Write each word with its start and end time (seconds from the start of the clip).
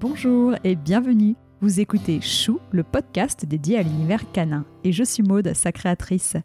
Bonjour 0.00 0.54
et 0.64 0.76
bienvenue. 0.76 1.36
Vous 1.60 1.78
écoutez 1.78 2.22
Chou, 2.22 2.58
le 2.70 2.82
podcast 2.82 3.44
dédié 3.44 3.76
à 3.76 3.82
l'univers 3.82 4.32
canin, 4.32 4.64
et 4.82 4.92
je 4.92 5.04
suis 5.04 5.22
Maude, 5.22 5.52
sa 5.52 5.72
créatrice. 5.72 6.38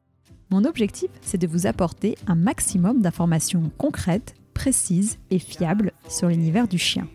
Mon 0.51 0.65
objectif, 0.65 1.09
c'est 1.21 1.37
de 1.37 1.47
vous 1.47 1.65
apporter 1.65 2.17
un 2.27 2.35
maximum 2.35 3.01
d'informations 3.01 3.71
concrètes, 3.77 4.35
précises 4.53 5.19
et 5.31 5.39
fiables 5.39 5.93
sur 6.09 6.27
l'univers 6.27 6.67
du 6.67 6.77
chien. 6.77 7.07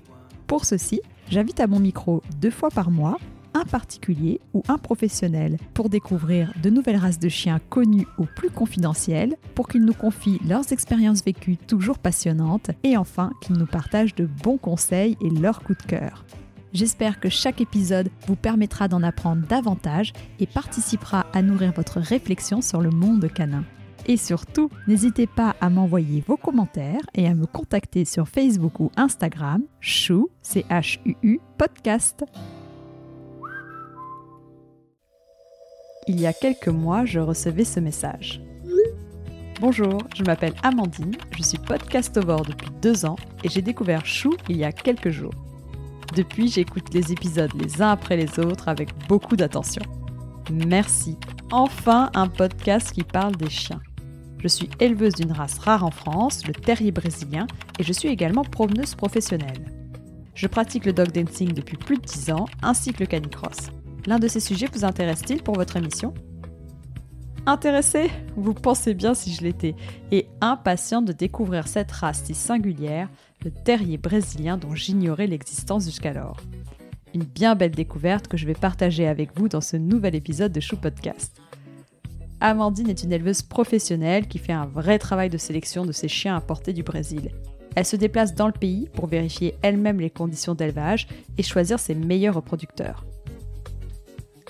Pour 0.46 0.64
ceci, 0.64 1.02
j'invite 1.28 1.60
à 1.60 1.66
mon 1.66 1.78
micro 1.78 2.22
deux 2.40 2.50
fois 2.50 2.70
par 2.70 2.90
mois 2.90 3.18
un 3.60 3.64
particulier 3.64 4.40
ou 4.54 4.62
un 4.68 4.78
professionnel 4.78 5.58
pour 5.74 5.90
découvrir 5.90 6.52
de 6.62 6.70
nouvelles 6.70 6.96
races 6.96 7.18
de 7.18 7.28
chiens 7.28 7.60
connues 7.68 8.06
ou 8.18 8.24
plus 8.24 8.50
confidentielles, 8.50 9.36
pour 9.54 9.68
qu'ils 9.68 9.84
nous 9.84 9.94
confient 9.94 10.40
leurs 10.48 10.72
expériences 10.72 11.22
vécues 11.22 11.56
toujours 11.56 11.98
passionnantes 11.98 12.70
et 12.84 12.96
enfin 12.96 13.32
qu'ils 13.42 13.56
nous 13.56 13.66
partagent 13.66 14.14
de 14.14 14.26
bons 14.26 14.58
conseils 14.58 15.16
et 15.20 15.30
leurs 15.30 15.62
coups 15.62 15.84
de 15.84 15.90
cœur. 15.90 16.24
J'espère 16.72 17.18
que 17.18 17.28
chaque 17.28 17.60
épisode 17.60 18.10
vous 18.26 18.36
permettra 18.36 18.88
d'en 18.88 19.02
apprendre 19.02 19.46
davantage 19.46 20.12
et 20.38 20.46
participera 20.46 21.26
à 21.32 21.42
nourrir 21.42 21.72
votre 21.72 21.98
réflexion 21.98 22.60
sur 22.60 22.80
le 22.80 22.90
monde 22.90 23.28
canin. 23.32 23.64
Et 24.06 24.16
surtout, 24.16 24.70
n'hésitez 24.86 25.26
pas 25.26 25.56
à 25.60 25.68
m'envoyer 25.68 26.24
vos 26.26 26.36
commentaires 26.36 27.02
et 27.14 27.26
à 27.26 27.34
me 27.34 27.46
contacter 27.46 28.04
sur 28.04 28.28
Facebook 28.28 28.80
ou 28.80 28.90
Instagram, 28.96 29.62
chou, 29.80 30.30
C-H-U-U, 30.42 31.40
podcast. 31.58 32.24
Il 36.06 36.20
y 36.20 36.26
a 36.26 36.32
quelques 36.32 36.68
mois, 36.68 37.04
je 37.04 37.20
recevais 37.20 37.64
ce 37.64 37.80
message. 37.80 38.40
Bonjour, 39.60 39.98
je 40.16 40.24
m'appelle 40.24 40.54
Amandine, 40.62 41.16
je 41.36 41.42
suis 41.42 41.58
podcastover 41.58 42.38
depuis 42.46 42.70
deux 42.80 43.04
ans 43.04 43.16
et 43.44 43.48
j'ai 43.48 43.60
découvert 43.60 44.06
Chou 44.06 44.34
il 44.48 44.56
y 44.56 44.64
a 44.64 44.72
quelques 44.72 45.10
jours. 45.10 45.34
Depuis, 46.16 46.48
j'écoute 46.48 46.92
les 46.94 47.12
épisodes 47.12 47.52
les 47.54 47.82
uns 47.82 47.90
après 47.90 48.16
les 48.16 48.40
autres 48.40 48.68
avec 48.68 48.88
beaucoup 49.06 49.36
d'attention. 49.36 49.82
Merci. 50.50 51.16
Enfin, 51.52 52.10
un 52.14 52.26
podcast 52.26 52.92
qui 52.92 53.04
parle 53.04 53.36
des 53.36 53.50
chiens. 53.50 53.80
Je 54.38 54.48
suis 54.48 54.70
éleveuse 54.80 55.14
d'une 55.14 55.32
race 55.32 55.58
rare 55.58 55.84
en 55.84 55.90
France, 55.90 56.46
le 56.46 56.54
terrier 56.54 56.90
brésilien, 56.90 57.46
et 57.78 57.82
je 57.82 57.92
suis 57.92 58.08
également 58.08 58.42
promeneuse 58.42 58.94
professionnelle. 58.94 59.70
Je 60.34 60.46
pratique 60.46 60.86
le 60.86 60.94
dog 60.94 61.12
dancing 61.12 61.52
depuis 61.52 61.76
plus 61.76 61.98
de 61.98 62.02
10 62.02 62.30
ans, 62.32 62.46
ainsi 62.62 62.92
que 62.94 63.00
le 63.00 63.06
canicross. 63.06 63.70
L'un 64.06 64.18
de 64.18 64.28
ces 64.28 64.40
sujets 64.40 64.68
vous 64.72 64.84
intéresse-t-il 64.84 65.42
pour 65.42 65.54
votre 65.54 65.76
émission? 65.76 66.14
Intéressé? 67.46 68.10
Vous 68.36 68.54
pensez 68.54 68.94
bien 68.94 69.14
si 69.14 69.32
je 69.32 69.42
l'étais, 69.42 69.74
et 70.10 70.26
impatient 70.40 71.02
de 71.02 71.12
découvrir 71.12 71.68
cette 71.68 71.92
race 71.92 72.22
si 72.24 72.34
singulière, 72.34 73.08
le 73.44 73.50
terrier 73.50 73.98
brésilien 73.98 74.56
dont 74.56 74.74
j'ignorais 74.74 75.26
l'existence 75.26 75.84
jusqu'alors. 75.84 76.38
Une 77.14 77.24
bien 77.24 77.54
belle 77.54 77.72
découverte 77.72 78.28
que 78.28 78.36
je 78.36 78.46
vais 78.46 78.54
partager 78.54 79.06
avec 79.06 79.36
vous 79.36 79.48
dans 79.48 79.60
ce 79.60 79.76
nouvel 79.76 80.14
épisode 80.14 80.52
de 80.52 80.60
Chou 80.60 80.76
Podcast. 80.76 81.40
Amandine 82.40 82.88
est 82.88 83.02
une 83.02 83.12
éleveuse 83.12 83.42
professionnelle 83.42 84.28
qui 84.28 84.38
fait 84.38 84.52
un 84.52 84.66
vrai 84.66 84.98
travail 84.98 85.28
de 85.28 85.36
sélection 85.36 85.84
de 85.84 85.92
ses 85.92 86.08
chiens 86.08 86.36
importés 86.36 86.72
du 86.72 86.82
Brésil. 86.82 87.32
Elle 87.74 87.84
se 87.84 87.96
déplace 87.96 88.34
dans 88.34 88.46
le 88.46 88.52
pays 88.52 88.88
pour 88.94 89.06
vérifier 89.06 89.56
elle-même 89.62 90.00
les 90.00 90.10
conditions 90.10 90.54
d'élevage 90.54 91.06
et 91.36 91.42
choisir 91.42 91.78
ses 91.78 91.94
meilleurs 91.94 92.36
reproducteurs. 92.36 93.04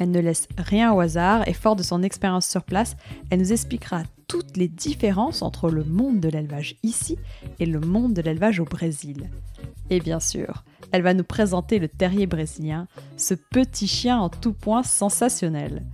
Elle 0.01 0.11
ne 0.11 0.21
laisse 0.21 0.49
rien 0.57 0.93
au 0.93 1.01
hasard 1.01 1.47
et 1.47 1.53
fort 1.53 1.77
de 1.77 1.83
son 1.83 2.03
expérience 2.03 2.49
sur 2.49 2.65
place, 2.65 2.97
elle 3.29 3.41
nous 3.41 3.53
expliquera 3.53 4.03
toutes 4.27 4.57
les 4.57 4.67
différences 4.67 5.43
entre 5.43 5.71
le 5.71 5.85
monde 5.85 6.21
de 6.21 6.31
l'élevage 6.31 6.77
ici 6.83 7.19
et 7.59 7.67
le 7.67 7.81
monde 7.81 8.15
de 8.15 8.23
l'élevage 8.23 8.61
au 8.61 8.65
Brésil. 8.65 9.29
Et 9.91 10.01
bien 10.01 10.19
sûr, 10.19 10.65
elle 10.91 11.03
va 11.03 11.13
nous 11.13 11.25
présenter 11.25 11.79
le 11.79 11.89
terrier 11.89 12.27
brésilien, 12.27 12.89
ce 13.19 13.35
petit 13.35 13.87
chien 13.87 14.19
en 14.19 14.31
tout 14.31 14.55
point 14.55 14.83
sensationnel. 14.83 15.85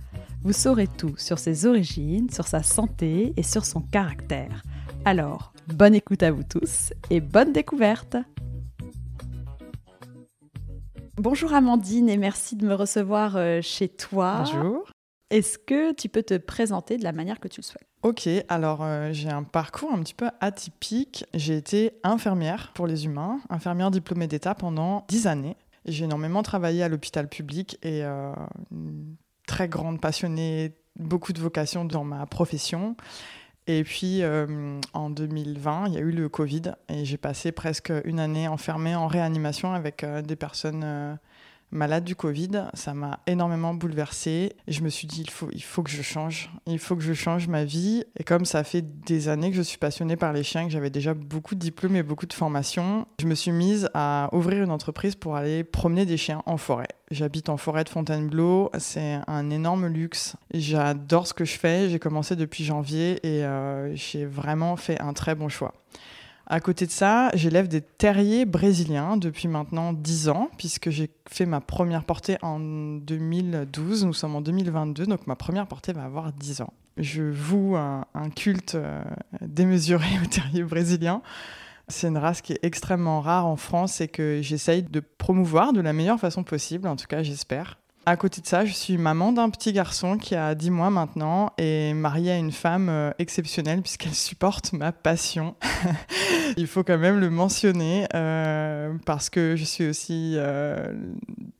Vous 0.41 0.53
saurez 0.53 0.87
tout 0.87 1.15
sur 1.17 1.37
ses 1.37 1.65
origines, 1.65 2.29
sur 2.29 2.47
sa 2.47 2.63
santé 2.63 3.33
et 3.35 3.43
sur 3.43 3.65
son 3.65 3.81
caractère. 3.81 4.63
Alors, 5.03 5.51
bonne 5.73 5.95
écoute 5.95 6.23
à 6.23 6.31
vous 6.31 6.43
tous 6.43 6.93
et 7.09 7.19
bonne 7.19 7.51
découverte 7.51 8.15
Bonjour 11.19 11.51
Amandine 11.53 12.09
et 12.09 12.17
merci 12.17 12.55
de 12.55 12.67
me 12.67 12.75
recevoir 12.75 13.37
euh, 13.37 13.59
chez 13.63 13.89
toi. 13.89 14.43
Bonjour. 14.45 14.91
Est-ce 15.31 15.57
que 15.57 15.91
tu 15.93 16.09
peux 16.09 16.21
te 16.21 16.37
présenter 16.37 16.97
de 16.97 17.03
la 17.03 17.11
manière 17.11 17.39
que 17.39 17.47
tu 17.47 17.61
le 17.61 17.65
souhaites? 17.65 17.87
Ok, 18.03 18.29
alors 18.49 18.83
euh, 18.83 19.09
j'ai 19.13 19.31
un 19.31 19.41
parcours 19.41 19.91
un 19.91 19.99
petit 20.03 20.13
peu 20.13 20.29
atypique. 20.41 21.25
J'ai 21.33 21.57
été 21.57 21.93
infirmière 22.03 22.71
pour 22.75 22.85
les 22.85 23.05
humains, 23.05 23.39
infirmière 23.49 23.89
diplômée 23.89 24.27
d'État 24.27 24.53
pendant 24.53 25.05
10 25.09 25.25
années. 25.25 25.57
J'ai 25.85 26.03
énormément 26.03 26.43
travaillé 26.43 26.83
à 26.83 26.87
l'hôpital 26.87 27.27
public 27.27 27.79
et 27.81 28.03
euh, 28.03 28.31
une 28.71 29.15
très 29.47 29.67
grande 29.67 29.99
passionnée, 29.99 30.75
beaucoup 30.99 31.33
de 31.33 31.39
vocation 31.39 31.83
dans 31.83 32.03
ma 32.03 32.27
profession. 32.27 32.95
Et 33.67 33.83
puis 33.83 34.23
euh, 34.23 34.79
en 34.93 35.09
2020, 35.09 35.87
il 35.87 35.93
y 35.93 35.97
a 35.97 35.99
eu 35.99 36.11
le 36.11 36.29
Covid 36.29 36.73
et 36.87 37.03
j'ai 37.03 37.17
passé 37.17 37.51
presque 37.51 37.91
une 38.05 38.19
année 38.19 38.47
enfermée 38.47 38.95
en 38.95 39.07
réanimation 39.07 39.73
avec 39.73 40.05
euh, 40.05 40.21
des 40.21 40.37
personnes 40.37 41.17
malades 41.71 42.03
du 42.03 42.15
Covid. 42.15 42.65
Ça 42.73 42.93
m'a 42.93 43.19
énormément 43.27 43.73
bouleversée. 43.73 44.53
Et 44.67 44.71
je 44.71 44.81
me 44.83 44.89
suis 44.89 45.07
dit, 45.07 45.21
il 45.21 45.29
faut, 45.29 45.49
il 45.51 45.63
faut 45.63 45.83
que 45.83 45.89
je 45.89 46.01
change. 46.01 46.49
Il 46.65 46.79
faut 46.79 46.95
que 46.95 47.03
je 47.03 47.13
change 47.13 47.47
ma 47.47 47.63
vie. 47.63 48.03
Et 48.17 48.23
comme 48.23 48.45
ça 48.45 48.63
fait 48.63 48.81
des 48.81 49.29
années 49.29 49.51
que 49.51 49.57
je 49.57 49.61
suis 49.61 49.77
passionnée 49.77 50.15
par 50.15 50.33
les 50.33 50.43
chiens, 50.43 50.65
que 50.65 50.71
j'avais 50.71 50.89
déjà 50.89 51.13
beaucoup 51.13 51.55
de 51.55 51.59
diplômes 51.59 51.95
et 51.95 52.03
beaucoup 52.03 52.25
de 52.25 52.33
formations, 52.33 53.05
je 53.19 53.27
me 53.27 53.35
suis 53.35 53.51
mise 53.51 53.89
à 53.93 54.29
ouvrir 54.31 54.63
une 54.63 54.71
entreprise 54.71 55.15
pour 55.15 55.35
aller 55.35 55.63
promener 55.63 56.05
des 56.05 56.17
chiens 56.17 56.41
en 56.45 56.57
forêt. 56.57 56.87
J'habite 57.09 57.47
en 57.47 57.55
forêt 57.55 57.85
de 57.85 57.89
Fontainebleau, 57.89 58.69
c'est 58.79 59.19
un 59.27 59.49
énorme 59.49 59.87
luxe. 59.87 60.35
J'adore 60.53 61.25
ce 61.25 61.33
que 61.33 61.45
je 61.45 61.57
fais, 61.57 61.89
j'ai 61.89 61.99
commencé 61.99 62.35
depuis 62.35 62.65
janvier 62.65 63.25
et 63.25 63.45
euh, 63.45 63.95
j'ai 63.95 64.25
vraiment 64.25 64.75
fait 64.75 64.99
un 64.99 65.13
très 65.13 65.33
bon 65.33 65.47
choix. 65.47 65.73
À 66.49 66.61
côté 66.61 66.85
de 66.85 66.91
ça, 66.91 67.29
j'élève 67.33 67.67
des 67.67 67.81
terriers 67.81 68.45
brésiliens 68.45 69.17
depuis 69.17 69.49
maintenant 69.49 69.91
10 69.91 70.29
ans, 70.29 70.49
puisque 70.57 70.89
j'ai 70.89 71.09
fait 71.29 71.45
ma 71.45 71.59
première 71.59 72.05
portée 72.05 72.37
en 72.41 72.57
2012. 72.59 74.05
Nous 74.05 74.13
sommes 74.13 74.37
en 74.37 74.41
2022, 74.41 75.07
donc 75.07 75.27
ma 75.27 75.35
première 75.35 75.67
portée 75.67 75.91
va 75.91 76.05
avoir 76.05 76.31
10 76.31 76.61
ans. 76.61 76.71
Je 76.95 77.23
voue 77.23 77.75
un, 77.75 78.05
culte 78.33 78.75
euh, 78.75 79.03
démesuré 79.41 80.07
aux 80.23 80.27
terriers 80.27 80.63
brésiliens. 80.63 81.21
C'est 81.89 82.07
une 82.07 82.17
race 82.17 82.41
qui 82.41 82.53
est 82.53 82.59
extrêmement 82.63 83.19
rare 83.19 83.45
en 83.45 83.57
France 83.57 83.99
et 83.99 84.07
que 84.07 84.39
j'essaye 84.41 84.83
de 84.83 85.01
promouvoir 85.01 85.73
de 85.73 85.81
la 85.81 85.91
meilleure 85.91 86.19
façon 86.19 86.43
possible, 86.43 86.87
en 86.87 86.95
tout 86.95 87.07
cas 87.07 87.23
j'espère. 87.23 87.77
À 88.07 88.15
côté 88.15 88.39
de 88.39 88.47
ça, 88.47 88.63
je 88.63 88.71
suis 88.71 88.97
maman 88.97 89.33
d'un 89.33 89.49
petit 89.49 89.73
garçon 89.73 90.17
qui 90.17 90.33
a 90.33 90.55
10 90.55 90.71
mois 90.71 90.89
maintenant 90.89 91.51
et 91.57 91.93
mariée 91.93 92.31
à 92.31 92.37
une 92.37 92.53
femme 92.53 92.87
euh, 92.87 93.11
exceptionnelle 93.19 93.81
puisqu'elle 93.81 94.13
supporte 94.13 94.71
ma 94.71 94.93
passion. 94.93 95.57
Il 96.55 96.67
faut 96.67 96.85
quand 96.85 96.97
même 96.97 97.19
le 97.19 97.29
mentionner 97.29 98.07
euh, 98.15 98.93
parce 99.05 99.29
que 99.29 99.57
je 99.57 99.65
suis 99.65 99.85
aussi 99.85 100.35
euh, 100.37 100.93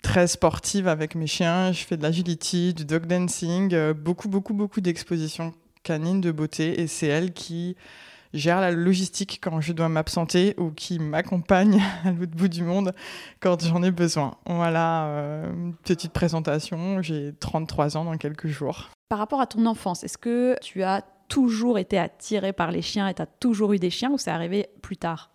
très 0.02 0.28
sportive 0.28 0.88
avec 0.88 1.16
mes 1.16 1.28
chiens. 1.28 1.74
Je 1.74 1.84
fais 1.84 1.98
de 1.98 2.04
l'agility, 2.04 2.74
du 2.74 2.86
dog 2.86 3.08
dancing, 3.08 3.92
beaucoup, 3.92 4.30
beaucoup, 4.30 4.54
beaucoup 4.54 4.80
d'expositions 4.80 5.52
canines 5.84 6.22
de 6.22 6.32
beauté 6.32 6.80
et 6.80 6.88
c'est 6.88 7.08
elle 7.08 7.34
qui 7.34 7.76
gère 8.34 8.62
la 8.62 8.72
logistique 8.72 9.40
quand 9.42 9.62
je 9.62 9.74
dois 9.74 9.90
m'absenter 9.90 10.56
ou 10.58 10.72
qui 10.72 11.00
m'accompagne 11.00 11.82
à 12.06 12.12
l'autre 12.12 12.36
bout 12.36 12.48
du 12.48 12.64
monde 12.64 12.94
quand 13.40 13.64
j'en 13.64 13.84
ai 13.84 13.92
besoin. 13.92 14.36
Voilà, 14.46 15.08
euh, 15.08 15.72
petite 15.84 16.14
présentation, 16.14 17.02
j'ai 17.02 17.34
33 17.40 17.98
ans 17.98 18.06
dans 18.06 18.18
quelques 18.18 18.48
jours. 18.48 18.90
Par 19.10 19.20
rapport 19.20 19.42
à 19.42 19.48
ton 19.48 19.66
enfance, 19.66 20.04
est-ce 20.04 20.18
que 20.18 20.58
tu 20.62 20.84
as 20.84 21.04
toujours 21.30 21.78
été 21.78 21.98
attiré 21.98 22.54
par 22.54 22.72
les 22.72 22.82
chiens 22.82 23.08
et 23.08 23.14
tu 23.14 23.22
as 23.22 23.26
toujours 23.26 23.74
eu 23.74 23.80
des 23.80 23.90
chiens 23.90 24.12
ou 24.12 24.18
c'est 24.18 24.32
arrivé 24.32 24.68
plus 24.82 24.98
tard? 24.98 25.32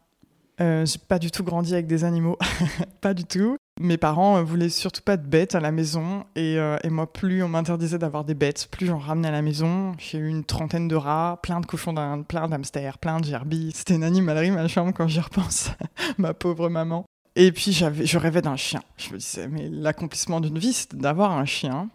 Euh, 0.62 0.86
j'ai 0.86 0.98
pas 0.98 1.18
du 1.18 1.30
tout 1.30 1.42
grandi 1.42 1.74
avec 1.74 1.86
des 1.86 2.04
animaux, 2.04 2.38
pas 3.00 3.14
du 3.14 3.24
tout. 3.24 3.56
Mes 3.80 3.96
parents 3.96 4.36
euh, 4.36 4.42
voulaient 4.42 4.68
surtout 4.68 5.02
pas 5.02 5.16
de 5.16 5.26
bêtes 5.26 5.54
à 5.56 5.60
la 5.60 5.72
maison 5.72 6.24
et, 6.36 6.56
euh, 6.58 6.76
et 6.84 6.90
moi 6.90 7.12
plus 7.12 7.42
on 7.42 7.48
m'interdisait 7.48 7.98
d'avoir 7.98 8.24
des 8.24 8.34
bêtes, 8.34 8.68
plus 8.70 8.86
j'en 8.86 8.98
ramenais 8.98 9.28
à 9.28 9.32
la 9.32 9.42
maison. 9.42 9.92
J'ai 9.98 10.18
eu 10.18 10.28
une 10.28 10.44
trentaine 10.44 10.86
de 10.86 10.94
rats, 10.94 11.40
plein 11.42 11.60
de 11.60 11.66
cochons 11.66 11.92
d'Inde, 11.92 12.26
plein 12.26 12.48
d'hamsters, 12.48 12.98
plein 12.98 13.18
de 13.18 13.24
gerbilles. 13.24 13.72
C'était 13.74 13.96
une 13.96 14.04
animalerie 14.04 14.52
ma 14.52 14.68
chambre 14.68 14.92
quand 14.94 15.08
j'y 15.08 15.20
repense, 15.20 15.70
ma 16.18 16.32
pauvre 16.32 16.68
maman. 16.68 17.04
Et 17.34 17.50
puis 17.50 17.72
je 17.72 18.18
rêvais 18.18 18.42
d'un 18.42 18.56
chien. 18.56 18.82
Je 18.98 19.12
me 19.12 19.18
disais 19.18 19.48
mais 19.48 19.68
l'accomplissement 19.68 20.40
d'une 20.40 20.58
vie 20.58 20.74
c'est 20.74 20.94
d'avoir 20.94 21.32
un 21.32 21.44
chien. 21.44 21.88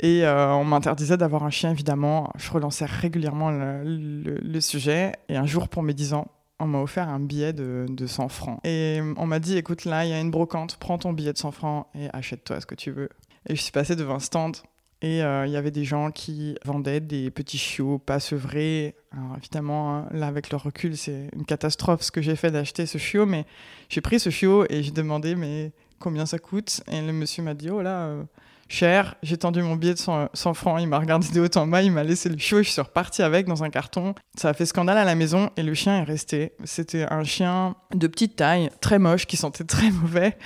Et 0.00 0.24
on 0.26 0.64
m'interdisait 0.64 1.16
d'avoir 1.16 1.44
un 1.44 1.50
chien 1.50 1.70
évidemment. 1.70 2.32
Je 2.36 2.50
relançais 2.50 2.84
régulièrement 2.84 3.50
le, 3.50 4.38
le 4.42 4.60
sujet 4.60 5.12
et 5.28 5.36
un 5.36 5.46
jour 5.46 5.68
pour 5.68 5.84
mes 5.84 5.94
10 5.94 6.14
ans 6.14 6.26
on 6.60 6.66
m'a 6.66 6.80
offert 6.80 7.08
un 7.08 7.20
billet 7.20 7.52
de, 7.52 8.06
100 8.06 8.28
francs. 8.28 8.60
Et 8.64 9.00
on 9.16 9.26
m'a 9.26 9.38
dit, 9.38 9.56
écoute, 9.56 9.84
là, 9.84 10.04
il 10.04 10.10
y 10.10 10.12
a 10.12 10.20
une 10.20 10.30
brocante, 10.30 10.76
prends 10.76 10.98
ton 10.98 11.12
billet 11.12 11.32
de 11.32 11.38
100 11.38 11.50
francs 11.50 11.86
et 11.94 12.08
achète-toi 12.12 12.60
ce 12.60 12.66
que 12.66 12.74
tu 12.74 12.90
veux. 12.90 13.08
Et 13.48 13.56
je 13.56 13.62
suis 13.62 13.72
passée 13.72 13.96
devant 13.96 14.14
un 14.14 14.20
stand 14.20 14.56
et 15.04 15.22
euh, 15.22 15.46
il 15.46 15.52
y 15.52 15.56
avait 15.56 15.70
des 15.70 15.84
gens 15.84 16.10
qui 16.10 16.56
vendaient 16.64 17.00
des 17.00 17.30
petits 17.30 17.58
chiots 17.58 17.98
pas 17.98 18.20
sevrés. 18.20 18.96
Alors 19.12 19.36
évidemment, 19.36 19.94
hein, 19.94 20.08
là, 20.12 20.28
avec 20.28 20.50
le 20.50 20.56
recul, 20.56 20.96
c'est 20.96 21.28
une 21.34 21.44
catastrophe 21.44 22.02
ce 22.02 22.10
que 22.10 22.22
j'ai 22.22 22.36
fait 22.36 22.50
d'acheter 22.50 22.86
ce 22.86 22.96
chiot, 22.96 23.26
mais 23.26 23.44
j'ai 23.90 24.00
pris 24.00 24.18
ce 24.18 24.30
chiot 24.30 24.64
et 24.70 24.82
j'ai 24.82 24.92
demandé, 24.92 25.34
mais 25.34 25.72
combien 25.98 26.24
ça 26.24 26.38
coûte? 26.38 26.82
Et 26.90 27.02
le 27.02 27.12
monsieur 27.12 27.42
m'a 27.42 27.52
dit, 27.52 27.68
oh 27.68 27.82
là, 27.82 28.06
euh, 28.06 28.24
cher. 28.68 29.14
J'ai 29.22 29.36
tendu 29.36 29.62
mon 29.62 29.76
billet 29.76 29.94
de 29.94 29.98
100, 29.98 30.30
100 30.32 30.54
francs. 30.54 30.80
Il 30.80 30.88
m'a 30.88 30.98
regardé 30.98 31.28
de 31.28 31.40
haut 31.40 31.58
en 31.58 31.66
bas, 31.66 31.82
il 31.82 31.92
m'a 31.92 32.04
laissé 32.04 32.28
le 32.28 32.38
chiot. 32.38 32.62
Je 32.62 32.70
suis 32.70 32.80
repartie 32.80 33.22
avec 33.22 33.46
dans 33.46 33.64
un 33.64 33.70
carton. 33.70 34.14
Ça 34.36 34.50
a 34.50 34.54
fait 34.54 34.66
scandale 34.66 34.98
à 34.98 35.04
la 35.04 35.14
maison 35.14 35.50
et 35.56 35.62
le 35.62 35.74
chien 35.74 36.00
est 36.00 36.04
resté. 36.04 36.52
C'était 36.64 37.06
un 37.10 37.24
chien 37.24 37.76
de 37.94 38.06
petite 38.06 38.36
taille, 38.36 38.70
très 38.80 38.98
moche, 38.98 39.26
qui 39.26 39.36
sentait 39.36 39.64
très 39.64 39.90
mauvais 39.90 40.36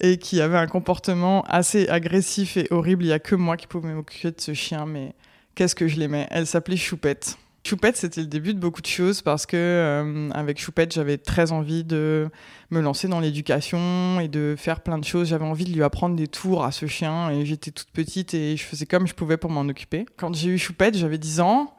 et 0.00 0.18
qui 0.18 0.40
avait 0.40 0.58
un 0.58 0.66
comportement 0.66 1.42
assez 1.42 1.88
agressif 1.88 2.56
et 2.56 2.66
horrible. 2.70 3.04
Il 3.04 3.08
n'y 3.08 3.12
a 3.12 3.18
que 3.18 3.34
moi 3.34 3.56
qui 3.56 3.66
pouvais 3.66 3.92
m'occuper 3.92 4.30
de 4.30 4.40
ce 4.40 4.54
chien, 4.54 4.86
mais 4.86 5.14
qu'est-ce 5.54 5.74
que 5.74 5.88
je 5.88 5.98
l'aimais? 5.98 6.26
Elle 6.30 6.46
s'appelait 6.46 6.76
Choupette. 6.76 7.36
Choupette, 7.62 7.96
c'était 7.96 8.22
le 8.22 8.26
début 8.26 8.54
de 8.54 8.58
beaucoup 8.58 8.80
de 8.80 8.86
choses 8.86 9.20
parce 9.20 9.44
que 9.44 9.56
euh, 9.56 10.30
avec 10.30 10.58
Choupette, 10.58 10.94
j'avais 10.94 11.18
très 11.18 11.52
envie 11.52 11.84
de 11.84 12.28
me 12.70 12.80
lancer 12.80 13.06
dans 13.06 13.20
l'éducation 13.20 14.18
et 14.18 14.28
de 14.28 14.54
faire 14.56 14.80
plein 14.80 14.98
de 14.98 15.04
choses. 15.04 15.28
J'avais 15.28 15.44
envie 15.44 15.64
de 15.64 15.72
lui 15.72 15.82
apprendre 15.82 16.16
des 16.16 16.26
tours 16.26 16.64
à 16.64 16.72
ce 16.72 16.86
chien 16.86 17.30
et 17.30 17.44
j'étais 17.44 17.70
toute 17.70 17.90
petite 17.90 18.32
et 18.32 18.56
je 18.56 18.64
faisais 18.64 18.86
comme 18.86 19.06
je 19.06 19.14
pouvais 19.14 19.36
pour 19.36 19.50
m'en 19.50 19.62
occuper. 19.62 20.06
Quand 20.16 20.34
j'ai 20.34 20.48
eu 20.50 20.58
Choupette, 20.58 20.96
j'avais 20.96 21.18
10 21.18 21.40
ans. 21.40 21.74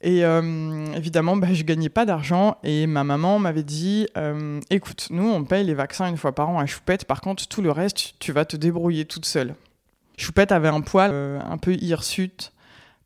Et 0.00 0.24
euh, 0.24 0.86
évidemment, 0.96 1.36
bah, 1.36 1.52
je 1.52 1.62
gagnais 1.62 1.90
pas 1.90 2.06
d'argent 2.06 2.56
et 2.64 2.86
ma 2.86 3.04
maman 3.04 3.38
m'avait 3.38 3.62
dit 3.62 4.08
euh, 4.16 4.58
écoute, 4.70 5.08
nous 5.10 5.28
on 5.28 5.44
paye 5.44 5.62
les 5.62 5.74
vaccins 5.74 6.08
une 6.08 6.16
fois 6.16 6.34
par 6.34 6.48
an 6.48 6.58
à 6.58 6.64
Choupette, 6.64 7.04
par 7.04 7.20
contre 7.20 7.46
tout 7.46 7.60
le 7.60 7.70
reste, 7.70 8.14
tu 8.18 8.32
vas 8.32 8.46
te 8.46 8.56
débrouiller 8.56 9.04
toute 9.04 9.26
seule. 9.26 9.54
Choupette 10.16 10.52
avait 10.52 10.68
un 10.68 10.80
poil 10.80 11.12
un 11.12 11.58
peu 11.58 11.74
hirsute 11.74 12.54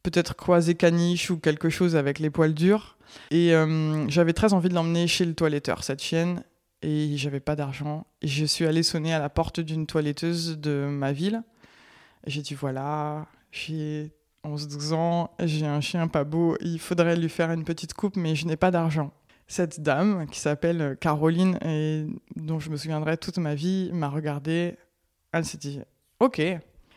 peut-être 0.05 0.37
croiser 0.37 0.77
caniche 0.77 1.31
ou 1.31 1.39
quelque 1.39 1.71
chose 1.71 1.97
avec 1.97 2.21
les 2.21 2.31
poils 2.31 2.55
durs. 2.55 2.97
Et 3.33 3.55
euh, 3.55 4.09
j'avais 4.09 4.33
très 4.33 4.53
envie 4.53 4.69
de 4.69 4.75
l'emmener 4.75 5.09
chez 5.09 5.25
le 5.25 5.35
toiletteur, 5.35 5.83
cette 5.83 6.03
chienne, 6.03 6.45
et 6.83 7.17
j'avais 7.17 7.41
pas 7.41 7.57
d'argent. 7.57 8.07
Et 8.23 8.29
je 8.29 8.45
suis 8.45 8.67
allée 8.67 8.85
sonner 8.85 9.13
à 9.13 9.19
la 9.19 9.29
porte 9.29 9.59
d'une 9.59 9.87
toiletteuse 9.87 10.59
de 10.59 10.87
ma 10.89 11.13
ville. 11.13 11.43
J'ai 12.27 12.43
dit 12.43 12.55
voilà, 12.55 13.27
j'ai 13.51 14.13
11-12 14.45 14.93
ans, 14.93 15.31
j'ai 15.41 15.67
un 15.67 15.81
chien 15.81 16.07
pas 16.07 16.25
beau, 16.25 16.57
il 16.61 16.79
faudrait 16.79 17.17
lui 17.17 17.29
faire 17.29 17.51
une 17.51 17.65
petite 17.65 17.95
coupe, 17.95 18.17
mais 18.17 18.35
je 18.35 18.47
n'ai 18.47 18.57
pas 18.57 18.71
d'argent. 18.71 19.13
Cette 19.47 19.81
dame, 19.81 20.27
qui 20.31 20.39
s'appelle 20.39 20.97
Caroline, 21.01 21.59
et 21.65 22.07
dont 22.37 22.59
je 22.59 22.71
me 22.71 22.77
souviendrai 22.77 23.17
toute 23.17 23.39
ma 23.39 23.55
vie, 23.55 23.91
m'a 23.93 24.09
regardée. 24.09 24.77
Elle 25.33 25.45
s'est 25.45 25.59
dit 25.59 25.81
Ok, 26.21 26.41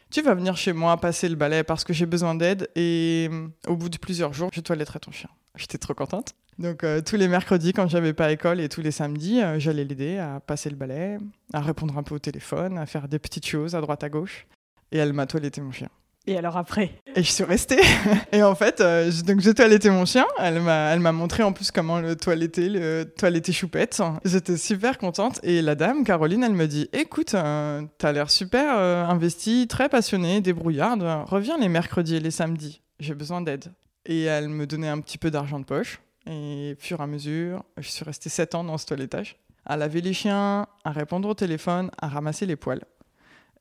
tu 0.09 0.21
vas 0.21 0.33
venir 0.33 0.55
chez 0.55 0.73
moi 0.73 0.97
passer 0.97 1.29
le 1.29 1.35
balai 1.35 1.63
parce 1.63 1.83
que 1.83 1.93
j'ai 1.93 2.05
besoin 2.05 2.35
d'aide 2.35 2.69
et 2.75 3.29
euh, 3.31 3.47
au 3.67 3.75
bout 3.75 3.89
de 3.89 3.97
plusieurs 3.97 4.33
jours, 4.33 4.49
je 4.53 4.61
toiletterai 4.61 4.99
ton 4.99 5.11
chien. 5.11 5.29
J'étais 5.55 5.77
trop 5.77 5.93
contente. 5.93 6.33
Donc 6.59 6.83
euh, 6.83 7.01
tous 7.01 7.17
les 7.17 7.27
mercredis 7.27 7.73
quand 7.73 7.87
j'avais 7.87 8.13
pas 8.13 8.31
école 8.31 8.59
et 8.59 8.69
tous 8.69 8.81
les 8.81 8.91
samedis, 8.91 9.41
euh, 9.41 9.59
j'allais 9.59 9.83
l'aider 9.83 10.17
à 10.17 10.39
passer 10.39 10.69
le 10.69 10.75
balai, 10.75 11.17
à 11.53 11.61
répondre 11.61 11.97
un 11.97 12.03
peu 12.03 12.15
au 12.15 12.19
téléphone, 12.19 12.77
à 12.77 12.85
faire 12.85 13.07
des 13.07 13.19
petites 13.19 13.45
choses 13.45 13.75
à 13.75 13.81
droite 13.81 14.03
à 14.03 14.09
gauche. 14.09 14.47
Et 14.91 14.97
elle 14.97 15.13
m'a 15.13 15.25
toiletté 15.25 15.61
mon 15.61 15.71
chien. 15.71 15.89
Et 16.27 16.37
alors 16.37 16.57
après? 16.57 16.91
Et 17.15 17.23
je 17.23 17.31
suis 17.31 17.45
restée. 17.45 17.79
et 18.33 18.43
en 18.43 18.53
fait, 18.53 18.81
euh, 18.81 19.09
donc 19.25 19.39
j'ai 19.39 19.53
toiletté 19.53 19.89
mon 19.89 20.03
chien. 20.03 20.25
Elle 20.37 20.59
m'a, 20.59 20.93
elle 20.93 20.99
m'a 20.99 21.13
montré 21.13 21.41
en 21.41 21.53
plus 21.53 21.71
comment 21.71 22.01
le 22.01 22.17
toiletter, 22.17 22.67
le 22.67 23.05
toiletter 23.05 23.53
choupette. 23.53 24.01
J'étais 24.25 24.57
super 24.57 24.97
contente. 24.97 25.39
Et 25.43 25.61
la 25.61 25.75
dame, 25.75 26.03
Caroline, 26.03 26.43
elle 26.43 26.53
me 26.53 26.67
dit 26.67 26.89
Écoute, 26.91 27.33
euh, 27.33 27.81
t'as 27.97 28.11
l'air 28.11 28.29
super 28.29 28.77
euh, 28.77 29.05
investi, 29.05 29.67
très 29.69 29.87
passionnée, 29.87 30.41
débrouillarde. 30.41 31.01
Reviens 31.27 31.57
les 31.57 31.69
mercredis 31.69 32.17
et 32.17 32.19
les 32.19 32.31
samedis. 32.31 32.81
J'ai 32.99 33.15
besoin 33.15 33.39
d'aide. 33.39 33.71
Et 34.05 34.23
elle 34.23 34.49
me 34.49 34.67
donnait 34.67 34.89
un 34.89 34.99
petit 34.99 35.17
peu 35.17 35.31
d'argent 35.31 35.59
de 35.59 35.65
poche. 35.65 36.01
Et 36.29 36.75
fur 36.77 36.99
et 36.99 37.03
à 37.03 37.07
mesure, 37.07 37.63
je 37.77 37.87
suis 37.87 38.03
restée 38.03 38.29
7 38.29 38.55
ans 38.55 38.65
dans 38.65 38.77
ce 38.77 38.85
toilettage. 38.85 39.37
À 39.65 39.77
laver 39.77 40.01
les 40.01 40.13
chiens, 40.13 40.67
à 40.83 40.91
répondre 40.91 41.29
au 41.29 41.33
téléphone, 41.33 41.89
à 42.01 42.09
ramasser 42.09 42.45
les 42.45 42.57
poils. 42.57 42.83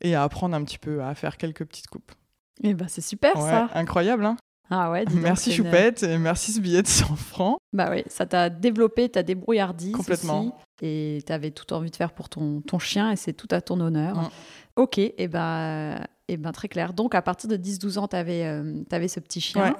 Et 0.00 0.16
à 0.16 0.24
apprendre 0.24 0.56
un 0.56 0.64
petit 0.64 0.78
peu 0.78 1.00
à 1.04 1.14
faire 1.14 1.36
quelques 1.36 1.64
petites 1.64 1.86
coupes. 1.86 2.12
Eh 2.62 2.74
ben, 2.74 2.86
c'est 2.88 3.02
super 3.02 3.40
ça. 3.40 3.68
Incroyable, 3.74 4.24
hein 4.24 4.36
ah 4.68 4.90
ouais, 4.90 5.04
merci 5.14 5.52
Choupette 5.52 6.02
et 6.02 6.18
merci 6.18 6.52
ce 6.52 6.60
billet 6.60 6.82
de 6.82 6.88
100 6.88 7.14
francs. 7.16 7.58
Bah 7.72 7.88
oui, 7.90 8.02
ça 8.08 8.26
t'a 8.26 8.50
développé 8.50 9.08
ta 9.08 9.22
débrouillardise. 9.22 9.92
Complètement. 9.92 10.58
et 10.82 11.22
tu 11.24 11.32
avais 11.32 11.52
tout 11.52 11.72
envie 11.72 11.90
de 11.90 11.96
faire 11.96 12.12
pour 12.12 12.28
ton, 12.28 12.62
ton 12.62 12.78
chien 12.78 13.12
et 13.12 13.16
c'est 13.16 13.32
tout 13.32 13.48
à 13.52 13.60
ton 13.60 13.78
honneur. 13.80 14.30
Ok, 14.74 14.98
et 14.98 15.14
eh 15.18 15.28
ben, 15.28 16.00
et 16.28 16.36
ben 16.36 16.52
très 16.52 16.68
clair. 16.68 16.92
Donc 16.92 17.14
à 17.14 17.22
partir 17.22 17.48
de 17.48 17.56
10-12 17.56 17.98
ans, 17.98 18.08
tu 18.08 18.16
avais, 18.16 18.44
euh, 18.44 19.08
ce 19.08 19.20
petit 19.20 19.40
chien. 19.40 19.76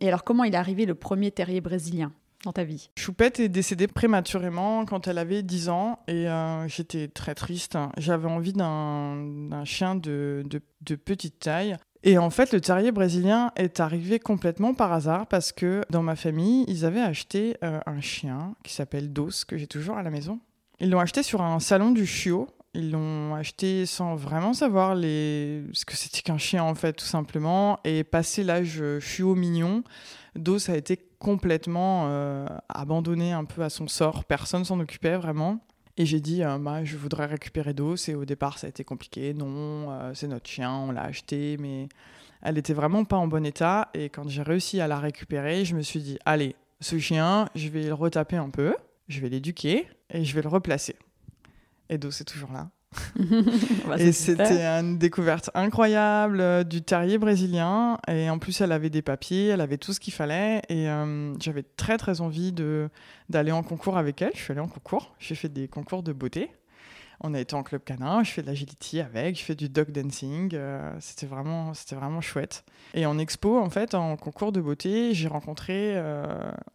Et 0.00 0.08
alors 0.08 0.24
comment 0.24 0.44
il 0.44 0.54
est 0.54 0.58
arrivé 0.58 0.86
le 0.86 0.94
premier 0.94 1.30
terrier 1.30 1.60
brésilien 1.60 2.12
dans 2.44 2.52
ta 2.52 2.64
vie? 2.64 2.90
Choupette 2.96 3.40
est 3.40 3.48
décédée 3.48 3.88
prématurément 3.88 4.86
quand 4.86 5.08
elle 5.08 5.18
avait 5.18 5.42
10 5.42 5.68
ans 5.68 5.98
et 6.06 6.28
euh, 6.28 6.68
j'étais 6.68 7.08
très 7.08 7.34
triste. 7.34 7.76
J'avais 7.98 8.28
envie 8.28 8.52
d'un 8.52 9.64
chien 9.64 9.96
de, 9.96 10.42
de, 10.46 10.62
de, 10.82 10.94
petite 10.94 11.40
taille. 11.40 11.76
Et 12.02 12.16
en 12.16 12.30
fait, 12.30 12.52
le 12.52 12.60
terrier 12.60 12.92
brésilien 12.92 13.52
est 13.56 13.78
arrivé 13.78 14.18
complètement 14.18 14.72
par 14.72 14.92
hasard 14.92 15.26
parce 15.26 15.52
que 15.52 15.82
dans 15.90 16.02
ma 16.02 16.16
famille, 16.16 16.64
ils 16.66 16.84
avaient 16.84 17.00
acheté 17.00 17.56
euh, 17.62 17.78
un 17.84 18.00
chien 18.00 18.54
qui 18.64 18.72
s'appelle 18.72 19.12
Dos, 19.12 19.44
que 19.46 19.58
j'ai 19.58 19.66
toujours 19.66 19.98
à 19.98 20.02
la 20.02 20.10
maison. 20.10 20.40
Ils 20.80 20.88
l'ont 20.88 21.00
acheté 21.00 21.22
sur 21.22 21.42
un 21.42 21.60
salon 21.60 21.90
du 21.90 22.06
chiot. 22.06 22.48
Ils 22.72 22.92
l'ont 22.92 23.34
acheté 23.34 23.84
sans 23.84 24.14
vraiment 24.14 24.54
savoir 24.54 24.96
ce 24.96 25.84
que 25.84 25.96
c'était 25.96 26.22
qu'un 26.22 26.38
chien, 26.38 26.62
en 26.62 26.74
fait, 26.74 26.94
tout 26.94 27.04
simplement. 27.04 27.80
Et 27.84 28.04
passé 28.04 28.44
l'âge 28.44 28.82
chiot 29.00 29.34
mignon, 29.34 29.82
Dos 30.36 30.70
a 30.70 30.76
été 30.76 30.96
complètement 31.18 32.04
euh, 32.06 32.46
abandonné 32.68 33.32
un 33.32 33.44
peu 33.44 33.62
à 33.62 33.68
son 33.68 33.88
sort. 33.88 34.24
Personne 34.24 34.64
s'en 34.64 34.80
occupait 34.80 35.16
vraiment. 35.16 35.60
Et 36.00 36.06
j'ai 36.06 36.20
dit, 36.20 36.42
euh, 36.42 36.56
bah, 36.56 36.82
je 36.82 36.96
voudrais 36.96 37.26
récupérer 37.26 37.74
Dos. 37.74 37.94
Et 38.08 38.14
au 38.14 38.24
départ, 38.24 38.56
ça 38.56 38.66
a 38.66 38.70
été 38.70 38.84
compliqué. 38.84 39.34
Non, 39.34 39.90
euh, 39.90 40.14
c'est 40.14 40.28
notre 40.28 40.48
chien, 40.48 40.72
on 40.72 40.92
l'a 40.92 41.02
acheté, 41.02 41.58
mais 41.58 41.90
elle 42.40 42.56
était 42.56 42.72
vraiment 42.72 43.04
pas 43.04 43.18
en 43.18 43.26
bon 43.26 43.44
état. 43.44 43.90
Et 43.92 44.08
quand 44.08 44.26
j'ai 44.26 44.40
réussi 44.40 44.80
à 44.80 44.88
la 44.88 44.98
récupérer, 44.98 45.66
je 45.66 45.76
me 45.76 45.82
suis 45.82 46.00
dit, 46.00 46.18
allez, 46.24 46.56
ce 46.80 46.98
chien, 46.98 47.50
je 47.54 47.68
vais 47.68 47.82
le 47.82 47.92
retaper 47.92 48.36
un 48.36 48.48
peu, 48.48 48.74
je 49.08 49.20
vais 49.20 49.28
l'éduquer 49.28 49.88
et 50.08 50.24
je 50.24 50.34
vais 50.34 50.40
le 50.40 50.48
replacer. 50.48 50.96
Et 51.90 51.98
Dos 51.98 52.08
est 52.08 52.24
toujours 52.24 52.50
là. 52.50 52.70
Bah, 53.86 53.96
et 53.98 54.12
c'était 54.12 54.62
une 54.62 54.98
découverte 54.98 55.50
incroyable 55.54 56.40
euh, 56.40 56.64
du 56.64 56.82
terrier 56.82 57.18
brésilien. 57.18 57.98
Et 58.08 58.28
en 58.30 58.38
plus, 58.38 58.60
elle 58.60 58.72
avait 58.72 58.90
des 58.90 59.02
papiers, 59.02 59.48
elle 59.48 59.60
avait 59.60 59.78
tout 59.78 59.92
ce 59.92 60.00
qu'il 60.00 60.12
fallait. 60.12 60.62
Et 60.68 60.88
euh, 60.88 61.36
j'avais 61.38 61.62
très, 61.62 61.98
très 61.98 62.20
envie 62.20 62.52
d'aller 63.28 63.52
en 63.52 63.62
concours 63.62 63.96
avec 63.96 64.22
elle. 64.22 64.32
Je 64.34 64.40
suis 64.40 64.52
allée 64.52 64.60
en 64.60 64.68
concours. 64.68 65.14
J'ai 65.18 65.34
fait 65.34 65.48
des 65.48 65.68
concours 65.68 66.02
de 66.02 66.12
beauté. 66.12 66.50
On 67.22 67.34
a 67.34 67.40
été 67.40 67.54
en 67.54 67.62
club 67.62 67.84
canin. 67.84 68.22
Je 68.24 68.30
fais 68.30 68.42
de 68.42 68.46
l'agility 68.46 69.00
avec. 69.00 69.38
Je 69.38 69.44
fais 69.44 69.54
du 69.54 69.68
dog 69.68 69.92
dancing. 69.92 70.50
Euh, 70.54 70.92
c'était 71.00 71.26
vraiment, 71.26 71.74
c'était 71.74 71.96
vraiment 71.96 72.20
chouette. 72.20 72.64
Et 72.94 73.06
en 73.06 73.18
expo, 73.18 73.58
en 73.58 73.70
fait, 73.70 73.94
en 73.94 74.16
concours 74.16 74.52
de 74.52 74.60
beauté, 74.60 75.14
j'ai 75.14 75.28
rencontré 75.28 75.96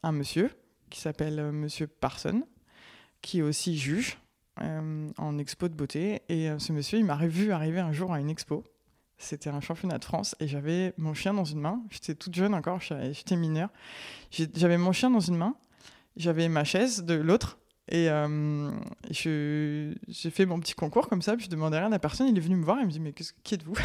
un 0.04 0.12
monsieur 0.12 0.52
qui 0.90 1.02
s'appelle 1.02 1.52
Monsieur 1.52 1.88
Parson, 1.88 2.44
qui 3.22 3.40
est 3.40 3.42
aussi 3.42 3.78
juge 3.78 4.18
euh, 4.62 5.10
en 5.18 5.38
expo 5.38 5.68
de 5.68 5.74
beauté. 5.74 6.22
Et 6.30 6.50
euh, 6.50 6.60
ce 6.60 6.72
monsieur, 6.72 7.00
il 7.00 7.06
m'a 7.06 7.16
vu 7.28 7.52
arriver 7.52 7.80
un 7.80 7.92
jour 7.92 8.14
à 8.14 8.20
une 8.20 8.30
expo. 8.30 8.64
C'était 9.18 9.50
un 9.50 9.62
championnat 9.62 9.98
de 9.98 10.04
France 10.04 10.36
et 10.40 10.48
j'avais 10.48 10.94
mon 10.98 11.14
chien 11.14 11.34
dans 11.34 11.46
une 11.46 11.62
main. 11.62 11.82
J'étais 11.90 12.16
toute 12.16 12.36
jeune 12.36 12.54
encore, 12.54 12.82
j'étais 12.82 13.38
mineure. 13.38 13.70
J'avais 14.30 14.78
mon 14.78 14.92
chien 14.92 15.10
dans 15.10 15.22
une 15.22 15.38
main, 15.38 15.56
j'avais 16.18 16.50
ma 16.50 16.66
chaise 16.66 17.04
de 17.04 17.14
l'autre. 17.14 17.58
Et 17.88 18.10
euh, 18.10 18.72
j'ai 19.12 19.96
fait 20.32 20.46
mon 20.46 20.60
petit 20.60 20.74
concours 20.74 21.08
comme 21.08 21.22
ça, 21.22 21.38
puis 21.38 21.46
je 21.46 21.50
demandais 21.50 21.80
rien 21.80 21.92
à 21.92 22.00
personne. 22.00 22.28
Il 22.28 22.38
est 22.38 22.42
venu 22.42 22.56
me 22.56 22.66
voir 22.66 22.80
il 22.80 22.88
me 22.88 22.92
dit 22.92 23.00
Mais 23.00 23.14
qui 23.14 23.54
êtes-vous? 23.54 23.76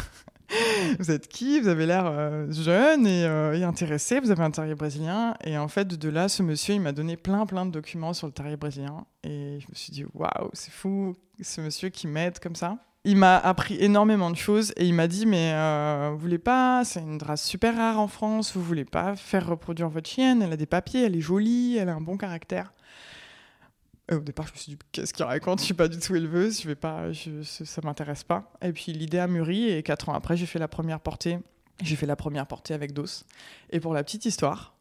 Vous 0.99 1.11
êtes 1.11 1.27
qui? 1.27 1.59
Vous 1.59 1.67
avez 1.67 1.85
l'air 1.85 2.05
euh, 2.05 2.51
jeune 2.51 3.05
euh, 3.07 3.53
et, 3.53 3.63
intéressé, 3.63 4.19
vous 4.19 4.31
avez 4.31 4.43
un 4.43 4.51
terrier 4.51 4.75
brésilien. 4.75 5.35
Et 5.43 5.57
en 5.57 5.67
fait, 5.67 5.87
de 5.87 6.09
là, 6.09 6.29
ce 6.29 6.43
monsieur, 6.43 6.75
il 6.75 6.81
m'a 6.81 6.91
donné 6.91 7.17
plein, 7.17 7.45
plein 7.45 7.65
de 7.65 7.71
documents 7.71 8.13
sur 8.13 8.27
le 8.27 8.33
terrier 8.33 8.57
brésilien. 8.57 9.05
Et 9.23 9.59
je 9.59 9.67
me 9.67 9.75
suis 9.75 9.91
dit 9.91 10.05
Waouh, 10.13 10.49
c'est 10.53 10.71
fou, 10.71 11.15
ce 11.41 11.61
monsieur 11.61 11.89
qui 11.89 12.07
m'aide 12.07 12.39
comme 12.39 12.55
ça. 12.55 12.77
Il 13.03 13.17
m'a 13.17 13.37
appris 13.37 13.77
énormément 13.79 14.29
de 14.29 14.35
choses 14.35 14.73
et 14.77 14.85
il 14.85 14.93
m'a 14.93 15.07
dit 15.07 15.25
Mais 15.25 15.53
vous 16.11 16.19
voulez 16.19 16.37
pas, 16.37 16.83
c'est 16.85 17.01
une 17.01 17.21
race 17.21 17.43
super 17.43 17.75
rare 17.75 17.99
en 17.99 18.07
France, 18.07 18.55
vous 18.55 18.61
voulez 18.61 18.85
pas 18.85 19.15
faire 19.15 19.47
reproduire 19.47 19.89
votre 19.89 20.07
chienne? 20.07 20.43
Elle 20.43 20.53
a 20.53 20.57
des 20.57 20.67
papiers, 20.67 21.05
elle 21.05 21.15
est 21.15 21.21
jolie, 21.21 21.77
elle 21.77 21.89
a 21.89 21.95
un 21.95 22.01
bon 22.01 22.15
caractère 22.15 22.73
au 24.15 24.19
départ, 24.19 24.47
je 24.47 24.53
me 24.53 24.57
suis 24.57 24.71
dit, 24.73 24.79
qu'est-ce 24.91 25.13
qu'il 25.13 25.25
raconte? 25.25 25.59
Je 25.59 25.65
suis 25.65 25.73
pas 25.73 25.87
du 25.87 25.99
tout 25.99 26.15
éleveuse, 26.15 26.61
je 26.61 26.67
vais 26.67 26.75
pas, 26.75 27.11
je, 27.11 27.43
ça 27.43 27.81
m'intéresse 27.83 28.23
pas. 28.23 28.51
Et 28.61 28.73
puis 28.73 28.91
l'idée 28.93 29.19
a 29.19 29.27
mûri 29.27 29.69
et 29.69 29.83
quatre 29.83 30.09
ans 30.09 30.13
après, 30.13 30.37
j'ai 30.37 30.45
fait 30.45 30.59
la 30.59 30.67
première 30.67 30.99
portée. 30.99 31.39
J'ai 31.81 31.95
fait 31.95 32.05
la 32.05 32.15
première 32.15 32.45
portée 32.45 32.73
avec 32.73 32.93
Dos. 32.93 33.23
Et 33.71 33.79
pour 33.79 33.93
la 33.93 34.03
petite 34.03 34.25
histoire, 34.25 34.75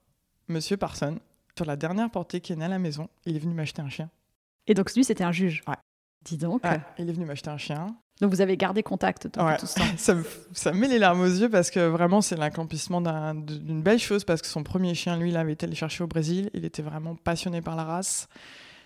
Monsieur 0.48 0.76
Parson, 0.76 1.18
sur 1.56 1.64
la 1.64 1.76
dernière 1.76 2.10
portée 2.10 2.40
qui 2.40 2.52
est 2.52 2.56
née 2.56 2.64
à 2.64 2.68
la 2.68 2.78
maison, 2.78 3.08
il 3.24 3.36
est 3.36 3.38
venu 3.38 3.54
m'acheter 3.54 3.82
un 3.82 3.88
chien. 3.88 4.10
Et 4.66 4.74
donc 4.74 4.92
lui, 4.94 5.04
c'était 5.04 5.24
un 5.24 5.32
juge. 5.32 5.62
Ouais. 5.66 5.76
Dis 6.24 6.36
donc. 6.36 6.62
il 6.98 7.08
est 7.08 7.12
venu 7.12 7.24
m'acheter 7.24 7.50
un 7.50 7.56
chien. 7.56 7.96
Donc 8.20 8.30
vous 8.30 8.42
avez 8.42 8.56
gardé 8.56 8.82
contact 8.82 9.28
ouais. 9.38 9.56
tout 9.56 9.66
ça. 9.66 9.82
ça, 9.96 10.14
me, 10.14 10.24
ça 10.52 10.72
met 10.72 10.88
les 10.88 10.98
larmes 10.98 11.20
aux 11.20 11.26
yeux 11.26 11.48
parce 11.48 11.70
que 11.70 11.80
vraiment 11.80 12.20
c'est 12.20 12.36
l'accomplissement 12.36 13.00
d'une 13.00 13.82
belle 13.82 13.98
chose 13.98 14.24
parce 14.24 14.42
que 14.42 14.48
son 14.48 14.62
premier 14.62 14.94
chien, 14.94 15.16
lui, 15.16 15.30
il 15.30 15.36
avait 15.36 15.52
été 15.52 15.66
le 15.66 15.74
chercher 15.74 16.04
au 16.04 16.06
Brésil. 16.06 16.50
Il 16.52 16.64
était 16.64 16.82
vraiment 16.82 17.14
passionné 17.14 17.62
par 17.62 17.76
la 17.76 17.84
race. 17.84 18.28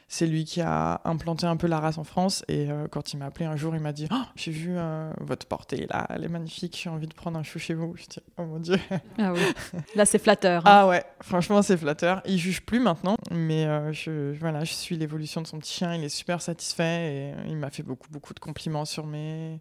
C'est 0.08 0.26
lui 0.26 0.44
qui 0.44 0.60
a 0.60 1.00
implanté 1.04 1.46
un 1.46 1.56
peu 1.56 1.66
la 1.66 1.80
race 1.80 1.98
en 1.98 2.04
France. 2.04 2.44
Et 2.48 2.70
euh, 2.70 2.86
quand 2.88 3.12
il 3.12 3.16
m'a 3.18 3.26
appelé 3.26 3.46
un 3.46 3.56
jour, 3.56 3.74
il 3.74 3.80
m'a 3.80 3.92
dit 3.92 4.06
oh, 4.12 4.22
J'ai 4.36 4.50
vu 4.52 4.74
euh, 4.76 5.10
votre 5.20 5.46
portée 5.46 5.86
là, 5.90 6.06
elle 6.10 6.24
est 6.24 6.28
magnifique, 6.28 6.78
j'ai 6.82 6.90
envie 6.90 7.06
de 7.06 7.14
prendre 7.14 7.38
un 7.38 7.42
chou 7.42 7.58
chez 7.58 7.74
vous. 7.74 7.94
Je 7.96 8.04
dis 8.04 8.20
Oh 8.38 8.44
mon 8.44 8.58
Dieu. 8.60 8.76
Ah 9.18 9.32
oui. 9.32 9.40
Là, 9.96 10.04
c'est 10.04 10.18
flatteur. 10.18 10.66
hein. 10.66 10.70
Ah 10.70 10.86
ouais, 10.88 11.04
franchement, 11.20 11.62
c'est 11.62 11.76
flatteur. 11.76 12.22
Il 12.26 12.38
juge 12.38 12.60
plus 12.64 12.80
maintenant, 12.80 13.16
mais 13.30 13.64
euh, 13.66 13.92
je, 13.92 14.32
voilà, 14.38 14.64
je 14.64 14.72
suis 14.72 14.96
l'évolution 14.96 15.40
de 15.42 15.46
son 15.46 15.58
petit 15.58 15.72
chien. 15.72 15.94
Il 15.94 16.04
est 16.04 16.08
super 16.08 16.40
satisfait 16.42 17.12
et 17.12 17.34
il 17.48 17.56
m'a 17.56 17.70
fait 17.70 17.82
beaucoup, 17.82 18.08
beaucoup 18.10 18.34
de 18.34 18.40
compliments 18.40 18.84
sur, 18.84 19.06
mes... 19.06 19.60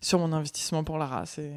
sur 0.00 0.18
mon 0.18 0.32
investissement 0.32 0.84
pour 0.84 0.98
la 0.98 1.06
race. 1.06 1.38
Et 1.38 1.52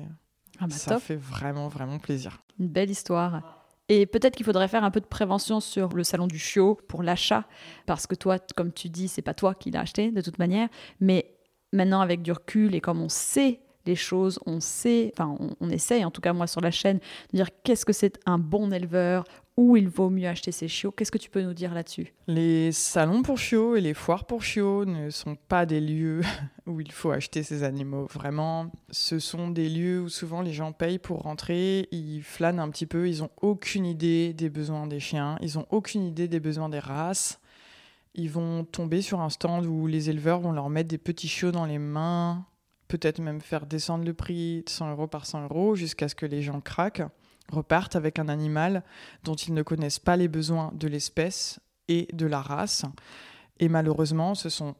Ah 0.60 0.66
bah, 0.68 0.76
ça 0.76 0.96
top. 0.96 1.04
fait 1.04 1.16
vraiment, 1.16 1.68
vraiment 1.68 2.00
plaisir. 2.00 2.42
Une 2.60 2.68
belle 2.68 2.90
histoire. 2.90 3.63
Et 3.90 4.06
peut-être 4.06 4.36
qu'il 4.36 4.46
faudrait 4.46 4.68
faire 4.68 4.84
un 4.84 4.92
peu 4.92 5.02
de 5.02 5.06
prévention 5.06 5.60
sur 5.60 5.90
le 5.90 6.04
salon 6.04 6.28
du 6.28 6.40
chiot 6.40 6.80
pour 6.88 7.04
l'achat, 7.04 7.46
parce 7.86 8.08
que 8.08 8.16
toi, 8.16 8.38
comme 8.56 8.72
tu 8.72 8.90
dis, 8.90 9.08
c'est 9.08 9.22
pas 9.22 9.34
toi 9.34 9.54
qui 9.54 9.72
l'as 9.72 9.82
acheté 9.82 10.12
de 10.12 10.22
toute 10.22 10.40
manière, 10.40 10.70
mais 11.00 11.36
maintenant 11.74 12.02
avec 12.02 12.22
du 12.22 12.32
recul 12.32 12.76
et 12.76 12.82
comme 12.82 13.02
on 13.02 13.10
sait 13.10 13.60
les 13.86 13.96
choses, 13.96 14.40
on 14.46 14.62
sait, 14.62 15.12
enfin 15.14 15.36
on, 15.40 15.50
on 15.60 15.70
essaye 15.70 16.06
en 16.06 16.12
tout 16.12 16.22
cas 16.22 16.32
moi 16.32 16.48
sur 16.48 16.62
la 16.62 16.72
chaîne 16.72 17.00
de 17.32 17.38
dire 17.38 17.50
qu'est-ce 17.64 17.86
que 17.86 17.92
c'est 17.92 18.18
un 18.26 18.38
bon 18.38 18.72
éleveur, 18.72 19.26
où 19.56 19.78
il 19.78 19.88
vaut 19.88 20.10
mieux 20.10 20.28
acheter 20.28 20.52
ses 20.52 20.68
chiots. 20.68 20.92
Qu'est-ce 20.92 21.12
que 21.12 21.18
tu 21.18 21.30
peux 21.30 21.42
nous 21.42 21.54
dire 21.54 21.74
là-dessus? 21.74 22.14
Les 22.28 22.72
salons 22.72 23.22
pour 23.22 23.38
chiots 23.38 23.76
et 23.76 23.82
les 23.82 23.94
foires 23.94 24.26
pour 24.26 24.44
chiots 24.44 24.86
ne 24.86 25.10
sont 25.10 25.36
pas 25.36 25.66
des 25.66 25.80
lieux 25.80 26.22
où 26.66 26.82
il 26.82 26.92
faut 26.92 27.12
acheter 27.12 27.44
ces 27.44 27.64
animaux. 27.64 28.08
Vraiment, 28.12 28.72
ce 28.90 29.20
sont 29.20 29.50
des 29.50 29.70
lieux 29.70 30.02
où 30.02 30.10
souvent 30.10 30.42
les 30.42 30.54
gens 30.54 30.72
payent 30.72 31.00
pour 31.00 31.22
rentrer, 31.22 31.88
ils 31.92 32.24
flânent 32.24 32.60
un 32.60 32.70
petit 32.70 32.88
peu, 32.88 33.08
ils 33.08 33.20
n'ont 33.20 33.30
aucune 33.42 33.86
idée 33.86 34.34
des 34.34 34.50
besoins 34.50 34.88
des 34.88 35.00
chiens, 35.00 35.38
ils 35.42 35.56
n'ont 35.56 35.68
aucune 35.70 36.04
idée 36.04 36.28
des 36.28 36.40
besoins 36.40 36.70
des 36.70 36.80
races. 36.80 37.40
Ils 38.16 38.30
vont 38.30 38.64
tomber 38.64 39.02
sur 39.02 39.22
un 39.22 39.30
stand 39.30 39.66
où 39.66 39.88
les 39.88 40.10
éleveurs 40.10 40.40
vont 40.40 40.52
leur 40.52 40.70
mettre 40.70 40.90
des 40.90 41.00
petits 41.00 41.28
chiots 41.28 41.52
dans 41.52 41.66
les 41.66 41.80
mains, 41.80 42.46
peut-être 42.88 43.20
même 43.20 43.42
faire 43.42 43.66
descendre 43.66 44.06
le 44.06 44.14
prix 44.14 44.64
de 44.64 44.70
100 44.70 44.92
euros 44.92 45.08
par 45.08 45.26
100 45.26 45.46
euros 45.46 45.76
jusqu'à 45.76 46.08
ce 46.08 46.16
que 46.16 46.28
les 46.28 46.44
gens 46.44 46.62
craquent, 46.62 47.04
repartent 47.54 47.96
avec 47.96 48.20
un 48.20 48.28
animal 48.28 48.84
dont 49.24 49.36
ils 49.36 49.54
ne 49.54 49.64
connaissent 49.64 50.00
pas 50.00 50.18
les 50.18 50.28
besoins 50.28 50.72
de 50.74 50.88
l'espèce 50.88 51.60
et 51.88 52.08
de 52.14 52.26
la 52.26 52.42
race. 52.42 52.86
Et 53.60 53.70
malheureusement, 53.70 54.36
ce 54.36 54.50
sont 54.50 54.76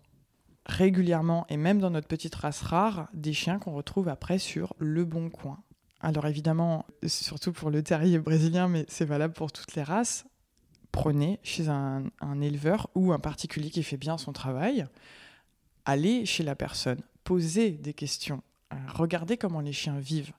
régulièrement, 0.66 1.46
et 1.50 1.58
même 1.58 1.80
dans 1.80 1.90
notre 1.90 2.08
petite 2.08 2.36
race 2.36 2.62
rare, 2.62 3.08
des 3.14 3.34
chiens 3.34 3.60
qu'on 3.60 3.74
retrouve 3.74 4.08
après 4.08 4.40
sur 4.40 4.74
le 4.78 5.06
bon 5.06 5.30
coin. 5.30 5.60
Alors 6.00 6.26
évidemment, 6.26 6.86
surtout 7.06 7.54
pour 7.54 7.70
le 7.70 7.84
terrier 7.84 8.20
brésilien, 8.20 8.68
mais 8.68 8.86
c'est 8.88 9.06
valable 9.06 9.34
pour 9.34 9.52
toutes 9.52 9.76
les 9.76 9.84
races, 9.84 10.26
prenez 10.92 11.40
chez 11.44 11.70
un, 11.70 12.04
un 12.22 12.42
éleveur 12.42 12.90
ou 12.96 13.14
un 13.14 13.20
particulier 13.20 13.70
qui 13.70 13.84
fait 13.84 13.98
bien 13.98 14.18
son 14.18 14.34
travail, 14.34 14.86
allez 15.86 16.26
chez 16.26 16.44
la 16.44 16.56
personne, 16.56 17.02
posez 17.24 17.72
des 17.72 17.94
questions, 17.94 18.42
euh, 18.74 18.78
regardez 18.94 19.38
comment 19.38 19.62
les 19.62 19.74
chiens 19.74 20.00
vivent. 20.00 20.34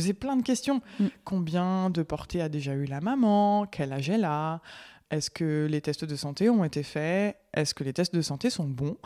Posez 0.00 0.14
plein 0.14 0.36
de 0.36 0.42
questions. 0.42 0.80
Mm. 0.98 1.06
Combien 1.24 1.90
de 1.90 2.02
portées 2.02 2.40
a 2.40 2.48
déjà 2.48 2.72
eu 2.72 2.86
la 2.86 3.02
maman? 3.02 3.66
Quel 3.66 3.92
âge 3.92 4.08
elle 4.08 4.24
a? 4.24 4.62
Est-ce 5.10 5.28
que 5.28 5.66
les 5.68 5.82
tests 5.82 6.06
de 6.06 6.16
santé 6.16 6.48
ont 6.48 6.64
été 6.64 6.82
faits? 6.82 7.36
Est-ce 7.52 7.74
que 7.74 7.84
les 7.84 7.92
tests 7.92 8.14
de 8.14 8.22
santé 8.22 8.48
sont 8.48 8.64
bons? 8.66 8.96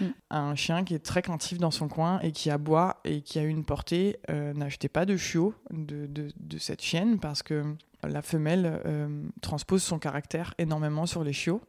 Mm. 0.00 0.04
Un 0.30 0.54
chien 0.54 0.84
qui 0.84 0.94
est 0.94 1.00
très 1.00 1.22
craintif 1.22 1.58
dans 1.58 1.72
son 1.72 1.88
coin 1.88 2.20
et 2.20 2.30
qui 2.30 2.50
aboie 2.50 3.00
et 3.04 3.22
qui 3.22 3.40
a 3.40 3.42
une 3.42 3.64
portée, 3.64 4.16
euh, 4.30 4.52
n'achetez 4.54 4.88
pas 4.88 5.06
de 5.06 5.16
chiot 5.16 5.54
de, 5.72 6.06
de- 6.06 6.30
de 6.38 6.58
cette 6.58 6.82
chienne 6.82 7.18
parce 7.18 7.42
que 7.42 7.64
la 8.04 8.22
femelle 8.22 8.80
euh, 8.86 9.24
transpose 9.40 9.82
son 9.82 9.98
caractère 9.98 10.54
énormément 10.58 11.06
sur 11.06 11.24
les 11.24 11.32
chiots. 11.32 11.62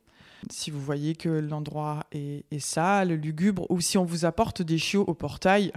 Si 0.51 0.69
vous 0.69 0.79
voyez 0.79 1.15
que 1.15 1.29
l'endroit 1.29 2.03
est, 2.11 2.45
est 2.51 2.59
sale, 2.59 3.13
lugubre, 3.13 3.65
ou 3.71 3.81
si 3.81 3.97
on 3.97 4.05
vous 4.05 4.25
apporte 4.25 4.61
des 4.61 4.77
chiots 4.77 5.05
au 5.07 5.15
portail, 5.15 5.71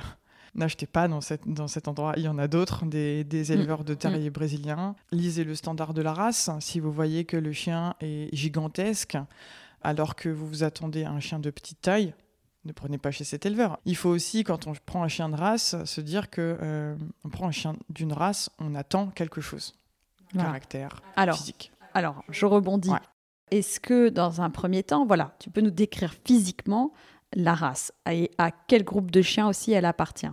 n'achetez 0.57 0.87
pas 0.87 1.07
dans, 1.09 1.21
cette- 1.21 1.47
dans 1.47 1.69
cet 1.69 1.87
endroit. 1.89 2.15
Il 2.17 2.25
y 2.25 2.29
en 2.29 2.39
a 2.39 2.49
d'autres, 2.49 2.85
des, 2.87 3.23
des 3.25 3.53
éleveurs 3.53 3.85
de 3.85 3.95
terriers 3.95 4.31
brésiliens. 4.31 4.95
Lisez 5.13 5.45
le 5.45 5.55
standard 5.55 5.95
de 5.95 6.03
la 6.03 6.13
race. 6.13 6.51
Si 6.61 6.81
vous 6.81 6.91
voyez 6.91 7.25
que 7.25 7.37
le 7.37 7.53
chien 7.53 7.95
est 8.01 8.35
gigantesque, 8.35 9.17
alors 9.83 10.17
que 10.17 10.29
vous 10.29 10.47
vous 10.49 10.63
attendez 10.65 11.05
à 11.05 11.11
un 11.11 11.21
chien 11.21 11.39
de 11.39 11.51
petite 11.51 11.81
taille, 11.81 12.15
ne 12.65 12.73
prenez 12.73 12.99
pas 12.99 13.13
chez 13.13 13.23
cet 13.23 13.47
éleveur. 13.47 13.79
Il 13.85 13.95
faut 13.97 14.09
aussi, 14.11 14.43
quand 14.43 14.67
on 14.67 14.73
prend 14.87 15.05
un 15.05 15.09
chien 15.09 15.29
de 15.29 15.37
race, 15.37 15.77
se 15.85 16.01
dire 16.01 16.31
que 16.31 16.59
euh, 16.61 16.97
on 17.25 17.29
prend 17.29 17.47
un 17.47 17.53
chien 17.53 17.77
d'une 17.91 18.13
race, 18.13 18.51
on 18.59 18.75
attend 18.75 19.09
quelque 19.09 19.41
chose. 19.41 19.75
Caractère, 20.35 21.01
Alors, 21.15 21.37
physique. 21.37 21.71
alors 21.95 22.23
je 22.29 22.45
rebondis. 22.47 22.91
Ouais. 22.91 22.99
Est-ce 23.53 23.79
que 23.79 24.09
dans 24.09 24.41
un 24.41 24.51
premier 24.51 24.83
temps, 24.83 25.07
voilà, 25.07 25.37
tu 25.39 25.51
peux 25.51 25.61
nous 25.61 25.71
décrire 25.71 26.15
physiquement 26.25 26.93
la 27.35 27.55
race 27.55 27.93
et 28.11 28.33
à 28.39 28.51
quel 28.51 28.83
groupe 28.83 29.11
de 29.13 29.23
chiens 29.23 29.47
aussi 29.49 29.71
elle 29.73 29.85
appartient? 29.85 30.27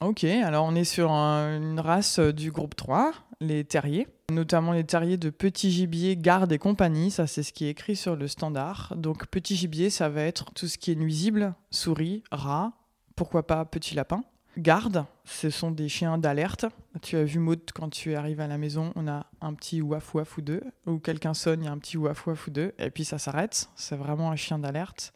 Ok, 0.00 0.24
alors 0.24 0.64
on 0.64 0.74
est 0.74 0.84
sur 0.84 1.10
un- 1.12 1.56
une 1.58 1.78
race 1.78 2.18
euh, 2.18 2.32
du 2.32 2.50
groupe 2.50 2.74
3, 2.74 3.12
les 3.42 3.64
terriers, 3.64 4.08
notamment 4.32 4.72
les 4.72 4.84
terriers 4.84 5.18
de 5.18 5.28
petit 5.28 5.70
gibier, 5.70 6.16
garde 6.16 6.50
et 6.52 6.58
compagnie, 6.58 7.10
ça 7.10 7.26
c'est 7.26 7.42
ce 7.42 7.52
qui 7.52 7.66
est 7.66 7.70
écrit 7.70 7.96
sur 7.96 8.16
le 8.16 8.26
standard. 8.26 8.94
Donc 8.96 9.26
petit 9.26 9.56
gibier, 9.56 9.90
ça 9.90 10.08
va 10.08 10.22
être 10.22 10.52
tout 10.54 10.68
ce 10.68 10.78
qui 10.78 10.92
est 10.92 10.94
nuisible, 10.94 11.54
souris, 11.70 12.22
rats, 12.32 12.72
pourquoi 13.14 13.46
pas 13.46 13.64
petit 13.66 13.94
lapin. 13.94 14.22
Garde, 14.56 15.04
ce 15.26 15.48
sont 15.50 15.70
des 15.70 15.88
chiens 15.88 16.16
d'alerte. 16.18 16.64
Tu 17.02 17.16
as 17.16 17.24
vu 17.24 17.38
Maud 17.38 17.60
quand 17.74 17.88
tu 17.90 18.14
arrives 18.16 18.40
à 18.40 18.46
la 18.48 18.56
maison, 18.58 18.92
on 18.96 19.06
a 19.06 19.26
un 19.42 19.52
petit 19.54 19.80
waf 19.82 20.14
waf 20.14 20.38
ou 20.38 20.40
deux, 20.40 20.62
ou 20.86 20.98
quelqu'un 20.98 21.34
sonne, 21.34 21.62
il 21.62 21.66
y 21.66 21.68
a 21.68 21.72
un 21.72 21.78
petit 21.78 21.98
waf 21.98 22.26
waf 22.26 22.46
ou 22.46 22.50
deux, 22.50 22.72
et 22.78 22.90
puis 22.90 23.04
ça 23.04 23.18
s'arrête. 23.18 23.68
C'est 23.76 23.96
vraiment 23.96 24.30
un 24.30 24.36
chien 24.36 24.58
d'alerte. 24.58 25.12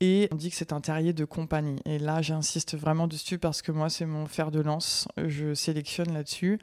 Et 0.00 0.28
on 0.32 0.36
dit 0.36 0.50
que 0.50 0.56
c'est 0.56 0.72
un 0.72 0.80
terrier 0.80 1.12
de 1.12 1.24
compagnie. 1.24 1.76
Et 1.84 1.98
là, 1.98 2.22
j'insiste 2.22 2.76
vraiment 2.76 3.06
dessus 3.06 3.38
parce 3.38 3.62
que 3.62 3.70
moi, 3.70 3.88
c'est 3.88 4.06
mon 4.06 4.26
fer 4.26 4.50
de 4.50 4.60
lance. 4.60 5.06
Je 5.16 5.54
sélectionne 5.54 6.12
là-dessus. 6.12 6.58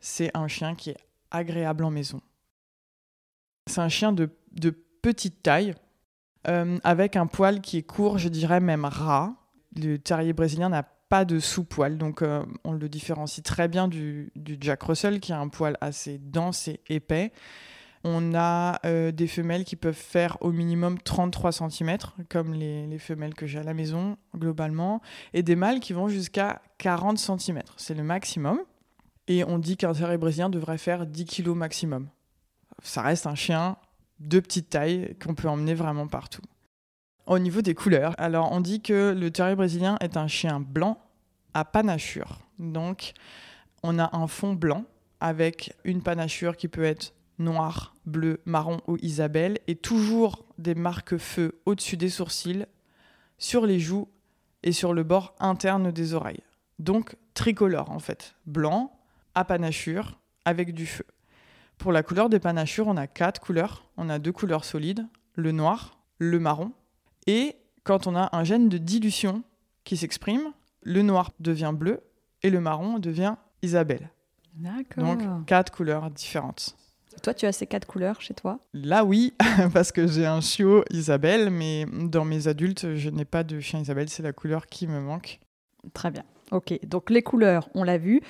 C'est 0.00 0.30
un 0.34 0.48
chien 0.48 0.74
qui 0.74 0.90
est 0.90 0.96
agréable 1.30 1.84
en 1.84 1.90
maison. 1.90 2.20
C'est 3.66 3.80
un 3.80 3.88
chien 3.88 4.12
de, 4.12 4.30
petite 5.02 5.42
taille, 5.42 5.74
euh, 6.48 6.78
avec 6.84 7.16
un 7.16 7.26
poil 7.26 7.60
qui 7.60 7.78
est 7.78 7.82
court, 7.82 8.18
je 8.18 8.28
dirais 8.28 8.60
même 8.60 8.84
ras. 8.84 9.32
Le 9.76 9.96
terrier 9.98 10.32
brésilien 10.32 10.68
n'a 10.68 10.82
pas 10.82 11.24
de 11.24 11.38
sous-poil, 11.38 11.96
donc 11.96 12.22
euh, 12.22 12.44
on 12.64 12.72
le 12.72 12.88
différencie 12.88 13.42
très 13.42 13.68
bien 13.68 13.88
du 13.88 14.30
Jack 14.60 14.82
Russell, 14.82 15.20
qui 15.20 15.32
a 15.32 15.38
un 15.38 15.48
poil 15.48 15.76
assez 15.80 16.18
dense 16.18 16.68
et 16.68 16.80
épais. 16.88 17.32
On 18.02 18.34
a 18.34 18.80
euh, 18.86 19.12
des 19.12 19.26
femelles 19.26 19.64
qui 19.64 19.76
peuvent 19.76 19.94
faire 19.94 20.38
au 20.40 20.52
minimum 20.52 20.98
33 20.98 21.52
cm, 21.52 21.98
comme 22.30 22.54
les, 22.54 22.86
les 22.86 22.98
femelles 22.98 23.34
que 23.34 23.46
j'ai 23.46 23.58
à 23.58 23.62
la 23.62 23.74
maison, 23.74 24.16
globalement, 24.34 25.02
et 25.34 25.42
des 25.42 25.56
mâles 25.56 25.80
qui 25.80 25.92
vont 25.92 26.08
jusqu'à 26.08 26.62
40 26.78 27.18
cm. 27.18 27.60
C'est 27.76 27.94
le 27.94 28.02
maximum. 28.02 28.60
Et 29.28 29.44
on 29.44 29.58
dit 29.58 29.76
qu'un 29.76 29.92
terrier 29.92 30.16
brésilien 30.16 30.48
devrait 30.48 30.78
faire 30.78 31.06
10 31.06 31.24
kg 31.26 31.50
maximum. 31.50 32.08
Ça 32.82 33.02
reste 33.02 33.26
un 33.26 33.34
chien 33.34 33.76
de 34.18 34.40
petite 34.40 34.70
taille 34.70 35.16
qu'on 35.22 35.34
peut 35.34 35.48
emmener 35.48 35.74
vraiment 35.74 36.06
partout. 36.06 36.42
Au 37.26 37.38
niveau 37.38 37.62
des 37.62 37.74
couleurs, 37.74 38.14
alors 38.18 38.50
on 38.52 38.60
dit 38.60 38.80
que 38.80 39.14
le 39.16 39.30
terrier 39.30 39.54
brésilien 39.54 39.96
est 40.00 40.16
un 40.16 40.26
chien 40.26 40.58
blanc 40.58 40.98
à 41.54 41.64
panachure. 41.64 42.40
Donc 42.58 43.12
on 43.82 43.98
a 43.98 44.16
un 44.16 44.26
fond 44.26 44.54
blanc 44.54 44.84
avec 45.20 45.74
une 45.84 46.02
panachure 46.02 46.56
qui 46.56 46.68
peut 46.68 46.82
être 46.82 47.12
noir, 47.40 47.96
bleu, 48.06 48.40
marron 48.44 48.80
ou 48.86 48.96
Isabelle, 49.02 49.58
et 49.66 49.74
toujours 49.74 50.44
des 50.58 50.76
marques-feu 50.76 51.60
au-dessus 51.66 51.96
des 51.96 52.10
sourcils, 52.10 52.66
sur 53.38 53.66
les 53.66 53.80
joues 53.80 54.08
et 54.62 54.72
sur 54.72 54.94
le 54.94 55.02
bord 55.02 55.34
interne 55.40 55.90
des 55.90 56.14
oreilles. 56.14 56.44
Donc 56.78 57.16
tricolore 57.34 57.90
en 57.90 57.98
fait, 57.98 58.36
blanc, 58.46 58.92
à 59.34 59.44
panachure, 59.44 60.18
avec 60.44 60.74
du 60.74 60.86
feu. 60.86 61.06
Pour 61.78 61.92
la 61.92 62.02
couleur 62.02 62.28
des 62.28 62.40
panachures, 62.40 62.88
on 62.88 62.96
a 62.96 63.06
quatre 63.06 63.40
couleurs. 63.40 63.86
On 63.96 64.10
a 64.10 64.18
deux 64.18 64.32
couleurs 64.32 64.64
solides, 64.64 65.06
le 65.34 65.52
noir, 65.52 65.98
le 66.18 66.38
marron, 66.38 66.72
et 67.26 67.56
quand 67.84 68.06
on 68.06 68.14
a 68.14 68.36
un 68.36 68.44
gène 68.44 68.68
de 68.68 68.78
dilution 68.78 69.42
qui 69.84 69.96
s'exprime, 69.96 70.52
le 70.82 71.02
noir 71.02 71.32
devient 71.40 71.72
bleu 71.74 72.00
et 72.42 72.50
le 72.50 72.60
marron 72.60 72.98
devient 72.98 73.36
Isabelle. 73.62 74.10
D'accord. 74.54 75.04
Donc 75.04 75.46
quatre 75.46 75.72
couleurs 75.72 76.10
différentes. 76.10 76.76
Toi, 77.22 77.34
tu 77.34 77.46
as 77.46 77.52
ces 77.52 77.66
quatre 77.66 77.86
couleurs 77.86 78.20
chez 78.20 78.34
toi 78.34 78.60
Là, 78.72 79.04
oui, 79.04 79.34
parce 79.72 79.92
que 79.92 80.06
j'ai 80.06 80.26
un 80.26 80.40
chiot 80.40 80.84
Isabelle, 80.90 81.50
mais 81.50 81.86
dans 81.86 82.24
mes 82.24 82.48
adultes, 82.48 82.94
je 82.94 83.10
n'ai 83.10 83.24
pas 83.24 83.44
de 83.44 83.60
chien 83.60 83.80
Isabelle. 83.80 84.08
C'est 84.08 84.22
la 84.22 84.32
couleur 84.32 84.66
qui 84.66 84.86
me 84.86 85.00
manque. 85.00 85.40
Très 85.92 86.10
bien. 86.10 86.24
Ok, 86.50 86.78
donc 86.86 87.10
les 87.10 87.22
couleurs, 87.22 87.68
on 87.74 87.84
l'a 87.84 87.98
vu. 87.98 88.20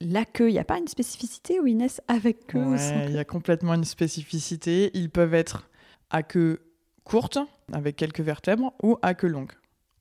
La 0.00 0.24
queue, 0.24 0.48
il 0.48 0.52
n'y 0.52 0.58
a 0.58 0.64
pas 0.64 0.78
une 0.78 0.88
spécificité 0.88 1.60
ou 1.60 1.66
Inès 1.66 2.00
avec 2.08 2.46
queue 2.46 2.64
Ouais, 2.64 3.06
il 3.08 3.14
y 3.14 3.18
a 3.18 3.24
complètement 3.24 3.74
une 3.74 3.84
spécificité. 3.84 4.90
Ils 4.94 5.10
peuvent 5.10 5.34
être 5.34 5.68
à 6.10 6.22
queue 6.22 6.62
courte, 7.04 7.38
avec 7.72 7.96
quelques 7.96 8.20
vertèbres, 8.20 8.72
ou 8.82 8.98
à 9.02 9.14
queue 9.14 9.28
longue. 9.28 9.52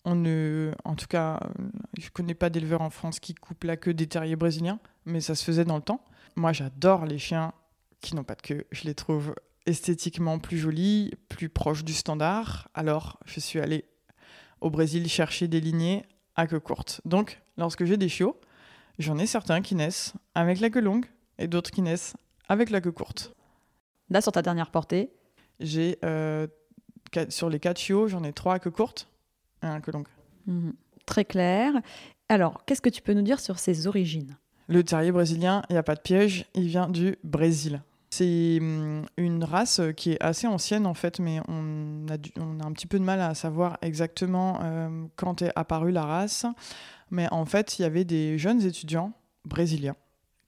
On 0.05 0.15
ne, 0.15 0.72
en 0.86 0.96
tout 0.96 1.08
cas, 1.08 1.39
euh, 1.43 1.63
je 1.98 2.05
ne 2.05 2.12
connais 2.12 2.34
pas 2.34 2.50
d'éleveur 2.50 2.81
en 2.81 2.89
France 2.89 3.19
qui 3.19 3.36
coupe 3.36 3.65
la 3.65 3.75
queue 3.75 3.93
des 3.93 4.08
terriers 4.08 4.38
brésiliens, 4.38 4.79
mais 5.05 5.19
ça 5.19 5.36
se 5.36 5.43
faisait 5.43 5.65
dans 5.65 5.75
le 5.75 5.81
temps. 5.81 6.01
Moi, 6.36 6.53
j'adore 6.53 7.05
les 7.05 7.17
chiens 7.17 7.53
qui 8.01 8.15
n'ont 8.15 8.24
pas 8.24 8.36
de 8.36 8.41
queue. 8.41 8.65
Je 8.72 8.84
les 8.86 8.96
trouve 8.96 9.36
esthétiquement 9.65 10.39
plus 10.39 10.58
joli, 10.58 11.13
plus 11.27 11.50
proche 11.50 11.84
du 11.84 11.94
standard. 11.94 12.70
Alors, 12.74 13.20
je 13.25 13.39
suis 13.39 13.60
allée 13.60 13.86
au 14.62 14.70
Brésil 14.70 15.08
chercher 15.08 15.48
des 15.48 15.62
lignées 15.62 16.06
à 16.36 16.48
queue 16.48 16.60
courte. 16.60 17.01
Donc, 17.06 17.41
lorsque 17.58 17.86
j'ai 17.86 17.98
des 17.98 18.10
chiots, 18.10 18.39
j'en 18.98 19.18
ai 19.18 19.25
certains 19.25 19.62
qui 19.62 19.75
naissent 19.75 20.13
avec 20.36 20.60
la 20.60 20.70
queue 20.70 20.82
longue 20.82 21.06
et 21.38 21.48
d'autres 21.48 21.72
qui 21.72 21.82
naissent 21.82 22.15
avec 22.48 22.70
la 22.70 22.82
queue 22.82 22.91
courte. 22.91 23.34
Là, 24.10 24.22
sur 24.22 24.32
ta 24.32 24.41
dernière 24.41 24.72
portée 24.72 25.12
J'ai 25.60 26.00
euh, 26.03 26.48
sur 27.29 27.50
les 27.50 27.60
quatre 27.60 27.79
chiots, 27.79 28.08
j'en 28.08 28.24
ai 28.24 28.34
trois 28.34 28.56
à 28.56 28.60
queue 28.60 28.72
courte 28.72 29.08
et 29.63 29.68
un 29.68 29.75
à 29.75 29.82
queue 29.82 29.91
longue. 29.91 30.08
Mhm. 30.48 30.74
Très 31.06 31.25
clair. 31.25 31.74
Alors, 32.27 32.65
qu'est-ce 32.65 32.82
que 32.82 32.89
tu 32.89 33.01
peux 33.01 33.13
nous 33.13 33.22
dire 33.24 33.39
sur 33.39 33.60
ses 33.60 33.88
origines? 33.88 34.38
Le 34.68 34.84
terrier 34.84 35.12
brésilien, 35.12 35.63
il 35.70 35.74
n'y 35.74 35.79
a 35.79 35.84
pas 35.84 35.96
de 35.96 36.01
piège, 36.01 36.46
il 36.53 36.68
vient 36.68 36.88
du 36.88 37.18
Brésil. 37.24 37.82
C'est 38.10 38.58
hum, 38.60 39.06
une 39.18 39.44
race 39.44 39.82
qui 39.96 40.13
est 40.13 40.24
assez 40.24 40.48
ancienne 40.48 40.86
en 40.86 40.94
fait, 40.94 41.20
mais 41.20 41.39
on 41.48 42.08
a, 42.10 42.18
on 42.39 42.60
a 42.60 42.66
un 42.66 42.72
petit 42.72 42.88
peu 42.88 43.00
de 43.00 43.04
mal 43.04 43.22
à 43.22 43.36
savoir 43.36 43.78
exactement 43.82 44.60
euh, 44.63 45.06
quand 45.16 45.42
est 45.42 45.51
apparue 45.56 45.92
la 45.92 46.06
race. 46.06 46.46
Mais 47.12 47.28
en 47.32 47.46
fait, 47.46 47.80
il 47.80 47.84
y 47.84 47.86
avait 47.86 48.06
des 48.06 48.38
jeunes 48.38 48.62
étudiants 48.63 49.13
brésiliens 49.46 49.96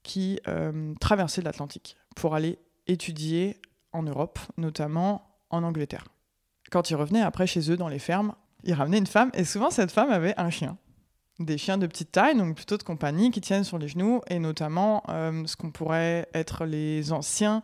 qui 0.02 0.40
euh, 0.48 0.94
traversaient 1.00 1.42
l'Atlantique 1.42 1.96
pour 2.16 2.34
aller 2.34 2.58
étudier 2.86 3.60
en 3.92 4.02
Europe, 4.02 4.38
notamment 4.56 5.22
en 5.50 5.62
Angleterre. 5.62 6.04
Quand 6.70 6.90
ils 6.90 6.96
revenaient 6.96 7.22
après 7.22 7.46
chez 7.46 7.70
eux 7.70 7.76
dans 7.76 7.88
les 7.88 7.98
fermes, 7.98 8.34
ils 8.64 8.74
ramenaient 8.74 8.98
une 8.98 9.06
femme 9.06 9.30
et 9.34 9.44
souvent 9.44 9.70
cette 9.70 9.90
femme 9.90 10.10
avait 10.10 10.34
un 10.38 10.50
chien 10.50 10.78
des 11.44 11.58
chiens 11.58 11.78
de 11.78 11.86
petite 11.86 12.12
taille, 12.12 12.36
donc 12.36 12.56
plutôt 12.56 12.76
de 12.76 12.82
compagnie, 12.82 13.30
qui 13.30 13.40
tiennent 13.40 13.64
sur 13.64 13.78
les 13.78 13.88
genoux, 13.88 14.20
et 14.28 14.38
notamment 14.38 15.02
euh, 15.08 15.44
ce 15.46 15.56
qu'on 15.56 15.70
pourrait 15.70 16.28
être 16.34 16.64
les 16.64 17.12
anciens 17.12 17.62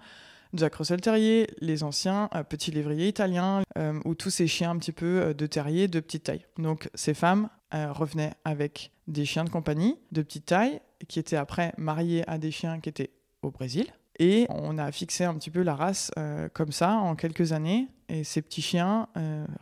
Jack 0.55 0.77
Russell 0.77 1.01
Terrier, 1.01 1.47
les 1.61 1.83
anciens 1.83 2.31
euh, 2.35 2.43
petits 2.43 2.71
lévriers 2.71 3.09
italiens, 3.09 3.63
euh, 3.77 4.01
ou 4.05 4.15
tous 4.15 4.31
ces 4.31 4.47
chiens 4.47 4.71
un 4.71 4.79
petit 4.79 4.93
peu 4.93 5.35
de 5.35 5.47
terrier 5.47 5.89
de 5.89 6.01
petite 6.01 6.25
taille. 6.25 6.47
Donc 6.59 6.89
ces 6.95 7.15
femmes 7.15 7.49
revenaient 7.71 8.33
avec 8.47 8.93
des 9.09 9.27
chiens 9.27 9.45
de 9.45 9.51
compagnie 9.51 9.99
de 10.11 10.23
petite 10.23 10.47
taille, 10.47 10.81
qui 11.07 11.19
étaient 11.19 11.37
après 11.37 11.75
mariés 11.77 12.25
à 12.27 12.39
des 12.39 12.51
chiens 12.51 12.81
qui 12.81 12.89
étaient 12.89 13.11
au 13.43 13.51
Brésil. 13.51 13.87
Et 14.19 14.47
on 14.49 14.79
a 14.79 14.91
fixé 14.91 15.25
un 15.25 15.35
petit 15.35 15.51
peu 15.51 15.63
la 15.63 15.77
race 15.77 16.11
comme 16.55 16.73
ça 16.73 16.95
en 16.95 17.15
quelques 17.15 17.53
années. 17.53 17.89
Et 18.09 18.25
ces 18.25 18.41
petits 18.41 18.63
chiens 18.63 19.07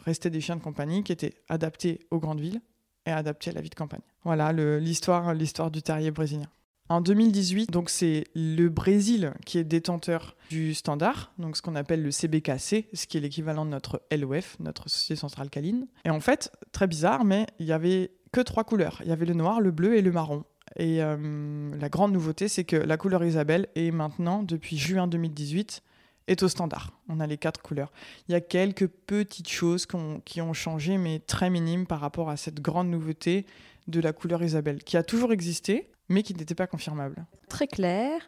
restaient 0.05 0.31
des 0.31 0.41
chiens 0.41 0.55
de 0.55 0.63
compagnie 0.63 1.03
qui 1.03 1.11
étaient 1.11 1.35
adaptés 1.49 2.07
aux 2.13 2.21
grandes 2.21 2.41
villes 2.41 2.61
et 3.07 3.11
adapté 3.11 3.51
à 3.51 3.53
la 3.55 3.61
vie 3.61 3.71
de 3.71 3.75
campagne. 3.75 4.03
Voilà 4.25 4.53
l'histoire 4.53 5.33
l'histoire 5.33 5.71
du 5.71 5.83
terrier 5.83 6.11
brésilien. 6.11 6.49
En 6.89 7.01
2018, 7.01 7.73
donc 7.73 7.91
c'est 7.91 8.25
le 8.37 8.69
Brésil 8.69 9.33
qui 9.45 9.59
est 9.59 9.65
détenteur 9.65 10.37
du 10.51 10.73
standard, 10.73 11.33
ce 11.53 11.61
qu'on 11.61 11.75
appelle 11.75 12.03
le 12.03 12.13
CBKC, 12.13 12.89
ce 12.93 13.07
qui 13.09 13.17
est 13.17 13.21
l'équivalent 13.21 13.65
de 13.65 13.71
notre 13.71 14.03
LOF, 14.17 14.57
notre 14.61 14.89
Société 14.89 15.19
Centrale 15.19 15.51
Caline. 15.51 15.89
Et 16.05 16.11
en 16.11 16.21
fait, 16.21 16.53
très 16.71 16.87
bizarre, 16.87 17.25
mais 17.25 17.47
il 17.59 17.67
y 17.67 17.73
avait 17.73 18.13
que 18.33 18.41
trois 18.41 18.63
couleurs. 18.63 19.01
Il 19.03 19.09
y 19.09 19.13
avait 19.13 19.27
le 19.27 19.35
noir, 19.35 19.61
le 19.61 19.73
bleu 19.73 19.97
et 19.97 20.03
le 20.03 20.13
marron. 20.13 20.45
Et 20.77 21.03
euh, 21.03 21.75
la 21.77 21.89
grande 21.89 22.13
nouveauté, 22.13 22.47
c'est 22.47 22.65
que 22.65 22.77
la 22.77 22.97
couleur 22.97 23.25
Isabelle 23.25 23.67
est 23.75 23.91
maintenant, 23.91 24.45
depuis 24.45 24.79
juin 24.79 25.09
2018, 25.09 25.83
est 26.29 26.43
au 26.43 26.49
standard. 26.49 26.93
On 27.09 27.21
a 27.21 27.27
les 27.27 27.39
quatre 27.39 27.63
couleurs. 27.63 27.93
Il 28.29 28.33
y 28.33 28.35
a 28.35 28.41
quelques 28.41 28.87
petites 28.87 29.49
choses 29.49 29.87
qui 30.25 30.41
ont, 30.41 30.53
changé, 30.53 30.99
mais 30.99 31.21
très 31.21 31.51
minimes 31.51 31.87
par 31.87 32.01
rapport 32.01 32.31
à 32.31 32.37
cette 32.37 32.61
grande 32.61 32.89
nouveauté 32.89 33.47
de 33.89 34.01
la 34.01 34.13
couleur 34.13 34.43
Isabelle, 34.43 34.83
qui 34.83 34.97
a 34.97 35.03
toujours 35.03 35.33
existé, 35.33 35.91
mais 36.09 36.23
qui 36.23 36.35
n'était 36.35 36.55
pas 36.55 36.67
confirmable. 36.67 37.25
Très 37.49 37.67
clair. 37.67 38.21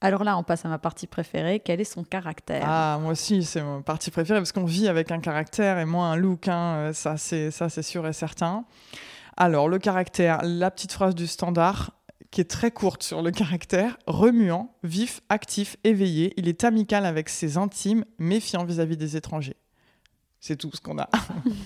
Alors 0.00 0.22
là, 0.22 0.36
on 0.38 0.44
passe 0.44 0.64
à 0.64 0.68
ma 0.68 0.78
partie 0.78 1.06
préférée. 1.06 1.60
Quel 1.60 1.80
est 1.80 1.84
son 1.84 2.04
caractère? 2.04 2.64
Ah, 2.64 2.98
moi 3.00 3.12
aussi, 3.12 3.42
c'est 3.42 3.62
ma 3.62 3.80
partie 3.80 4.10
préférée 4.10 4.38
parce 4.38 4.52
qu'on 4.52 4.64
vit 4.64 4.88
avec 4.88 5.10
un 5.10 5.20
caractère 5.20 5.78
et 5.78 5.84
moi 5.84 6.06
un 6.06 6.16
look. 6.16 6.46
Hein, 6.48 6.92
ça, 6.92 7.16
c'est 7.16 7.50
ça, 7.50 7.68
c'est 7.68 7.82
sûr 7.82 8.06
et 8.06 8.12
certain. 8.12 8.64
Alors, 9.36 9.68
le 9.68 9.78
caractère, 9.78 10.40
la 10.42 10.70
petite 10.70 10.92
phrase 10.92 11.14
du 11.14 11.26
standard 11.26 11.97
qui 12.30 12.40
est 12.40 12.50
très 12.50 12.70
courte 12.70 13.02
sur 13.02 13.22
le 13.22 13.30
caractère, 13.30 13.98
remuant, 14.06 14.74
vif, 14.82 15.20
actif, 15.28 15.76
éveillé. 15.84 16.34
Il 16.36 16.48
est 16.48 16.64
amical 16.64 17.06
avec 17.06 17.28
ses 17.28 17.56
intimes, 17.56 18.04
méfiant 18.18 18.64
vis-à-vis 18.64 18.96
des 18.96 19.16
étrangers. 19.16 19.56
C'est 20.40 20.56
tout 20.56 20.70
ce 20.72 20.80
qu'on 20.80 20.98
a. 20.98 21.08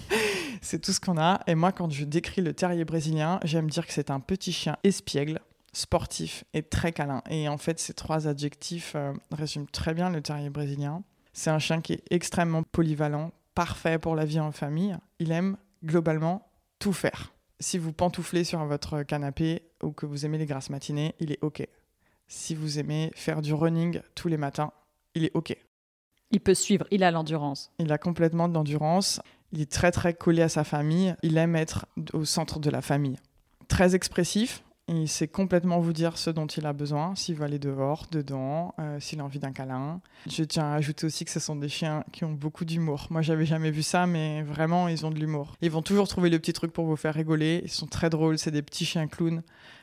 c'est 0.63 0.81
tout 0.81 0.93
ce 0.93 1.01
qu'on 1.01 1.19
a. 1.19 1.41
Et 1.47 1.55
moi, 1.55 1.73
quand 1.73 1.91
je 1.91 2.05
décris 2.05 2.43
le 2.43 2.55
terrier 2.55 2.85
brésilien, 2.85 3.41
j'aime 3.45 3.69
dire 3.69 3.87
que 3.87 3.93
c'est 3.93 4.11
un 4.11 4.21
petit 4.21 4.53
chien 4.53 4.77
espiègle, 4.85 5.41
sportif 5.73 6.45
et 6.55 6.63
très 6.63 6.93
câlin. 6.93 7.23
Et 7.29 7.49
en 7.49 7.59
fait, 7.59 7.79
ces 7.79 7.95
trois 7.95 8.29
adjectifs 8.29 8.93
euh, 8.95 9.13
résument 9.31 9.67
très 9.71 9.95
bien 9.95 10.11
le 10.11 10.23
terrier 10.23 10.51
brésilien. 10.51 11.03
C'est 11.33 11.51
un 11.51 11.59
chien 11.59 11.81
qui 11.81 11.95
est 11.95 12.05
extrêmement 12.11 12.63
polyvalent, 12.63 13.33
parfait 13.55 13.99
pour 13.99 14.15
la 14.15 14.25
vie 14.25 14.41
en 14.41 14.53
famille. 14.53 14.97
Il 15.19 15.33
aime 15.33 15.57
globalement 15.85 16.49
tout 16.79 16.93
faire. 16.93 17.33
Si 17.63 17.79
vous 17.79 17.93
pantouflez 17.93 18.43
sur 18.43 18.65
votre 18.65 19.05
canapé 19.05 19.63
ou 19.85 19.93
que 19.93 20.05
vous 20.05 20.27
aimez 20.27 20.37
les 20.37 20.47
grasses 20.47 20.69
matinées, 20.69 21.15
il 21.21 21.31
est 21.31 21.39
OK. 21.43 21.65
Si 22.27 22.57
vous 22.57 22.81
aimez 22.81 23.13
faire 23.15 23.41
du 23.41 23.55
running 23.55 24.01
tous 24.17 24.27
les 24.27 24.37
matins, 24.37 24.73
il 25.15 25.25
est 25.25 25.31
OK. 25.35 25.57
Il 26.33 26.41
peut 26.41 26.55
suivre, 26.55 26.87
il 26.91 27.05
a 27.05 27.13
l'endurance. 27.13 27.71
Il 27.79 27.93
a 27.93 27.99
complètement 27.99 28.49
de 28.49 28.55
l'endurance. 28.55 29.21
Il 29.53 29.61
est 29.61 29.71
très 29.71 29.93
très 29.93 30.13
collé 30.13 30.43
à 30.43 30.49
sa 30.49 30.65
famille. 30.65 31.15
Il 31.23 31.37
aime 31.37 31.55
être 31.55 31.87
au 32.15 32.25
centre 32.25 32.59
de 32.59 32.69
la 32.69 32.83
famille. 32.83 33.17
Très 33.69 33.95
expressif, 33.95 34.65
il 34.89 35.09
sait 35.09 35.29
complètement 35.29 35.79
vous 35.79 35.93
dire 35.93 36.19
ce 36.19 36.29
dont 36.31 36.47
il 36.47 36.67
a 36.67 36.73
besoin, 36.73 37.15
s'il 37.15 37.37
veut 37.37 37.45
aller 37.45 37.59
dehors, 37.61 38.07
dedans, 38.11 38.75
euh, 38.81 38.99
s'il 38.99 39.21
a 39.21 39.25
envie 39.25 39.39
d'un 39.39 39.53
câlin. 39.53 40.01
Je 40.29 40.43
tiens 40.43 40.65
à 40.65 40.75
ajouter 40.75 41.07
aussi 41.07 41.25
que 41.25 41.31
ce 41.31 41.39
sont 41.39 41.55
des 41.55 41.69
chiens 41.69 42.05
qui 42.13 42.25
ont 42.25 42.33
beaucoup 42.33 42.65
d'humour. 42.65 43.07
Moi, 43.11 43.23
j'avais 43.23 43.47
jamais 43.47 43.71
vu 43.71 43.83
ça, 43.83 44.07
mais 44.07 44.43
vraiment, 44.43 44.89
ils 44.89 45.07
ont 45.07 45.11
de 45.11 45.19
l'humour. 45.19 45.55
Ils 45.61 45.71
vont 45.71 45.83
toujours 45.83 46.09
trouver 46.09 46.31
le 46.31 46.39
petit 46.39 46.53
truc 46.53 46.73
pour 46.73 46.87
vous 46.87 46.97
faire 46.97 47.15
rigoler. 47.15 47.61
Ils 47.65 47.71
sont 47.71 47.87
très 47.87 48.11
drôles, 48.11 48.39
c'est 48.39 48.51
des 48.51 48.63
petits 48.63 48.85
chiens 48.85 49.07
clowns. 49.07 49.43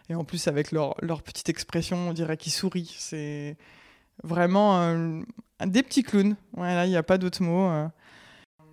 Et 0.10 0.16
en 0.16 0.26
plus, 0.26 0.48
avec 0.48 0.72
leur, 0.72 0.96
petite 1.24 1.48
expression, 1.48 2.10
on 2.10 2.14
dirait 2.14 2.38
qu'ils 2.38 2.52
sourient. 2.52 2.94
C'est 2.98 3.58
vraiment 4.24 4.82
euh, 4.82 5.22
des 5.66 5.82
petits 5.82 6.04
clowns. 6.04 6.36
Il 6.58 6.90
n'y 6.90 6.98
a 6.98 7.04
pas 7.04 7.18
d'autre 7.18 7.42
mot. 7.42 7.70
Euh. 7.70 7.88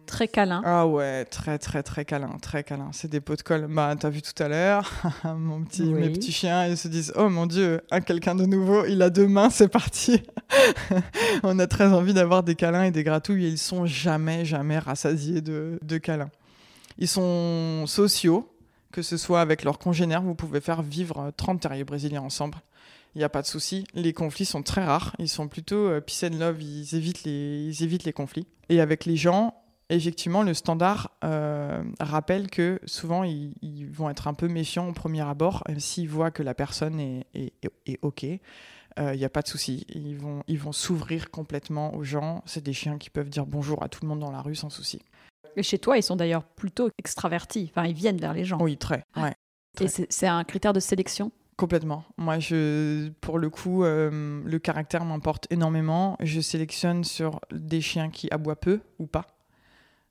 Très 0.06 0.28
câlin. 0.28 0.62
Ah 0.64 0.86
ouais, 0.86 1.24
très 1.24 1.58
très 1.58 1.82
très 1.82 2.04
câlin, 2.04 2.36
très 2.40 2.62
câlin. 2.62 2.90
C'est 2.92 3.10
des 3.10 3.20
pots 3.20 3.36
de 3.36 3.42
colle. 3.42 3.66
Bah, 3.68 3.94
t'as 3.98 4.08
vu 4.08 4.22
tout 4.22 4.40
à 4.42 4.48
l'heure, 4.48 4.90
mon 5.24 5.62
petit, 5.64 5.82
mes 5.82 6.10
petits 6.10 6.32
chiens, 6.32 6.66
ils 6.66 6.76
se 6.76 6.88
disent 6.88 7.12
Oh 7.16 7.28
mon 7.28 7.46
Dieu, 7.46 7.80
un 7.90 8.00
quelqu'un 8.00 8.34
de 8.34 8.46
nouveau, 8.46 8.84
il 8.86 9.02
a 9.02 9.10
deux 9.10 9.26
mains, 9.26 9.50
c'est 9.50 9.68
parti. 9.68 10.22
On 11.42 11.58
a 11.58 11.66
très 11.66 11.92
envie 11.92 12.14
d'avoir 12.14 12.42
des 12.42 12.54
câlins 12.54 12.84
et 12.84 12.90
des 12.92 13.02
gratouilles 13.02 13.46
et 13.46 13.48
ils 13.48 13.58
sont 13.58 13.84
jamais, 13.84 14.44
jamais 14.44 14.78
rassasiés 14.78 15.40
de, 15.40 15.78
de 15.82 15.98
câlins. 15.98 16.30
Ils 16.98 17.08
sont 17.08 17.84
sociaux, 17.86 18.48
que 18.92 19.02
ce 19.02 19.16
soit 19.16 19.40
avec 19.40 19.64
leurs 19.64 19.78
congénères, 19.78 20.22
vous 20.22 20.34
pouvez 20.34 20.60
faire 20.60 20.82
vivre 20.82 21.32
30 21.36 21.60
terriers 21.60 21.84
brésiliens 21.84 22.22
ensemble. 22.22 22.58
Il 23.16 23.18
n'y 23.20 23.24
a 23.24 23.30
pas 23.30 23.40
de 23.40 23.46
souci. 23.46 23.86
Les 23.94 24.12
conflits 24.12 24.44
sont 24.44 24.62
très 24.62 24.84
rares. 24.84 25.16
Ils 25.18 25.30
sont 25.30 25.48
plutôt 25.48 25.88
euh, 25.88 26.02
peace 26.02 26.22
and 26.24 26.36
love. 26.38 26.60
Ils 26.60 26.94
évitent, 26.94 27.24
les, 27.24 27.64
ils 27.70 27.82
évitent 27.82 28.04
les 28.04 28.12
conflits. 28.12 28.46
Et 28.68 28.78
avec 28.78 29.06
les 29.06 29.16
gens, 29.16 29.54
effectivement, 29.90 30.42
le 30.42 30.54
standard 30.54 31.10
euh, 31.24 31.82
rappelle 32.00 32.50
que 32.50 32.80
souvent, 32.84 33.24
ils, 33.24 33.88
vont 33.90 34.10
être 34.10 34.28
un 34.28 34.34
peu 34.34 34.48
méfiants 34.48 34.88
au 34.88 34.92
premier 34.92 35.22
abord, 35.22 35.64
s'ils 35.78 36.08
voient 36.08 36.30
que 36.30 36.42
la 36.42 36.54
personne 36.54 37.00
est, 37.00 37.26
est, 37.34 37.98
OK. 38.02 38.22
Il 38.22 38.40
euh, 38.98 39.14
n'y 39.14 39.24
a 39.24 39.28
pas 39.28 39.42
de 39.42 39.48
souci. 39.48 39.84
Ils 39.90 40.16
vont, 40.16 40.42
ils 40.48 40.58
vont 40.58 40.72
s'ouvrir 40.72 41.30
complètement 41.30 41.94
aux 41.94 42.02
gens. 42.02 42.42
C'est 42.46 42.64
des 42.64 42.72
chiens 42.72 42.96
qui 42.96 43.10
peuvent 43.10 43.28
dire 43.28 43.44
bonjour 43.44 43.82
à 43.82 43.88
tout 43.88 44.00
le 44.02 44.08
monde 44.08 44.20
dans 44.20 44.30
la 44.30 44.40
rue 44.40 44.54
sans 44.54 44.70
souci. 44.70 45.02
Et 45.54 45.62
chez 45.62 45.78
toi, 45.78 45.98
ils 45.98 46.02
sont 46.02 46.16
d'ailleurs 46.16 46.44
plutôt 46.44 46.90
extravertis. 46.98 47.70
Enfin, 47.70 47.86
ils 47.86 47.94
viennent 47.94 48.18
vers 48.18 48.32
les 48.32 48.44
gens. 48.44 48.58
Oui, 48.60 48.78
très. 48.78 49.04
Ouais, 49.16 49.34
Et 49.80 49.88
c'est 49.88 50.26
un 50.26 50.44
critère 50.44 50.72
de 50.72 50.80
sélection? 50.80 51.30
Complètement. 51.56 52.04
Moi, 52.18 52.38
je, 52.38 53.08
pour 53.20 53.38
le 53.38 53.48
coup, 53.48 53.84
euh, 53.84 54.42
le 54.44 54.58
caractère 54.58 55.04
m'importe 55.04 55.46
énormément. 55.50 56.16
Je 56.20 56.40
sélectionne 56.40 57.04
sur 57.04 57.40
des 57.50 57.80
chiens 57.80 58.10
qui 58.10 58.28
aboient 58.30 58.60
peu 58.60 58.80
ou 58.98 59.06
pas. 59.06 59.26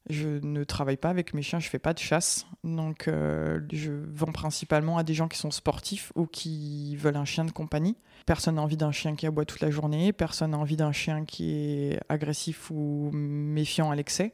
Je 0.09 0.39
ne 0.43 0.63
travaille 0.63 0.97
pas 0.97 1.09
avec 1.09 1.33
mes 1.33 1.41
chiens, 1.41 1.59
je 1.59 1.67
fais 1.67 1.79
pas 1.79 1.93
de 1.93 1.99
chasse. 1.99 2.45
Donc, 2.63 3.07
euh, 3.07 3.59
je 3.71 3.91
vends 3.91 4.31
principalement 4.31 4.97
à 4.97 5.03
des 5.03 5.15
gens 5.15 5.27
qui 5.27 5.39
sont 5.39 5.49
sportifs 5.49 6.11
ou 6.15 6.27
qui 6.27 6.95
veulent 6.95 7.17
un 7.17 7.25
chien 7.25 7.43
de 7.43 7.51
compagnie. 7.51 7.95
Personne 8.27 8.55
n'a 8.55 8.61
envie 8.61 8.77
d'un 8.77 8.91
chien 8.91 9.15
qui 9.15 9.25
aboie 9.25 9.45
toute 9.45 9.61
la 9.61 9.71
journée. 9.71 10.13
Personne 10.13 10.51
n'a 10.51 10.59
envie 10.59 10.75
d'un 10.75 10.91
chien 10.91 11.25
qui 11.25 11.51
est 11.51 11.99
agressif 12.07 12.69
ou 12.69 13.09
méfiant 13.13 13.89
à 13.89 13.95
l'excès. 13.95 14.33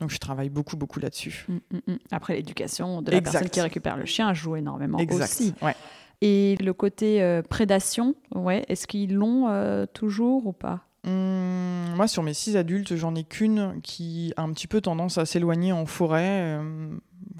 Donc, 0.00 0.10
je 0.10 0.18
travaille 0.18 0.50
beaucoup, 0.50 0.76
beaucoup 0.76 1.00
là-dessus. 1.00 1.46
Mm, 1.48 1.54
mm, 1.54 1.80
mm. 1.86 1.98
Après, 2.10 2.36
l'éducation 2.36 3.00
de 3.00 3.10
la 3.10 3.22
personne 3.22 3.48
qui 3.48 3.60
récupère 3.62 3.96
le 3.96 4.04
chien 4.04 4.34
joue 4.34 4.56
énormément 4.56 4.98
exact. 4.98 5.24
aussi. 5.24 5.54
Ouais. 5.62 5.74
Et 6.20 6.56
le 6.56 6.72
côté 6.72 7.22
euh, 7.22 7.42
prédation, 7.42 8.14
ouais, 8.34 8.64
est-ce 8.68 8.86
qu'ils 8.86 9.14
l'ont 9.14 9.48
euh, 9.48 9.86
toujours 9.86 10.46
ou 10.46 10.52
pas? 10.52 10.82
Hum, 11.06 11.94
moi, 11.94 12.08
sur 12.08 12.22
mes 12.22 12.34
six 12.34 12.56
adultes, 12.56 12.96
j'en 12.96 13.14
ai 13.14 13.24
qu'une 13.24 13.80
qui 13.82 14.32
a 14.36 14.42
un 14.42 14.52
petit 14.52 14.66
peu 14.66 14.80
tendance 14.80 15.18
à 15.18 15.26
s'éloigner 15.26 15.72
en 15.72 15.86
forêt, 15.86 16.58
euh, 16.58 16.90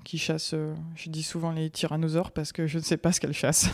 qui 0.04 0.18
chasse, 0.18 0.52
euh, 0.54 0.72
je 0.94 1.10
dis 1.10 1.24
souvent 1.24 1.50
les 1.50 1.68
tyrannosaures 1.68 2.30
parce 2.30 2.52
que 2.52 2.66
je 2.66 2.78
ne 2.78 2.82
sais 2.82 2.96
pas 2.96 3.10
ce 3.12 3.20
qu'elle 3.20 3.32
chasse. 3.32 3.68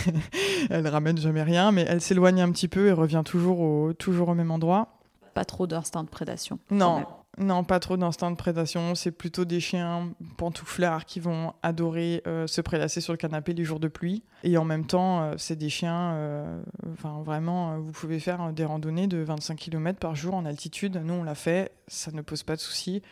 elle 0.70 0.86
ramène 0.86 1.18
jamais 1.18 1.42
rien, 1.42 1.72
mais 1.72 1.84
elle 1.88 2.00
s'éloigne 2.00 2.40
un 2.40 2.52
petit 2.52 2.68
peu 2.68 2.86
et 2.86 2.92
revient 2.92 3.22
toujours 3.24 3.60
au, 3.60 3.92
toujours 3.92 4.28
au 4.28 4.34
même 4.34 4.52
endroit. 4.52 4.88
pas 5.34 5.44
trop 5.44 5.66
d'instinct 5.66 6.04
de 6.04 6.08
prédation. 6.08 6.60
Non, 6.70 7.04
non, 7.38 7.64
pas 7.64 7.80
trop 7.80 7.96
d'instinct 7.96 8.30
de 8.30 8.36
prédation. 8.36 8.94
C'est 8.94 9.10
plutôt 9.10 9.44
des 9.44 9.60
chiens 9.60 10.12
pantouflards 10.36 11.04
qui 11.04 11.20
vont 11.20 11.52
adorer 11.62 12.22
euh, 12.26 12.46
se 12.46 12.60
prélasser 12.60 13.00
sur 13.00 13.12
le 13.12 13.16
canapé 13.16 13.54
les 13.54 13.64
jours 13.64 13.80
de 13.80 13.88
pluie. 13.88 14.22
Et 14.44 14.56
en 14.56 14.64
même 14.64 14.86
temps, 14.86 15.22
euh, 15.22 15.34
c'est 15.36 15.56
des 15.56 15.68
chiens, 15.68 16.12
euh, 16.14 16.62
enfin 16.92 17.22
vraiment, 17.22 17.78
vous 17.80 17.92
pouvez 17.92 18.20
faire 18.20 18.52
des 18.52 18.64
randonnées 18.64 19.06
de 19.06 19.18
25 19.18 19.56
km 19.56 19.98
par 19.98 20.14
jour 20.14 20.34
en 20.34 20.44
altitude. 20.44 21.00
Nous, 21.04 21.14
on 21.14 21.24
l'a 21.24 21.34
fait, 21.34 21.72
ça 21.88 22.12
ne 22.12 22.22
pose 22.22 22.42
pas 22.42 22.56
de 22.56 22.60
souci. 22.60 23.02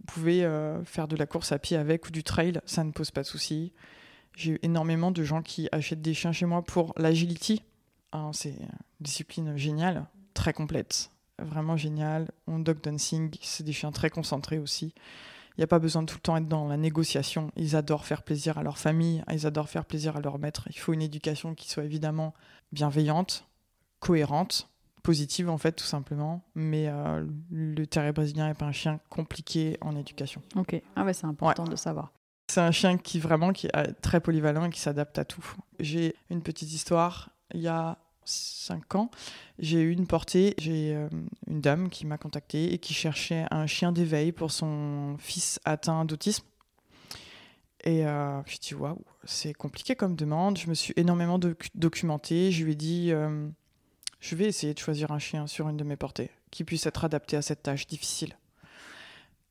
Vous 0.00 0.06
pouvez 0.06 0.46
faire 0.84 1.08
de 1.08 1.16
la 1.16 1.24
course 1.24 1.52
à 1.52 1.58
pied 1.58 1.74
avec 1.74 2.06
ou 2.06 2.10
du 2.10 2.22
trail, 2.22 2.60
ça 2.66 2.84
ne 2.84 2.92
pose 2.92 3.10
pas 3.10 3.22
de 3.22 3.26
souci. 3.26 3.72
J'ai 4.36 4.52
eu 4.52 4.58
énormément 4.62 5.10
de 5.10 5.22
gens 5.24 5.40
qui 5.40 5.70
achètent 5.72 6.02
des 6.02 6.12
chiens 6.12 6.32
chez 6.32 6.44
moi 6.44 6.62
pour 6.62 6.92
l'agility. 6.98 7.62
Ah, 8.12 8.28
c'est 8.34 8.50
une 8.50 8.68
discipline 9.00 9.56
géniale, 9.56 10.04
très 10.34 10.52
complète 10.52 11.10
vraiment 11.38 11.76
génial. 11.76 12.30
On 12.46 12.58
dog 12.58 12.80
dancing, 12.82 13.30
c'est 13.42 13.64
des 13.64 13.72
chiens 13.72 13.92
très 13.92 14.10
concentrés 14.10 14.58
aussi. 14.58 14.94
Il 15.56 15.60
n'y 15.60 15.64
a 15.64 15.68
pas 15.68 15.78
besoin 15.78 16.02
de 16.02 16.06
tout 16.06 16.16
le 16.16 16.20
temps 16.20 16.36
être 16.36 16.48
dans 16.48 16.68
la 16.68 16.76
négociation. 16.76 17.50
Ils 17.56 17.76
adorent 17.76 18.04
faire 18.04 18.22
plaisir 18.22 18.58
à 18.58 18.62
leur 18.62 18.76
famille, 18.76 19.24
ils 19.32 19.46
adorent 19.46 19.70
faire 19.70 19.86
plaisir 19.86 20.16
à 20.16 20.20
leur 20.20 20.38
maître. 20.38 20.68
Il 20.70 20.78
faut 20.78 20.92
une 20.92 21.02
éducation 21.02 21.54
qui 21.54 21.70
soit 21.70 21.84
évidemment 21.84 22.34
bienveillante, 22.72 23.48
cohérente, 23.98 24.68
positive 25.02 25.48
en 25.48 25.56
fait 25.56 25.72
tout 25.72 25.84
simplement. 25.84 26.42
Mais 26.54 26.88
euh, 26.88 27.26
le 27.50 27.86
terrier 27.86 28.12
brésilien 28.12 28.48
n'est 28.48 28.54
pas 28.54 28.66
un 28.66 28.72
chien 28.72 29.00
compliqué 29.08 29.78
en 29.80 29.96
éducation. 29.96 30.42
Ok, 30.56 30.82
ah 30.94 31.04
ouais, 31.04 31.14
c'est 31.14 31.26
important 31.26 31.64
de 31.64 31.76
savoir. 31.76 32.12
C'est 32.48 32.60
un 32.60 32.70
chien 32.70 32.98
qui 32.98 33.18
vraiment 33.18 33.52
qui 33.52 33.66
est 33.66 33.92
très 34.02 34.20
polyvalent 34.20 34.66
et 34.66 34.70
qui 34.70 34.80
s'adapte 34.80 35.18
à 35.18 35.24
tout. 35.24 35.44
J'ai 35.80 36.14
une 36.28 36.42
petite 36.42 36.72
histoire. 36.72 37.30
Il 37.54 37.60
y 37.60 37.68
a 37.68 37.98
5 38.26 38.94
ans, 38.96 39.10
j'ai 39.58 39.80
eu 39.80 39.92
une 39.92 40.06
portée, 40.06 40.54
j'ai 40.58 40.94
euh, 40.94 41.08
une 41.46 41.60
dame 41.60 41.88
qui 41.88 42.06
m'a 42.06 42.18
contacté 42.18 42.72
et 42.74 42.78
qui 42.78 42.92
cherchait 42.92 43.46
un 43.50 43.66
chien 43.66 43.92
d'éveil 43.92 44.32
pour 44.32 44.50
son 44.50 45.16
fils 45.18 45.60
atteint 45.64 46.04
d'autisme. 46.04 46.44
Et 47.84 48.04
euh, 48.04 48.42
je 48.46 48.58
dit, 48.58 48.74
waouh, 48.74 49.04
c'est 49.24 49.54
compliqué 49.54 49.94
comme 49.94 50.16
demande. 50.16 50.58
Je 50.58 50.68
me 50.68 50.74
suis 50.74 50.92
énormément 50.96 51.38
documentée. 51.74 52.50
Je 52.50 52.64
lui 52.64 52.72
ai 52.72 52.74
dit, 52.74 53.12
euh, 53.12 53.48
je 54.18 54.34
vais 54.34 54.46
essayer 54.46 54.74
de 54.74 54.78
choisir 54.78 55.12
un 55.12 55.20
chien 55.20 55.46
sur 55.46 55.68
une 55.68 55.76
de 55.76 55.84
mes 55.84 55.96
portées 55.96 56.30
qui 56.50 56.64
puisse 56.64 56.86
être 56.86 57.04
adapté 57.04 57.36
à 57.36 57.42
cette 57.42 57.62
tâche 57.62 57.86
difficile. 57.86 58.36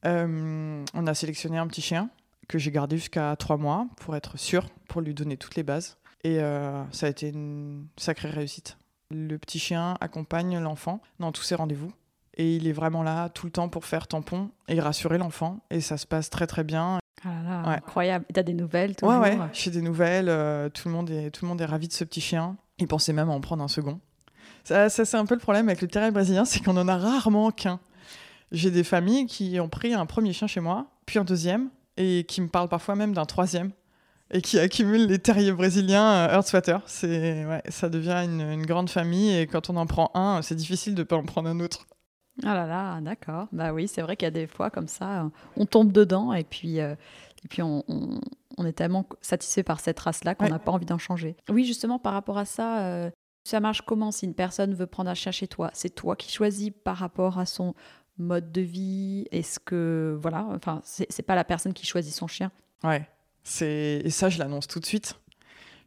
on 0.04 1.08
a 1.08 1.14
sélectionné 1.14 1.58
un 1.58 1.68
petit 1.68 1.82
chien 1.82 2.10
que 2.48 2.58
j'ai 2.58 2.72
gardé 2.72 2.98
jusqu'à 2.98 3.36
3 3.38 3.58
mois 3.58 3.88
pour 3.98 4.16
être 4.16 4.38
sûr, 4.38 4.68
pour 4.88 5.02
lui 5.02 5.14
donner 5.14 5.38
toutes 5.38 5.56
les 5.56 5.64
bases. 5.64 5.98
Et 6.26 6.40
euh, 6.40 6.84
ça 6.92 7.06
a 7.06 7.10
été 7.10 7.30
une 7.30 7.86
sacrée 7.98 8.32
réussite. 8.32 8.80
Le 9.12 9.38
petit 9.38 9.60
chien 9.60 9.96
accompagne 10.02 10.58
l'enfant 10.58 11.00
dans 11.20 11.32
tous 11.32 11.44
ses 11.44 11.54
rendez-vous. 11.54 11.92
Et 12.36 12.56
il 12.56 12.68
est 12.68 12.74
vraiment 12.74 13.04
là 13.04 13.30
tout 13.30 13.46
le 13.46 13.52
temps 13.52 13.70
pour 13.70 13.86
faire 13.86 14.08
tampon 14.08 14.50
et 14.68 14.80
rassurer 14.80 15.20
l'enfant. 15.20 15.60
Et 15.70 15.82
ça 15.82 15.98
se 15.98 16.08
passe 16.08 16.32
très 16.32 16.48
très 16.48 16.64
bien. 16.64 16.98
Ah 17.24 17.44
là 17.44 17.70
Incroyable. 17.70 18.26
Tu 18.34 18.40
as 18.40 18.44
des 18.44 18.56
nouvelles 18.56 18.96
toujours 18.96 19.20
Ouais, 19.20 19.38
ouais. 19.38 19.48
J'ai 19.54 19.70
des 19.70 19.84
nouvelles. 19.84 20.28
Euh, 20.28 20.68
tout, 20.70 20.88
le 20.88 20.96
monde 20.96 21.12
est, 21.12 21.30
tout 21.30 21.46
le 21.46 21.50
monde 21.50 21.62
est 21.62 21.66
ravi 21.66 21.88
de 21.88 21.94
ce 21.94 22.04
petit 22.04 22.22
chien. 22.22 22.58
Il 22.80 22.88
pensait 22.88 23.14
même 23.14 23.30
à 23.30 23.34
en 23.34 23.40
prendre 23.40 23.64
un 23.64 23.68
second. 23.68 24.00
Ça, 24.64 24.90
ça 24.90 25.06
c'est 25.06 25.18
un 25.18 25.28
peu 25.28 25.36
le 25.36 25.40
problème 25.40 25.70
avec 25.70 25.84
le 25.84 25.88
terrier 25.88 26.10
brésilien, 26.10 26.44
c'est 26.44 26.60
qu'on 26.64 26.76
en 26.76 26.88
a 26.88 26.98
rarement 26.98 27.52
qu'un. 27.52 27.80
J'ai 28.52 28.72
des 28.72 28.84
familles 28.84 29.28
qui 29.28 29.60
ont 29.60 29.70
pris 29.70 29.94
un 29.94 30.08
premier 30.08 30.34
chien 30.34 30.48
chez 30.48 30.60
moi, 30.60 30.88
puis 31.06 31.20
un 31.20 31.24
deuxième, 31.24 31.70
et 31.98 32.26
qui 32.28 32.42
me 32.42 32.48
parlent 32.48 32.70
parfois 32.70 32.96
même 32.96 33.14
d'un 33.14 33.26
troisième 33.26 33.72
et 34.32 34.42
qui 34.42 34.60
accumule 34.60 35.08
les 35.08 35.20
terriers 35.20 35.52
brésiliens 35.52 36.28
euh, 36.28 36.36
Earthswater. 36.36 36.82
C'est, 36.88 37.46
ouais, 37.46 37.62
ça 37.70 37.90
devient 37.90 38.24
une, 38.24 38.66
grande 38.66 38.90
famille 38.90 39.38
et 39.38 39.48
quand 39.48 39.70
on 39.70 39.78
en 39.78 39.86
prend 39.86 40.12
un, 40.14 40.42
c'est 40.42 40.56
difficile 40.56 40.96
de 40.96 41.02
ne 41.02 41.04
pas 41.04 41.16
en 41.16 41.24
prendre 41.24 41.50
un 41.50 41.60
autre. 41.60 41.86
Ah 42.44 42.54
là 42.54 42.66
là, 42.66 43.00
d'accord. 43.02 43.48
Bah 43.52 43.72
oui, 43.72 43.88
c'est 43.88 44.02
vrai 44.02 44.18
qu'il 44.18 44.26
y 44.26 44.28
a 44.28 44.32
des 44.32 44.48
fois 44.48 44.70
comme 44.70 44.88
ça, 44.88 45.24
euh, 45.24 45.30
on 45.56 45.66
tombe 45.66 45.92
dedans 45.92 46.34
et 46.34 46.44
puis, 46.44 46.82
euh, 46.82 46.96
et 47.44 47.48
puis 47.48 47.62
on, 47.62 47.84
on, 48.58 48.66
est 48.66 48.74
tellement 48.74 49.08
satisfait 49.22 49.64
par 49.64 49.80
cette 49.80 50.00
race-là 50.00 50.36
qu'on 50.36 50.50
n'a 50.50 50.60
pas 50.60 50.72
envie 50.72 50.86
d'en 50.86 50.98
changer. 50.98 51.38
Oui, 51.50 51.66
justement, 51.66 52.00
par 52.00 52.14
rapport 52.14 52.38
à 52.38 52.46
ça, 52.46 53.12
ça 53.44 53.60
marche 53.60 53.84
comment 53.84 54.12
si 54.12 54.26
une 54.26 54.34
personne 54.34 54.74
veut 54.74 54.88
prendre 54.88 55.10
un 55.10 55.14
chien 55.14 55.32
chez 55.32 55.48
toi? 55.48 55.70
C'est 55.74 55.94
toi 55.94 56.16
qui 56.16 56.32
choisis 56.32 56.72
par 56.84 56.98
rapport 56.98 57.38
à 57.38 57.46
son 57.46 57.76
mode 58.18 58.52
de 58.52 58.62
vie? 58.62 59.28
Est-ce 59.32 59.60
que, 59.60 60.18
voilà, 60.20 60.48
enfin, 60.50 60.82
c'est 60.84 61.22
pas 61.22 61.36
la 61.36 61.44
personne 61.44 61.74
qui 61.74 61.86
choisit 61.86 62.14
son 62.14 62.28
chien? 62.28 62.52
Ouais. 62.84 63.08
Et 63.62 64.10
ça, 64.10 64.30
je 64.30 64.40
l'annonce 64.40 64.68
tout 64.68 64.80
de 64.80 64.86
suite. 64.86 65.16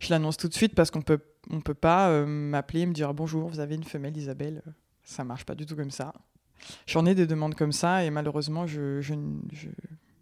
Je 0.00 0.10
l'annonce 0.10 0.36
tout 0.36 0.48
de 0.48 0.54
suite 0.54 0.74
parce 0.74 0.90
qu'on 0.90 1.02
peut, 1.02 1.20
on 1.50 1.60
peut 1.60 1.74
pas 1.74 2.10
euh, 2.10 2.24
m'appeler 2.24 2.80
et 2.80 2.86
me 2.86 2.92
dire 2.92 3.12
bonjour, 3.14 3.48
vous 3.48 3.60
avez 3.60 3.74
une 3.74 3.84
femelle 3.84 4.16
Isabelle. 4.16 4.62
Ça 5.02 5.24
marche 5.24 5.44
pas 5.44 5.54
du 5.54 5.66
tout 5.66 5.74
comme 5.74 5.90
ça. 5.90 6.12
J'en 6.86 7.04
ai 7.06 7.14
des 7.14 7.26
demandes 7.26 7.54
comme 7.54 7.72
ça 7.72 8.04
et 8.04 8.10
malheureusement, 8.10 8.66
je, 8.66 9.00
je, 9.00 9.14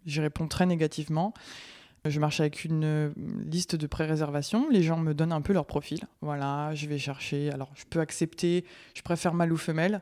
j'y 0.05 0.19
réponds 0.19 0.47
très 0.47 0.65
négativement. 0.65 1.33
Je 2.05 2.19
marche 2.19 2.39
avec 2.39 2.63
une 2.63 3.13
liste 3.45 3.75
de 3.75 3.85
pré-réservation. 3.85 4.69
Les 4.69 4.81
gens 4.81 4.97
me 4.97 5.13
donnent 5.13 5.31
un 5.31 5.41
peu 5.41 5.53
leur 5.53 5.65
profil. 5.65 5.99
Voilà, 6.21 6.73
je 6.73 6.87
vais 6.87 6.97
chercher. 6.97 7.51
Alors, 7.51 7.71
je 7.75 7.83
peux 7.89 7.99
accepter, 7.99 8.65
je 8.93 9.01
préfère 9.01 9.33
mâle 9.33 9.51
ou 9.51 9.57
femelle, 9.57 10.01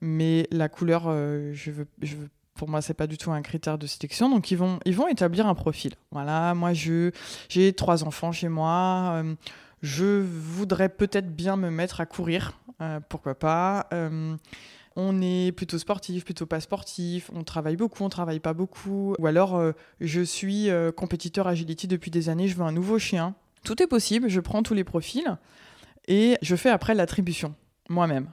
mais 0.00 0.46
la 0.50 0.68
couleur, 0.68 1.04
euh, 1.06 1.52
je 1.52 1.70
veux, 1.70 1.86
je 2.00 2.16
veux 2.16 2.30
pour 2.60 2.68
moi, 2.68 2.82
c'est 2.82 2.92
pas 2.92 3.06
du 3.06 3.16
tout 3.16 3.32
un 3.32 3.40
critère 3.40 3.78
de 3.78 3.86
sélection. 3.86 4.28
Donc, 4.28 4.50
ils 4.50 4.58
vont, 4.58 4.80
ils 4.84 4.94
vont 4.94 5.08
établir 5.08 5.46
un 5.46 5.54
profil. 5.54 5.94
Voilà, 6.10 6.54
moi, 6.54 6.74
je, 6.74 7.10
j'ai 7.48 7.72
trois 7.72 8.04
enfants 8.04 8.32
chez 8.32 8.50
moi. 8.50 9.12
Euh, 9.14 9.34
je 9.80 10.20
voudrais 10.20 10.90
peut-être 10.90 11.34
bien 11.34 11.56
me 11.56 11.70
mettre 11.70 12.02
à 12.02 12.06
courir. 12.06 12.52
Euh, 12.82 13.00
pourquoi 13.08 13.34
pas 13.34 13.86
euh, 13.94 14.36
on 14.94 15.22
est 15.22 15.52
plutôt 15.52 15.78
sportif, 15.78 16.26
plutôt 16.26 16.44
pas 16.44 16.60
sportif, 16.60 17.30
on 17.34 17.44
travaille 17.44 17.76
beaucoup, 17.76 18.04
on 18.04 18.10
travaille 18.10 18.40
pas 18.40 18.52
beaucoup. 18.52 19.14
Ou 19.18 19.26
alors, 19.26 19.58
je 20.00 20.20
suis 20.20 20.68
compétiteur 20.96 21.46
agility 21.46 21.86
depuis 21.86 22.10
des 22.10 22.28
années, 22.28 22.48
je 22.48 22.56
veux 22.56 22.64
un 22.64 22.72
nouveau 22.72 22.98
chien. 22.98 23.34
Tout 23.64 23.82
est 23.82 23.86
possible, 23.86 24.28
je 24.28 24.40
prends 24.40 24.62
tous 24.62 24.74
les 24.74 24.84
profils 24.84 25.38
et 26.08 26.36
je 26.42 26.56
fais 26.56 26.70
après 26.70 26.94
l'attribution 26.94 27.54
moi-même. 27.88 28.28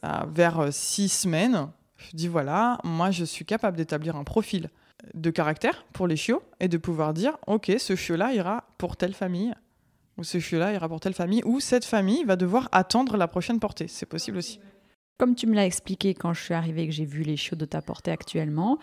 Ah 0.00 0.26
vers 0.32 0.72
six 0.72 1.08
semaines, 1.08 1.68
je 2.10 2.16
dis 2.16 2.28
voilà, 2.28 2.78
moi 2.84 3.10
je 3.10 3.24
suis 3.24 3.44
capable 3.44 3.76
d'établir 3.76 4.16
un 4.16 4.24
profil 4.24 4.70
de 5.14 5.30
caractère 5.30 5.84
pour 5.92 6.06
les 6.06 6.16
chiots 6.16 6.42
et 6.60 6.68
de 6.68 6.78
pouvoir 6.78 7.14
dire 7.14 7.36
ok, 7.46 7.72
ce 7.78 7.96
chiot-là 7.96 8.32
ira 8.32 8.64
pour 8.78 8.96
telle 8.96 9.14
famille, 9.14 9.54
ou 10.18 10.24
ce 10.24 10.38
chiot-là 10.38 10.72
ira 10.72 10.88
pour 10.88 11.00
telle 11.00 11.14
famille, 11.14 11.42
ou 11.44 11.60
cette 11.60 11.84
famille 11.84 12.24
va 12.24 12.36
devoir 12.36 12.68
attendre 12.72 13.16
la 13.16 13.28
prochaine 13.28 13.60
portée. 13.60 13.88
C'est 13.88 14.06
possible 14.06 14.38
aussi. 14.38 14.60
Comme 15.18 15.34
tu 15.34 15.46
me 15.46 15.54
l'as 15.54 15.66
expliqué 15.66 16.14
quand 16.14 16.32
je 16.34 16.42
suis 16.42 16.54
arrivée 16.54 16.86
que 16.86 16.92
j'ai 16.92 17.04
vu 17.04 17.22
les 17.22 17.36
chiots 17.36 17.56
de 17.56 17.64
ta 17.64 17.80
portée 17.80 18.10
actuellement, 18.10 18.78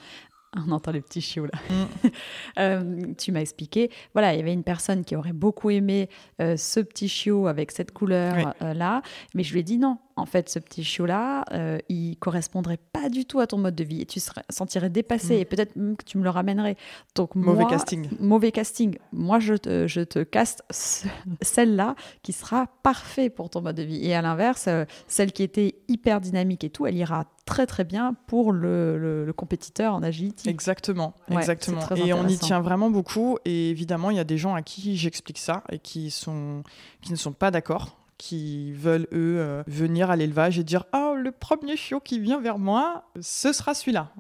on 0.56 0.72
entend 0.72 0.92
les 0.92 1.02
petits 1.02 1.22
chiots 1.22 1.46
là. 1.46 1.60
Mm. 1.70 2.10
Euh, 2.58 3.14
tu 3.18 3.32
m'as 3.32 3.40
expliqué, 3.40 3.90
voilà, 4.14 4.34
il 4.34 4.38
y 4.38 4.42
avait 4.42 4.52
une 4.52 4.64
personne 4.64 5.06
qui 5.06 5.16
aurait 5.16 5.34
beaucoup 5.34 5.70
aimé 5.70 6.10
euh, 6.42 6.58
ce 6.58 6.82
petit 6.82 7.08
chiot 7.08 7.48
avec 7.48 7.72
cette 7.72 7.92
couleur 7.92 8.54
euh, 8.62 8.74
là, 8.74 9.02
mais 9.34 9.44
je 9.44 9.54
lui 9.54 9.62
ai 9.62 9.64
dit 9.64 9.78
non, 9.78 9.98
en 10.20 10.26
fait, 10.26 10.50
ce 10.50 10.60
petit 10.60 10.84
chiot-là, 10.84 11.46
euh, 11.54 11.78
il 11.90 12.18
correspondrait 12.18 12.78
pas 12.78 13.10
du 13.10 13.26
tout 13.26 13.40
à 13.40 13.48
ton 13.48 13.58
mode 13.58 13.76
de 13.76 13.84
vie 13.84 14.02
et 14.02 14.06
tu 14.06 14.20
serais, 14.20 14.44
sentirais 14.50 14.90
dépassé 14.90 15.38
mm. 15.38 15.40
et 15.40 15.46
peut-être 15.46 15.76
même 15.76 15.96
que 15.96 16.06
tu 16.06 16.18
me 16.18 16.24
le 16.24 16.30
ramènerais. 16.30 16.76
Donc, 17.16 17.36
mauvais 17.36 17.66
casting. 17.66 18.10
Mauvais 18.20 18.52
casting. 18.52 18.98
Moi, 19.12 19.40
je 19.40 19.56
te, 19.56 19.88
je 19.88 20.02
te 20.02 20.24
caste 20.24 20.64
celle-là 21.42 21.96
qui 22.22 22.34
sera 22.34 22.68
parfait 22.84 23.30
pour 23.30 23.50
ton 23.50 23.62
mode 23.62 23.76
de 23.76 23.84
vie. 23.84 24.06
Et 24.06 24.14
à 24.14 24.22
l'inverse, 24.22 24.66
euh, 24.68 24.86
celle 25.08 25.32
qui 25.32 25.44
était 25.44 25.76
hyper 25.88 26.22
dynamique 26.22 26.64
et 26.64 26.70
tout, 26.70 26.86
elle 26.86 26.98
ira 26.98 27.26
très 27.46 27.66
très 27.66 27.84
bien 27.84 28.16
pour 28.28 28.52
le, 28.52 29.26
le, 29.26 29.34
compétiteur 29.34 29.96
en 29.96 30.04
agility. 30.04 30.50
Exactement, 30.50 31.16
exactement. 31.32 31.82
Et 31.96 32.14
on 32.14 32.28
y 32.28 32.38
tient 32.38 32.60
vraiment 32.60 32.92
beaucoup. 32.92 33.40
Et 33.46 33.70
évidemment, 33.70 34.12
il 34.12 34.18
y 34.18 34.20
a 34.20 34.24
des 34.24 34.38
gens 34.38 34.54
à 34.54 34.62
qui 34.62 34.98
j'explique 34.98 35.40
ça 35.40 35.64
et 35.72 35.80
qui, 35.80 36.12
sont, 36.12 36.64
qui 37.02 37.12
ne 37.12 37.18
sont 37.18 37.32
pas 37.32 37.50
d'accord 37.50 37.99
qui 38.20 38.74
veulent, 38.74 39.08
eux, 39.14 39.40
euh, 39.40 39.64
venir 39.66 40.12
à 40.12 40.16
l'élevage 40.16 40.60
et 40.60 40.64
dire 40.64 40.84
Oh, 40.94 41.16
le 41.18 41.32
premier 41.32 41.76
chiot 41.76 42.00
qui 42.00 42.20
vient 42.20 42.40
vers 42.40 42.60
moi, 42.60 43.10
ce 43.20 43.52
sera 43.52 43.74
celui-là. 43.74 44.12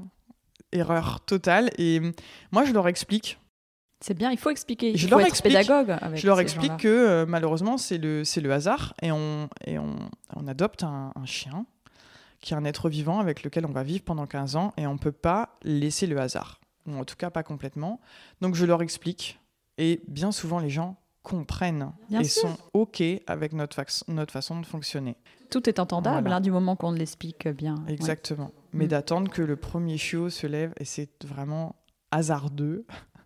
Erreur 0.71 1.19
totale. 1.25 1.69
Et 1.77 2.01
moi, 2.51 2.63
je 2.63 2.71
leur 2.71 2.87
explique. 2.87 3.37
C'est 4.01 4.13
bien, 4.13 4.31
il 4.31 4.37
faut 4.37 4.49
expliquer. 4.49 4.95
Je 4.95 5.09
leur 5.09 5.19
explique, 5.19 5.53
pédagogue. 5.53 5.97
je 6.15 6.25
leur 6.25 6.39
explique 6.39 6.77
que 6.77 6.87
euh, 6.87 7.25
malheureusement, 7.27 7.77
c'est 7.77 7.97
le, 7.97 8.23
le 8.41 8.53
hasard 8.53 8.93
et 9.01 9.11
on, 9.11 9.49
et 9.65 9.77
on, 9.77 9.97
on 10.33 10.47
adopte 10.47 10.83
un, 10.83 11.11
un, 11.13 11.25
chien 11.25 11.65
qui 12.39 12.53
est 12.53 12.57
un 12.57 12.63
être 12.63 12.87
vivant 12.87 13.19
avec 13.19 13.43
lequel 13.43 13.65
on 13.65 13.73
va 13.73 13.83
vivre 13.83 14.03
pendant 14.05 14.25
15 14.25 14.55
ans 14.55 14.73
et 14.77 14.87
on 14.87 14.93
ne 14.93 14.99
peut 14.99 15.11
pas 15.11 15.57
laisser 15.63 16.07
le 16.07 16.17
hasard. 16.17 16.61
Ou 16.87 16.97
en 16.97 17.03
tout 17.03 17.17
cas, 17.17 17.29
pas 17.29 17.43
complètement. 17.43 17.99
Donc, 18.39 18.55
je 18.55 18.65
leur 18.65 18.81
explique. 18.81 19.37
Et 19.77 19.99
bien 20.07 20.31
souvent, 20.31 20.59
les 20.59 20.69
gens 20.69 20.95
comprennent 21.29 21.91
et 22.11 22.23
sont 22.23 22.57
OK 22.73 23.03
avec 23.27 23.53
notre, 23.53 23.81
notre 24.07 24.33
façon 24.33 24.59
de 24.59 24.65
fonctionner. 24.65 25.15
Tout 25.49 25.69
est 25.69 25.79
entendable 25.79 26.31
hein, 26.31 26.41
du 26.41 26.51
moment 26.51 26.75
qu'on 26.75 26.91
l'explique 26.91 27.47
bien. 27.47 27.75
Exactement. 27.87 28.51
Mais 28.73 28.85
mm. 28.85 28.89
d'attendre 28.89 29.31
que 29.31 29.41
le 29.41 29.55
premier 29.55 29.97
chiot 29.97 30.29
se 30.29 30.47
lève, 30.47 30.73
et 30.79 30.85
c'est 30.85 31.23
vraiment 31.25 31.75
hasardeux, 32.11 32.85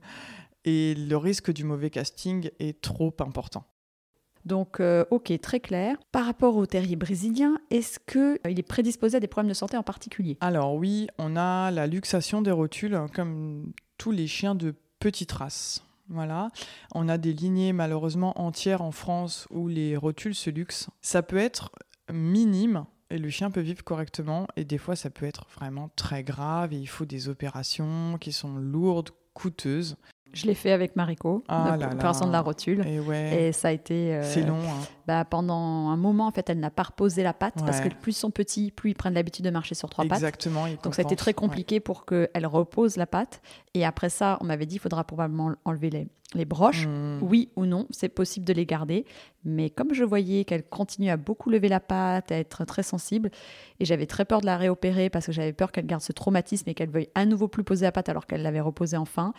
et 0.66 0.96
le 0.96 1.18
risque 1.18 1.52
du 1.52 1.64
mauvais 1.64 1.90
casting 1.90 2.50
est 2.60 2.82
trop 2.82 3.14
important. 3.20 3.66
Donc, 4.46 4.82
euh, 4.82 5.06
ok, 5.10 5.32
très 5.42 5.62
clair. 5.62 5.96
Par 6.12 6.26
rapport 6.26 6.58
au 6.58 6.66
terrier 6.66 6.98
brésilien, 6.98 7.58
est-ce 7.72 7.98
qu'il 8.00 8.60
est 8.60 8.68
prédisposé 8.68 9.18
à 9.18 9.20
des 9.22 9.28
problèmes 9.28 9.50
de 9.50 9.54
santé 9.54 9.78
en 9.78 9.84
particulier? 9.84 10.38
Alors 10.42 10.76
oui, 10.76 11.08
on 11.18 11.38
a 11.38 11.72
la 11.72 11.88
luxation 11.88 12.42
des 12.42 12.52
rotules, 12.52 13.00
comme 13.16 13.72
tous 13.98 14.12
les 14.12 14.28
chiens 14.28 14.56
de 14.56 14.76
petite 15.00 15.32
race. 15.32 15.82
Voilà. 16.14 16.50
On 16.94 17.10
a 17.10 17.18
des 17.18 17.34
lignées 17.34 17.74
malheureusement 17.74 18.40
entières 18.40 18.82
en 18.82 18.92
France 18.92 19.48
où 19.50 19.68
les 19.68 19.98
rotules 19.98 20.36
se 20.36 20.50
luxent. 20.50 20.90
Ça 21.02 21.24
peut 21.24 21.38
être 21.38 21.72
minime 22.12 22.86
et 23.10 23.18
le 23.18 23.30
chien 23.30 23.52
peut 23.52 23.62
vivre 23.62 23.84
correctement 23.84 24.48
et 24.56 24.66
des 24.66 24.78
fois 24.78 24.96
ça 24.96 25.10
peut 25.10 25.26
être 25.26 25.48
vraiment 25.56 25.90
très 25.96 26.24
grave 26.24 26.74
et 26.74 26.78
il 26.78 26.88
faut 26.88 27.06
des 27.06 27.30
opérations 27.30 28.18
qui 28.20 28.32
sont 28.32 28.56
lourdes, 28.56 29.12
coûteuses. 29.34 29.98
Je 30.34 30.48
l'ai 30.48 30.56
fait 30.56 30.72
avec 30.72 30.96
Mariko, 30.96 31.44
Ah 31.48 31.78
l'opération 31.80 32.26
de 32.26 32.32
la 32.32 32.42
rotule. 32.42 32.86
Et 32.88 33.00
ouais, 33.00 33.44
Et 33.50 33.52
ça 33.52 33.68
a 33.68 33.72
été. 33.72 34.16
euh, 34.16 34.24
c'est 34.24 34.42
long. 34.42 34.56
hein. 34.58 34.82
bah, 35.08 35.26
pendant 35.26 35.90
un 35.90 35.98
moment, 35.98 36.26
en 36.28 36.32
fait, 36.32 36.50
elle 36.50 36.60
n'a 36.60 36.72
pas 36.72 36.84
reposé 36.84 37.22
la 37.22 37.34
patte 37.34 37.56
parce 37.66 37.80
Ouais. 37.80 37.90
que 37.90 37.96
plus 37.96 38.14
ils 38.14 38.16
sont 38.20 38.32
petits, 38.32 38.72
plus 38.72 38.92
ils 38.92 38.96
prennent 38.96 39.14
l'habitude 39.14 39.46
de 39.46 39.52
marcher 39.52 39.76
sur 39.76 39.90
trois 39.90 40.06
pattes. 40.06 40.18
Exactement. 40.18 40.66
il 40.66 40.78
Donc 40.84 40.96
ça 40.96 41.04
a 41.04 41.06
été 41.06 41.16
très 41.16 41.30
ouais. 41.30 41.34
compliqué 41.36 41.80
pour 41.80 42.06
qu'elle 42.06 42.46
repose 42.48 42.98
la 42.98 43.06
patte. 43.06 43.42
Et 43.76 43.86
après 43.86 44.10
ça, 44.10 44.38
on 44.42 44.46
m'avait 44.46 44.66
dit 44.66 44.76
qu'il 44.76 44.82
faudra 44.82 45.04
probablement 45.04 45.52
enlever 45.66 45.90
les, 45.92 46.08
les 46.34 46.46
broches. 46.46 46.88
Mm. 46.88 47.20
Oui 47.22 47.50
ou 47.56 47.66
non, 47.68 47.86
c'est 47.92 48.10
possible 48.10 48.46
de 48.46 48.54
les 48.54 48.66
garder. 48.66 49.06
Mais 49.46 49.70
comme 49.70 49.94
je 49.94 50.04
voyais 50.04 50.46
qu'elle 50.46 50.64
continue 50.64 51.10
à 51.10 51.18
beaucoup 51.18 51.50
lever 51.52 51.68
la 51.68 51.80
patte, 51.80 52.32
à 52.32 52.38
être 52.38 52.66
très 52.66 52.82
sensible, 52.82 53.30
et 53.80 53.86
j'avais 53.86 54.06
très 54.08 54.26
peur 54.26 54.42
de 54.42 54.46
la 54.48 54.58
réopérer 54.58 55.10
parce 55.12 55.28
que 55.28 55.32
j'avais 55.32 55.54
peur 55.54 55.72
qu'elle 55.72 55.86
garde 55.86 56.02
ce 56.02 56.12
traumatisme 56.14 56.68
et 56.70 56.74
qu'elle 56.74 56.90
veuille 56.90 57.10
à 57.14 57.26
nouveau 57.26 57.48
plus 57.48 57.64
poser 57.64 57.86
la 57.86 57.92
patte 57.92 58.10
alors 58.10 58.26
qu'elle 58.26 58.42
l'avait 58.42 58.62
reposée 58.62 58.98
enfin. 58.98 59.34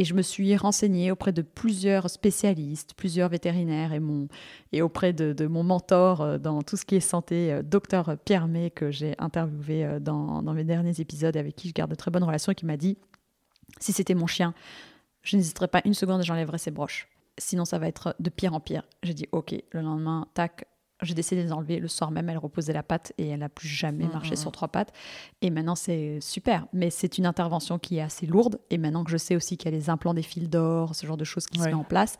Et 0.00 0.04
je 0.04 0.14
me 0.14 0.22
suis 0.22 0.56
renseignée 0.56 1.10
auprès 1.10 1.30
de 1.30 1.42
plusieurs 1.42 2.08
spécialistes, 2.08 2.94
plusieurs 2.94 3.28
vétérinaires 3.28 3.92
et, 3.92 4.00
mon, 4.00 4.28
et 4.72 4.80
auprès 4.80 5.12
de, 5.12 5.46
mon 5.46 5.62
mentor 5.62 6.22
euh, 6.22 6.38
dans 6.38 6.62
tout 6.62 6.78
ce 6.78 6.86
qui 6.86 6.94
est 6.94 7.00
santé, 7.00 7.52
euh, 7.52 7.62
docteur 7.62 8.16
Pierre 8.24 8.48
May, 8.48 8.70
que 8.70 8.90
j'ai 8.90 9.14
interviewé 9.18 9.84
euh, 9.84 10.00
dans, 10.00 10.42
dans 10.42 10.54
mes 10.54 10.64
derniers 10.64 10.98
épisodes, 11.02 11.36
avec 11.36 11.54
qui 11.54 11.68
je 11.68 11.74
garde 11.74 11.90
de 11.90 11.96
très 11.96 12.10
bonnes 12.10 12.24
relations, 12.24 12.50
et 12.50 12.54
qui 12.54 12.64
m'a 12.64 12.78
dit 12.78 12.96
si 13.78 13.92
c'était 13.92 14.14
mon 14.14 14.26
chien, 14.26 14.54
je 15.22 15.36
n'hésiterais 15.36 15.68
pas 15.68 15.82
une 15.84 15.92
seconde 15.92 16.22
et 16.22 16.24
j'enlèverais 16.24 16.56
ses 16.56 16.70
broches. 16.70 17.06
Sinon, 17.36 17.66
ça 17.66 17.78
va 17.78 17.86
être 17.86 18.16
de 18.20 18.30
pire 18.30 18.54
en 18.54 18.60
pire. 18.60 18.84
J'ai 19.02 19.12
dit 19.12 19.26
ok. 19.32 19.54
Le 19.72 19.82
lendemain, 19.82 20.28
tac, 20.32 20.64
j'ai 21.02 21.14
décidé 21.14 21.40
de 21.42 21.46
les 21.46 21.52
enlever. 21.52 21.78
Le 21.80 21.88
soir 21.88 22.10
même, 22.10 22.28
elle 22.28 22.38
reposait 22.38 22.72
la 22.72 22.82
patte 22.82 23.12
et 23.18 23.28
elle 23.28 23.40
n'a 23.40 23.48
plus 23.48 23.68
jamais 23.68 24.04
Mhm. 24.04 24.12
marché 24.12 24.36
sur 24.36 24.52
trois 24.52 24.68
pattes. 24.68 24.92
Et 25.42 25.50
maintenant, 25.50 25.74
c'est 25.74 26.18
super. 26.20 26.66
Mais 26.72 26.90
c'est 26.90 27.18
une 27.18 27.26
intervention 27.26 27.78
qui 27.78 27.98
est 27.98 28.02
assez 28.02 28.26
lourde. 28.26 28.58
Et 28.70 28.78
maintenant 28.78 29.04
que 29.04 29.10
je 29.10 29.16
sais 29.16 29.36
aussi 29.36 29.56
qu'il 29.56 29.70
y 29.70 29.74
a 29.74 29.76
les 29.78 29.90
implants 29.90 30.14
des 30.14 30.22
fils 30.22 30.48
d'or, 30.48 30.94
ce 30.94 31.06
genre 31.06 31.16
de 31.16 31.24
choses 31.24 31.46
qui 31.46 31.58
se 31.58 31.64
Ouais. 31.64 31.70
met 31.70 31.74
en 31.74 31.84
place, 31.84 32.18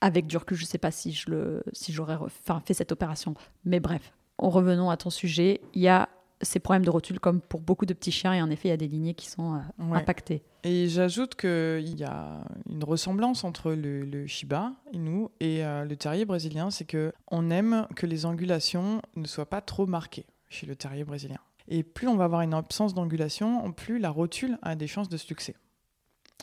avec 0.00 0.26
du 0.26 0.36
recul, 0.36 0.56
je 0.56 0.64
ne 0.64 0.68
sais 0.68 0.78
pas 0.78 0.90
si 0.90 1.12
je 1.12 1.30
le, 1.30 1.62
si 1.72 1.92
j'aurais 1.92 2.18
fait 2.64 2.74
cette 2.74 2.92
opération. 2.92 3.34
Mais 3.64 3.80
bref, 3.80 4.12
en 4.38 4.50
revenons 4.50 4.90
à 4.90 4.96
ton 4.96 5.10
sujet. 5.10 5.60
Il 5.74 5.80
y 5.82 5.88
a 5.88 6.08
ces 6.42 6.58
problèmes 6.60 6.84
de 6.84 6.90
rotule 6.90 7.20
comme 7.20 7.40
pour 7.40 7.60
beaucoup 7.60 7.86
de 7.86 7.94
petits 7.94 8.12
chiens. 8.12 8.32
Et 8.34 8.42
en 8.42 8.50
effet, 8.50 8.68
il 8.68 8.70
y 8.70 8.74
a 8.74 8.76
des 8.76 8.88
lignées 8.88 9.14
qui 9.14 9.28
sont 9.28 9.54
euh, 9.54 9.58
Ouais. 9.84 9.98
impactées. 9.98 10.42
Et 10.62 10.88
j'ajoute 10.88 11.34
qu'il 11.34 11.98
y 11.98 12.04
a 12.04 12.44
une 12.70 12.84
ressemblance 12.84 13.44
entre 13.44 13.72
le, 13.72 14.04
le 14.04 14.26
Shiba 14.26 14.72
Inu 14.92 15.26
et 15.40 15.64
euh, 15.64 15.84
le 15.84 15.96
terrier 15.96 16.24
brésilien, 16.24 16.70
c'est 16.70 16.84
que 16.86 17.12
on 17.30 17.50
aime 17.50 17.86
que 17.96 18.06
les 18.06 18.24
angulations 18.26 19.00
ne 19.16 19.26
soient 19.26 19.48
pas 19.48 19.60
trop 19.60 19.86
marquées 19.86 20.26
chez 20.48 20.66
le 20.66 20.74
terrier 20.76 21.04
brésilien. 21.04 21.38
Et 21.68 21.82
plus 21.82 22.08
on 22.08 22.16
va 22.16 22.24
avoir 22.24 22.42
une 22.42 22.54
absence 22.54 22.94
d'angulation, 22.94 23.72
plus 23.72 23.98
la 23.98 24.10
rotule 24.10 24.58
a 24.62 24.74
des 24.74 24.86
chances 24.86 25.08
de 25.08 25.16
se 25.16 25.28
luxer. 25.28 25.54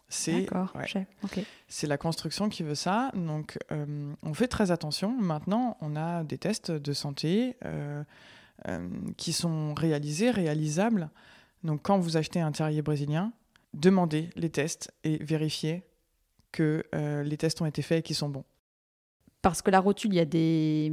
C'est 0.09 0.47
ouais. 0.51 1.87
la 1.87 1.97
construction 1.97 2.49
qui 2.49 2.63
veut 2.63 2.75
ça. 2.75 3.11
Donc, 3.15 3.57
euh, 3.71 4.13
on 4.23 4.33
fait 4.33 4.47
très 4.47 4.71
attention. 4.71 5.15
Maintenant, 5.17 5.77
on 5.79 5.95
a 5.95 6.23
des 6.23 6.37
tests 6.37 6.69
de 6.71 6.93
santé 6.93 7.55
euh, 7.65 8.03
qui 9.17 9.33
sont 9.33 9.73
réalisés, 9.73 10.29
réalisables. 10.31 11.09
Donc, 11.63 11.81
quand 11.83 11.99
vous 11.99 12.17
achetez 12.17 12.39
un 12.39 12.51
terrier 12.51 12.81
brésilien, 12.81 13.33
demandez 13.73 14.29
les 14.35 14.49
tests 14.49 14.91
et 15.03 15.23
vérifiez 15.23 15.83
que 16.51 16.83
euh, 16.93 17.23
les 17.23 17.37
tests 17.37 17.61
ont 17.61 17.65
été 17.65 17.81
faits 17.81 17.99
et 17.99 18.01
qu'ils 18.01 18.15
sont 18.15 18.29
bons. 18.29 18.45
Parce 19.41 19.63
que 19.63 19.71
la 19.71 19.79
rotule, 19.79 20.13
il 20.13 20.17
y 20.17 20.19
a 20.19 20.25
des. 20.25 20.91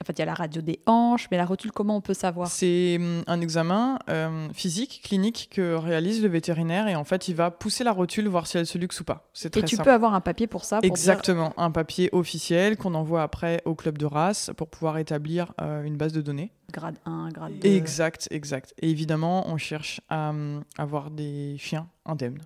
En 0.00 0.04
fait, 0.04 0.12
il 0.12 0.18
y 0.20 0.22
a 0.22 0.26
la 0.26 0.34
radio 0.34 0.62
des 0.62 0.78
hanches, 0.86 1.26
mais 1.32 1.36
la 1.36 1.44
rotule, 1.44 1.72
comment 1.72 1.96
on 1.96 2.00
peut 2.00 2.14
savoir? 2.14 2.46
C'est 2.46 2.98
hum, 3.00 3.24
un 3.26 3.40
examen 3.40 3.98
euh, 4.08 4.48
physique, 4.52 5.00
clinique, 5.04 5.48
que 5.52 5.74
réalise 5.74 6.22
le 6.22 6.28
vétérinaire 6.28 6.86
et 6.86 6.94
en 6.94 7.02
fait, 7.02 7.26
il 7.26 7.34
va 7.34 7.50
pousser 7.50 7.82
la 7.82 7.90
rotule, 7.90 8.28
voir 8.28 8.46
si 8.46 8.58
elle 8.58 8.66
se 8.66 8.78
luxe 8.78 9.00
ou 9.00 9.04
pas. 9.04 9.28
C'est 9.32 9.56
Et 9.56 9.60
très 9.60 9.66
tu 9.66 9.74
simple. 9.74 9.88
peux 9.88 9.92
avoir 9.92 10.14
un 10.14 10.20
papier 10.20 10.46
pour 10.46 10.64
ça 10.64 10.76
pour 10.76 10.82
dire- 10.82 10.90
Exactement, 10.92 11.52
un 11.56 11.72
papier 11.72 12.10
officiel 12.12 12.76
qu'on 12.76 12.94
envoie 12.94 13.22
après 13.24 13.60
au 13.64 13.74
club 13.74 13.98
de 13.98 14.06
race 14.06 14.52
pour 14.56 14.68
pouvoir 14.68 14.98
établir 14.98 15.52
euh, 15.60 15.82
une 15.82 15.96
base 15.96 16.12
de 16.12 16.20
données. 16.20 16.52
grade 16.72 16.94
1, 17.06 17.30
grade 17.30 17.58
2. 17.58 17.68
Exact, 17.68 18.28
exact. 18.30 18.72
Et 18.80 18.88
évidemment, 18.90 19.48
on 19.48 19.56
cherche 19.56 20.00
à 20.08 20.30
hum, 20.30 20.62
avoir 20.78 21.10
des 21.10 21.56
chiens 21.58 21.88
indemnes. 22.06 22.38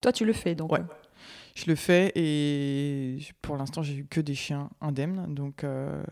Toi, 0.00 0.12
tu 0.12 0.24
le 0.24 0.32
fais 0.32 0.54
donc. 0.54 0.70
Ouais. 0.70 0.80
Je 1.54 1.66
le 1.66 1.74
fais 1.74 2.12
et 2.14 3.18
pour 3.42 3.56
l'instant, 3.56 3.82
j'ai 3.82 3.96
eu 3.96 4.04
que 4.04 4.20
des 4.20 4.34
chiens 4.34 4.70
indemnes, 4.80 5.26
donc 5.28 5.64
euh, 5.64 6.02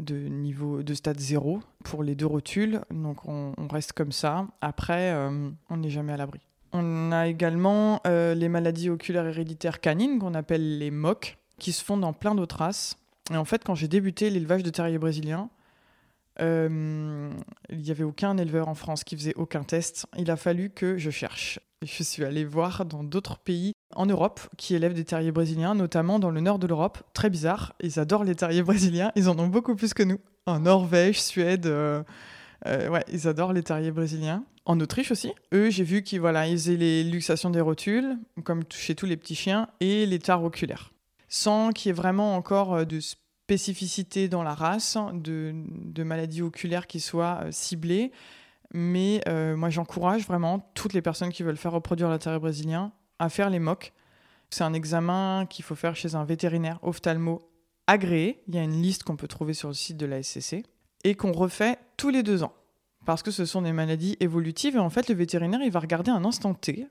de 0.00 0.16
niveau 0.16 0.82
de 0.82 0.94
stade 0.94 1.20
0 1.20 1.60
pour 1.84 2.02
les 2.02 2.14
deux 2.14 2.26
rotules. 2.26 2.80
Donc 2.90 3.28
on, 3.28 3.54
reste 3.70 3.92
comme 3.92 4.12
ça. 4.12 4.48
Après, 4.60 5.12
euh, 5.12 5.50
on 5.68 5.76
n'est 5.76 5.90
jamais 5.90 6.12
à 6.12 6.16
l'abri. 6.16 6.40
On 6.72 7.12
a 7.12 7.28
également 7.28 8.00
euh, 8.06 8.34
les 8.34 8.48
maladies 8.48 8.90
oculaires 8.90 9.26
héréditaires 9.26 9.80
canines 9.80 10.18
qu'on 10.18 10.34
appelle 10.34 10.78
les 10.78 10.90
MOC, 10.90 11.38
qui 11.58 11.72
se 11.72 11.84
font 11.84 11.96
dans 11.96 12.12
plein 12.12 12.34
d'autres 12.34 12.56
races. 12.56 12.96
Et 13.32 13.36
en 13.36 13.44
fait, 13.44 13.62
quand 13.64 13.76
j'ai 13.76 13.88
débuté 13.88 14.28
l'élevage 14.28 14.64
de 14.64 14.70
terriers 14.70 14.98
brésiliens, 14.98 15.50
il 16.40 17.32
n'y 17.70 17.90
avait 17.90 18.02
aucun 18.02 18.38
éleveur 18.38 18.68
en 18.68 18.74
France 18.74 19.04
qui 19.04 19.14
faisait 19.14 19.34
aucun 19.34 19.62
test. 19.62 20.06
Il 20.16 20.30
a 20.30 20.36
fallu 20.36 20.70
que 20.70 20.96
je 20.96 21.10
cherche. 21.10 21.60
Je 21.82 22.02
suis 22.02 22.24
allée 22.26 22.44
voir 22.44 22.84
dans 22.84 23.02
d'autres 23.02 23.38
pays 23.38 23.72
en 23.96 24.04
Europe 24.04 24.40
qui 24.58 24.74
élèvent 24.74 24.92
des 24.92 25.06
terriers 25.06 25.32
brésiliens, 25.32 25.74
notamment 25.74 26.18
dans 26.18 26.30
le 26.30 26.40
nord 26.42 26.58
de 26.58 26.66
l'Europe. 26.66 26.98
Très 27.14 27.30
bizarre, 27.30 27.72
ils 27.80 27.98
adorent 27.98 28.24
les 28.24 28.34
terriers 28.34 28.62
brésiliens, 28.62 29.12
ils 29.16 29.30
en 29.30 29.38
ont 29.38 29.46
beaucoup 29.46 29.74
plus 29.74 29.94
que 29.94 30.02
nous. 30.02 30.18
En 30.44 30.60
Norvège, 30.60 31.22
Suède, 31.22 31.64
euh, 31.64 32.02
euh, 32.66 32.90
ouais, 32.90 33.02
ils 33.10 33.26
adorent 33.28 33.54
les 33.54 33.62
terriers 33.62 33.92
brésiliens. 33.92 34.44
En 34.66 34.78
Autriche 34.78 35.10
aussi. 35.10 35.32
Eux, 35.54 35.70
j'ai 35.70 35.84
vu 35.84 36.02
qu'ils 36.02 36.20
voilà, 36.20 36.44
faisaient 36.44 36.76
les 36.76 37.02
luxations 37.02 37.48
des 37.48 37.62
rotules, 37.62 38.18
comme 38.44 38.62
chez 38.68 38.94
tous 38.94 39.06
les 39.06 39.16
petits 39.16 39.34
chiens, 39.34 39.66
et 39.80 40.04
les 40.04 40.18
tares 40.18 40.44
oculaires. 40.44 40.92
Sans 41.28 41.70
qu'il 41.70 41.88
y 41.88 41.90
ait 41.90 41.94
vraiment 41.94 42.36
encore 42.36 42.74
euh, 42.74 42.84
de 42.84 43.00
spécificité 43.00 44.28
dans 44.28 44.42
la 44.42 44.52
race, 44.52 44.98
de, 45.14 45.54
de 45.54 46.02
maladies 46.02 46.42
oculaires 46.42 46.86
qui 46.86 47.00
soient 47.00 47.46
ciblées. 47.50 48.12
Mais 48.72 49.20
euh, 49.28 49.56
moi, 49.56 49.70
j'encourage 49.70 50.26
vraiment 50.26 50.70
toutes 50.74 50.92
les 50.92 51.02
personnes 51.02 51.30
qui 51.30 51.42
veulent 51.42 51.56
faire 51.56 51.72
reproduire 51.72 52.16
terrier 52.18 52.38
brésilien 52.38 52.92
à 53.18 53.28
faire 53.28 53.50
les 53.50 53.58
MOC. 53.58 53.92
C'est 54.50 54.64
un 54.64 54.72
examen 54.72 55.46
qu'il 55.48 55.64
faut 55.64 55.74
faire 55.74 55.96
chez 55.96 56.14
un 56.14 56.24
vétérinaire 56.24 56.78
ophtalmo 56.82 57.40
agréé. 57.86 58.42
Il 58.48 58.54
y 58.54 58.58
a 58.58 58.62
une 58.62 58.80
liste 58.82 59.04
qu'on 59.04 59.16
peut 59.16 59.28
trouver 59.28 59.54
sur 59.54 59.68
le 59.68 59.74
site 59.74 59.96
de 59.96 60.06
la 60.06 60.22
SCC 60.22 60.64
et 61.04 61.14
qu'on 61.14 61.32
refait 61.32 61.78
tous 61.96 62.10
les 62.10 62.22
deux 62.22 62.42
ans 62.42 62.52
parce 63.06 63.22
que 63.22 63.30
ce 63.30 63.44
sont 63.44 63.62
des 63.62 63.72
maladies 63.72 64.16
évolutives 64.20 64.76
et 64.76 64.80
en 64.80 64.90
fait 64.90 65.08
le 65.08 65.14
vétérinaire 65.14 65.60
il 65.62 65.70
va 65.70 65.80
regarder 65.80 66.10
un 66.10 66.24
instant 66.24 66.54
T. 66.54 66.86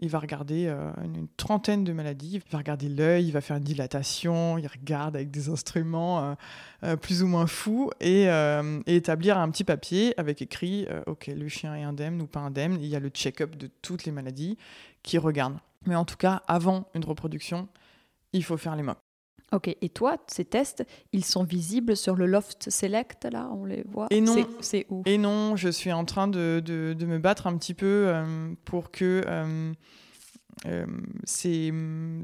Il 0.00 0.08
va 0.08 0.18
regarder 0.18 0.66
euh, 0.66 0.90
une, 1.04 1.28
trentaine 1.36 1.84
de 1.84 1.92
maladies. 1.92 2.42
Il 2.44 2.50
va 2.50 2.58
regarder 2.58 2.88
l'œil, 2.88 3.26
il 3.26 3.32
va 3.32 3.40
faire 3.40 3.56
une 3.56 3.64
dilatation, 3.64 4.58
il 4.58 4.66
regarde 4.66 5.14
avec 5.14 5.30
des 5.30 5.48
instruments 5.48 6.20
euh, 6.20 6.34
euh, 6.82 6.96
plus 6.96 7.22
ou 7.22 7.28
moins 7.28 7.46
fous 7.46 7.90
et, 8.00 8.24
établir 8.86 9.38
un 9.38 9.50
petit 9.50 9.64
papier 9.64 10.18
avec 10.18 10.42
écrit 10.42 10.86
Ok, 11.06 11.28
le 11.28 11.48
chien 11.48 11.74
est 11.76 11.82
indemne 11.82 12.20
ou 12.20 12.26
pas 12.26 12.40
indemne. 12.40 12.78
Il 12.80 12.86
y 12.86 12.96
a 12.96 13.00
le 13.00 13.08
check-up 13.08 13.56
de 13.56 13.68
toutes 13.82 14.04
les 14.04 14.12
maladies 14.12 14.58
qui 15.02 15.18
regardent. 15.18 15.58
Mais 15.86 15.94
en 15.94 16.04
tout 16.04 16.16
cas, 16.16 16.42
avant 16.48 16.88
une 16.94 17.04
reproduction, 17.04 17.68
il 18.32 18.42
faut 18.42 18.56
faire 18.56 18.74
les 18.74 18.82
mocs. 18.82 19.03
Ok, 19.54 19.68
et 19.80 19.88
toi, 19.88 20.16
ces 20.26 20.44
tests, 20.44 20.84
ils 21.12 21.24
sont 21.24 21.44
visibles 21.44 21.96
sur 21.96 22.16
le 22.16 22.26
Loft 22.26 22.68
Select, 22.70 23.24
là, 23.32 23.48
on 23.52 23.64
les 23.64 23.84
voit? 23.88 24.08
Et 24.10 24.20
non. 24.20 24.34
C'est- 24.60 24.84
où? 24.90 25.02
Et 25.06 25.16
non, 25.16 25.54
je 25.56 25.68
suis 25.68 25.92
en 25.92 26.04
train 26.04 26.26
de, 26.28 26.60
de- 26.64 26.92
de 26.98 27.06
me 27.06 27.18
battre 27.18 27.46
un 27.46 27.56
petit 27.56 27.74
peu 27.74 28.06
euh, 28.08 28.52
pour 28.64 28.90
que 28.90 29.22
euh, 29.26 29.72
euh, 30.66 30.86
ces, 31.24 31.72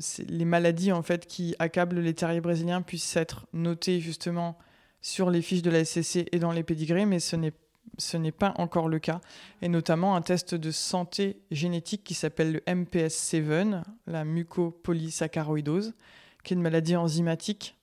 ces- 0.01 0.25
les 0.25 0.45
maladies 0.45 0.93
en 0.93 1.03
fait 1.03 1.27
qui 1.27 1.55
accablent 1.59 2.01
les 2.01 2.15
terriers 2.15 2.41
brésiliens 2.41 2.83
puissent 2.83 3.17
être 3.17 3.47
notées 3.53 4.01
justement 4.01 4.59
sur 5.01 5.31
les 5.31 5.41
fiches 5.41 5.63
de 5.63 5.71
la 5.71 5.85
SCC 5.85 6.27
et 6.33 6.39
dans 6.39 6.53
les 6.53 6.63
pédigrés, 6.63 7.07
mais 7.07 7.21
ce 7.21 7.37
n'est 7.37 7.53
ce 7.99 8.17
n'est 8.17 8.33
pas 8.33 8.55
encore 8.57 8.89
le 8.89 8.99
cas, 8.99 9.21
et 9.63 9.69
notamment 9.69 10.15
un 10.17 10.23
test 10.23 10.55
de 10.55 10.71
santé 10.71 11.41
génétique 11.51 12.03
qui 12.05 12.15
s'appelle 12.15 12.53
le 12.53 12.61
MPS7, 12.61 13.83
la 14.07 14.25
mucopolysaccharoïdose, 14.25 15.95
qui 16.43 16.55
est 16.55 16.57
une 16.57 16.63
maladie 16.63 16.97
enzymatique 16.97 17.77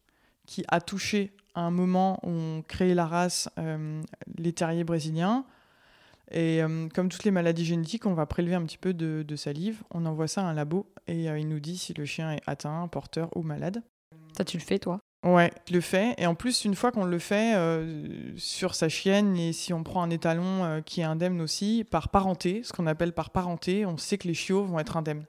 qui 0.46 0.64
a 0.68 0.82
touché 0.82 1.34
à 1.56 1.62
un 1.62 1.72
moment 1.72 2.20
où 2.24 2.30
on 2.30 2.64
crée 2.68 2.94
la 2.94 3.06
race 3.06 3.50
euh, 3.58 4.02
les 4.38 4.54
terriers 4.54 4.84
brésiliens. 4.84 5.46
Et 6.32 6.62
euh, 6.62 6.88
comme 6.94 7.10
toutes 7.10 7.24
les 7.24 7.32
maladies 7.32 7.66
génétiques, 7.66 8.06
on 8.06 8.14
va 8.14 8.26
prélever 8.26 8.56
un 8.56 8.64
petit 8.64 8.78
peu 8.78 8.94
de, 8.94 9.24
de 9.26 9.36
salive, 9.36 9.82
on 9.92 10.06
envoie 10.06 10.28
ça 10.28 10.42
à 10.42 10.46
un 10.46 10.54
labo 10.54 10.86
et 11.08 11.30
euh, 11.30 11.40
il 11.40 11.48
nous 11.48 11.60
dit 11.60 11.78
si 11.78 11.94
le 11.94 12.06
chien 12.06 12.34
est 12.34 12.42
atteint, 12.46 12.88
porteur 12.90 13.30
ou 13.36 13.44
malade. 13.44 13.82
Ça, 14.36 14.44
tu 14.44 14.58
le 14.58 14.64
fais, 14.64 14.78
toi? 14.78 15.00
Ouais, 15.26 15.52
je 15.68 15.74
le 15.74 15.82
fais. 15.82 16.14
Et 16.18 16.28
en 16.28 16.36
plus, 16.36 16.66
une 16.66 16.76
fois 16.76 16.92
qu'on 16.92 17.06
le 17.06 17.18
fait 17.18 17.56
euh, 17.56 18.34
sur 18.38 18.76
sa 18.76 18.88
chienne, 18.88 19.36
et 19.38 19.52
si 19.52 19.74
on 19.74 19.84
prend 19.84 20.04
un 20.04 20.10
étalon 20.10 20.82
qui 20.86 21.02
est 21.02 21.06
indemne 21.06 21.42
aussi, 21.42 21.86
par 21.90 22.10
parenté, 22.10 22.62
ce 22.64 22.72
qu'on 22.72 22.88
appelle 22.88 23.14
par 23.14 23.32
parenté, 23.32 23.86
on 23.86 23.98
sait 23.98 24.18
que 24.18 24.28
les 24.28 24.36
chiots 24.36 24.64
vont 24.64 24.80
être 24.80 24.96
indemnes. 24.96 25.26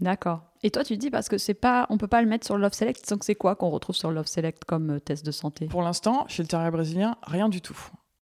D'accord. 0.00 0.42
Et 0.62 0.70
toi, 0.70 0.84
tu 0.84 0.96
dis 0.96 1.10
parce 1.10 1.28
que 1.28 1.38
c'est 1.38 1.54
pas, 1.54 1.86
on 1.90 1.98
peut 1.98 2.08
pas 2.08 2.22
le 2.22 2.28
mettre 2.28 2.46
sur 2.46 2.56
Love 2.58 2.72
Select. 2.72 3.08
Donc 3.10 3.24
c'est 3.24 3.34
quoi 3.34 3.56
qu'on 3.56 3.70
retrouve 3.70 3.96
sur 3.96 4.10
Love 4.10 4.26
Select 4.26 4.64
comme 4.64 4.90
euh, 4.90 4.98
test 5.00 5.24
de 5.24 5.30
santé? 5.30 5.66
Pour 5.66 5.82
l'instant, 5.82 6.24
chez 6.28 6.42
le 6.42 6.48
terrier 6.48 6.70
brésilien, 6.70 7.16
rien 7.22 7.48
du 7.48 7.60
tout. 7.60 7.78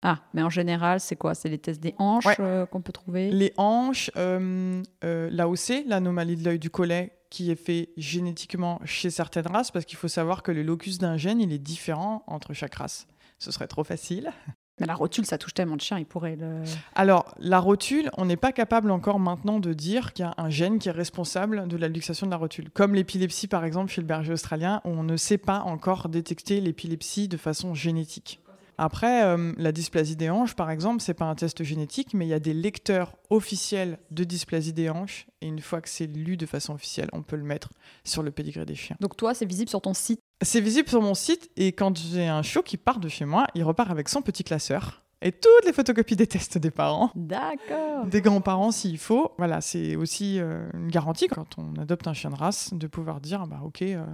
Ah, 0.02 0.20
mais 0.32 0.42
en 0.42 0.50
général, 0.50 1.00
c'est 1.00 1.16
quoi? 1.16 1.34
C'est 1.34 1.48
les 1.48 1.58
tests 1.58 1.80
des 1.82 1.94
hanches 1.98 2.24
Ouais. 2.26 2.36
euh, 2.40 2.66
qu'on 2.66 2.80
peut 2.82 2.92
trouver? 2.92 3.30
Les 3.30 3.52
hanches, 3.56 4.10
euh, 4.16 4.80
euh, 5.04 5.28
l'AOC, 5.32 5.84
l'anomalie 5.86 6.36
de 6.36 6.44
l'œil 6.44 6.58
du 6.60 6.70
collet, 6.70 7.12
qui 7.30 7.50
est 7.50 7.56
fait 7.56 7.90
génétiquement 7.96 8.80
chez 8.84 9.10
certaines 9.10 9.46
races, 9.48 9.70
parce 9.70 9.84
qu'il 9.84 9.98
faut 9.98 10.08
savoir 10.08 10.42
que 10.42 10.52
le 10.52 10.62
locus 10.62 10.98
d'un 10.98 11.16
gène, 11.16 11.40
il 11.40 11.52
est 11.52 11.58
différent 11.58 12.22
entre 12.28 12.52
chaque 12.54 12.76
race. 12.76 13.06
Ce 13.38 13.50
serait 13.50 13.66
trop 13.68 13.84
facile. 13.84 14.30
Mais 14.80 14.86
la 14.86 14.94
rotule, 14.94 15.26
ça 15.26 15.38
touche 15.38 15.54
tellement 15.54 15.76
de 15.76 15.80
chiens, 15.80 15.98
ils 15.98 16.06
pourraient 16.06 16.36
le. 16.36 16.62
Alors, 16.94 17.34
la 17.38 17.58
rotule, 17.58 18.10
on 18.16 18.24
n'est 18.24 18.36
pas 18.36 18.52
capable 18.52 18.90
encore 18.90 19.18
maintenant 19.18 19.60
de 19.60 19.72
dire 19.72 20.12
qu'il 20.12 20.24
y 20.24 20.28
a 20.28 20.34
un 20.36 20.50
gène 20.50 20.78
qui 20.78 20.88
est 20.88 20.92
responsable 20.92 21.68
de 21.68 21.76
la 21.76 21.88
luxation 21.88 22.26
de 22.26 22.30
la 22.30 22.36
rotule. 22.36 22.70
Comme 22.70 22.94
l'épilepsie, 22.94 23.48
par 23.48 23.64
exemple, 23.64 23.90
chez 23.90 24.00
le 24.00 24.06
berger 24.06 24.32
australien, 24.32 24.80
on 24.84 25.02
ne 25.02 25.16
sait 25.16 25.38
pas 25.38 25.60
encore 25.60 26.08
détecter 26.08 26.60
l'épilepsie 26.60 27.28
de 27.28 27.36
façon 27.36 27.74
génétique. 27.74 28.40
Après, 28.80 29.24
euh, 29.24 29.52
la 29.56 29.72
dysplasie 29.72 30.14
des 30.14 30.30
hanches, 30.30 30.54
par 30.54 30.70
exemple, 30.70 31.02
c'est 31.02 31.12
pas 31.12 31.24
un 31.24 31.34
test 31.34 31.64
génétique, 31.64 32.14
mais 32.14 32.26
il 32.26 32.28
y 32.28 32.34
a 32.34 32.38
des 32.38 32.54
lecteurs 32.54 33.16
officiels 33.28 33.98
de 34.12 34.22
dysplasie 34.22 34.72
des 34.72 34.88
hanches, 34.88 35.26
et 35.40 35.48
une 35.48 35.58
fois 35.58 35.80
que 35.80 35.88
c'est 35.88 36.06
lu 36.06 36.36
de 36.36 36.46
façon 36.46 36.74
officielle, 36.74 37.08
on 37.12 37.22
peut 37.22 37.34
le 37.34 37.42
mettre 37.42 37.70
sur 38.04 38.22
le 38.22 38.30
pédigré 38.30 38.64
des 38.64 38.76
chiens. 38.76 38.96
Donc 39.00 39.16
toi, 39.16 39.34
c'est 39.34 39.46
visible 39.46 39.68
sur 39.68 39.80
ton 39.80 39.94
site. 39.94 40.20
C'est 40.42 40.60
visible 40.60 40.88
sur 40.88 41.02
mon 41.02 41.14
site, 41.14 41.50
et 41.56 41.72
quand 41.72 41.96
j'ai 41.98 42.26
un 42.28 42.42
chiot 42.42 42.62
qui 42.62 42.76
part 42.76 43.00
de 43.00 43.08
chez 43.08 43.24
moi, 43.24 43.46
il 43.54 43.64
repart 43.64 43.90
avec 43.90 44.08
son 44.08 44.22
petit 44.22 44.44
classeur 44.44 45.02
et 45.20 45.32
toutes 45.32 45.64
les 45.66 45.72
photocopies 45.72 46.14
des 46.14 46.28
tests 46.28 46.58
des 46.58 46.70
parents 46.70 47.10
D'accord. 47.16 48.06
des 48.06 48.20
grands-parents 48.20 48.70
s'il 48.70 48.98
faut. 48.98 49.32
Voilà, 49.36 49.60
c'est 49.60 49.96
aussi 49.96 50.38
euh, 50.38 50.68
une 50.74 50.86
garantie 50.92 51.26
quand 51.26 51.58
on 51.58 51.74
adopte 51.74 52.06
un 52.06 52.12
chien 52.12 52.30
de 52.30 52.36
race 52.36 52.72
de 52.72 52.86
pouvoir 52.86 53.20
dire 53.20 53.48
bah 53.48 53.58
ok, 53.64 53.82
euh, 53.82 54.06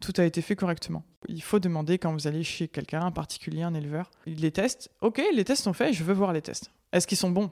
tout 0.00 0.12
a 0.18 0.24
été 0.24 0.42
fait 0.42 0.54
correctement. 0.54 1.04
Il 1.26 1.42
faut 1.42 1.58
demander 1.58 1.96
quand 1.96 2.12
vous 2.12 2.26
allez 2.26 2.42
chez 2.44 2.68
quelqu'un, 2.68 3.00
un 3.00 3.10
particulier, 3.10 3.62
un 3.62 3.72
éleveur, 3.72 4.10
les 4.26 4.50
tests. 4.50 4.90
Ok, 5.00 5.22
les 5.32 5.44
tests 5.44 5.64
sont 5.64 5.72
faits, 5.72 5.94
je 5.94 6.04
veux 6.04 6.12
voir 6.12 6.34
les 6.34 6.42
tests. 6.42 6.70
Est-ce 6.92 7.06
qu'ils 7.06 7.16
sont 7.16 7.30
bons? 7.30 7.48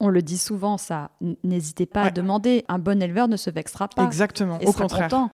On 0.00 0.08
le 0.08 0.22
dit 0.22 0.38
souvent, 0.38 0.76
ça. 0.76 1.12
N'hésitez 1.44 1.86
pas 1.86 2.00
à 2.00 2.04
Ouais. 2.06 2.10
demander. 2.10 2.64
Un 2.68 2.80
bon 2.80 3.00
éleveur 3.00 3.28
ne 3.28 3.36
se 3.36 3.50
vexera 3.50 3.86
pas. 3.86 4.02
Exactement. 4.04 4.58
Et 4.58 4.66
Au 4.66 4.72
contraire. 4.72 5.02
content 5.08 5.30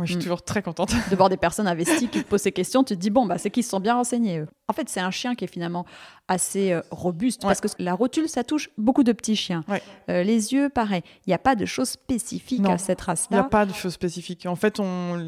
Moi, 0.00 0.06
je 0.06 0.12
suis 0.12 0.18
Mm. 0.18 0.22
toujours 0.22 0.42
très 0.42 0.62
contente. 0.62 0.94
de 1.10 1.14
voir 1.16 1.28
des 1.28 1.36
personnes 1.36 1.66
investies 1.66 2.08
qui 2.08 2.22
te 2.24 2.26
posent 2.28 2.40
ces 2.40 2.52
questions. 2.52 2.82
Tu 2.84 2.94
te 2.96 3.00
dis, 3.00 3.10
bon, 3.10 3.26
bah, 3.26 3.36
c'est 3.36 3.50
qu'ils 3.50 3.64
se 3.64 3.68
sont 3.68 3.80
bien 3.80 3.94
renseignés, 3.96 4.38
eux. 4.38 4.48
En 4.70 4.72
fait, 4.72 4.88
c'est 4.88 5.00
un 5.00 5.10
chien 5.10 5.34
qui 5.34 5.44
est 5.44 5.48
finalement 5.48 5.84
assez 6.28 6.70
euh, 6.72 6.80
robuste 6.92 7.42
Ouais. 7.42 7.48
parce 7.48 7.60
que 7.74 7.82
la 7.82 7.92
rotule, 7.92 8.28
ça 8.28 8.44
touche 8.44 8.70
beaucoup 8.78 9.02
de 9.02 9.10
petits 9.10 9.34
chiens. 9.34 9.64
Ouais. 9.66 9.82
Euh, 10.08 10.22
les 10.22 10.52
yeux, 10.52 10.68
pareil. 10.68 11.02
Il 11.26 11.30
n'y 11.30 11.34
a 11.34 11.38
pas 11.38 11.56
de 11.56 11.66
choses 11.66 11.88
spécifiques 11.90 12.64
à 12.68 12.78
cette 12.78 13.00
Il 13.00 13.02
n'y 13.02 13.04
a 13.04 13.06
race-là. 13.06 13.42
pas 13.44 13.66
de 13.66 13.72
choses 13.72 13.94
spécifiques. 13.94 14.46
En 14.46 14.54
fait, 14.54 14.78
on, 14.78 15.20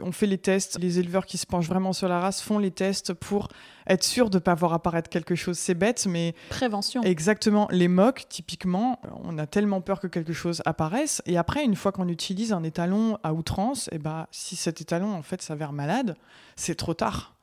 on 0.00 0.12
fait 0.12 0.26
les 0.26 0.38
tests. 0.38 0.78
Les 0.80 0.98
éleveurs 0.98 1.26
qui 1.26 1.36
se 1.36 1.44
penchent 1.46 1.68
vraiment 1.68 1.92
sur 1.92 2.08
la 2.08 2.20
race 2.20 2.40
font 2.40 2.58
les 2.58 2.70
tests 2.70 3.12
pour 3.12 3.48
être 3.86 4.02
sûr 4.02 4.30
de 4.30 4.36
ne 4.38 4.40
pas 4.40 4.54
voir 4.54 4.72
apparaître 4.72 5.10
quelque 5.10 5.34
chose. 5.34 5.58
C'est 5.58 5.74
bête, 5.74 6.06
mais 6.06 6.34
Prévention. 6.48 7.02
Exactement. 7.02 7.68
Les 7.70 7.88
mocs, 7.88 8.24
typiquement, 8.30 8.98
on 9.24 9.36
a 9.36 9.46
tellement 9.46 9.82
peur 9.82 10.00
que 10.00 10.06
quelque 10.06 10.32
chose 10.32 10.62
apparaisse. 10.64 11.20
Et 11.26 11.36
après, 11.36 11.64
une 11.64 11.76
fois 11.76 11.92
qu'on 11.92 12.08
utilise 12.08 12.54
un 12.54 12.62
étalon 12.62 13.18
à 13.22 13.34
outrance, 13.34 13.90
et 13.92 13.98
ben, 13.98 14.26
si 14.30 14.56
cet 14.56 14.80
étalon, 14.80 15.12
en 15.14 15.22
fait, 15.22 15.42
s'avère 15.42 15.72
malade, 15.74 16.16
c'est 16.56 16.74
trop 16.76 16.94
tard. 16.94 17.35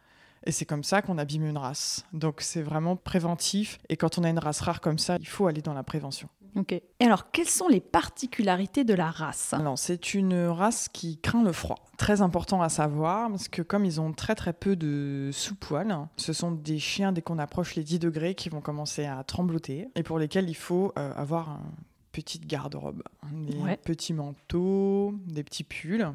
Et 0.46 0.52
c'est 0.52 0.66
comme 0.66 0.84
ça 0.84 1.02
qu'on 1.02 1.18
abîme 1.18 1.46
une 1.46 1.58
race. 1.58 2.06
Donc, 2.14 2.42
c'est 2.42 2.62
vraiment 2.62 2.96
préventif. 2.96 3.80
Et 3.90 3.96
quand 3.98 4.18
on 4.18 4.24
a 4.24 4.30
une 4.30 4.40
race 4.40 4.60
rare 4.62 4.82
comme 4.82 5.00
ça, 5.00 5.18
il 5.20 5.28
faut 5.28 5.48
aller 5.48 5.62
dans 5.62 5.74
la 5.74 5.84
prévention. 5.84 6.28
Ok. 6.56 6.74
Et 6.74 6.84
alors, 7.00 7.32
quelles 7.32 7.50
sont 7.50 7.68
les 7.68 7.80
particularités 7.80 8.84
de 8.84 8.94
la 8.94 9.10
race? 9.10 9.54
Alors, 9.54 9.78
c'est 9.80 10.14
une 10.14 10.36
race 10.48 10.88
qui 10.88 11.18
craint 11.18 11.44
le 11.44 11.52
froid. 11.52 11.78
Très 11.98 12.22
important 12.22 12.62
à 12.62 12.70
savoir, 12.70 13.30
parce 13.30 13.48
que 13.48 13.62
comme 13.64 13.86
ils 13.86 14.00
ont 14.00 14.14
très 14.14 14.36
très 14.36 14.54
peu 14.54 14.76
de 14.76 15.30
sous-poils, 15.32 16.08
ce 16.18 16.32
sont 16.34 16.52
des 16.52 16.78
chiens, 16.78 17.12
dès 17.12 17.22
qu'on 17.24 17.40
approche 17.40 17.74
les 17.76 17.84
10 17.84 17.98
degrés, 18.00 18.36
qui 18.36 18.50
vont 18.50 18.62
commencer 18.62 19.06
à 19.06 19.24
trembloter, 19.24 19.88
et 19.96 20.04
pour 20.04 20.20
lesquels 20.20 20.48
il 20.50 20.54
faut 20.56 20.94
euh, 21.00 21.12
avoir 21.16 21.50
une 21.50 21.72
petite 22.12 22.46
garde-robe. 22.46 23.02
Des 23.32 23.58
Ouais. 23.58 23.78
petits 23.78 24.14
manteaux, 24.14 25.16
des 25.26 25.44
petits 25.44 25.64
pulls, 25.64 26.08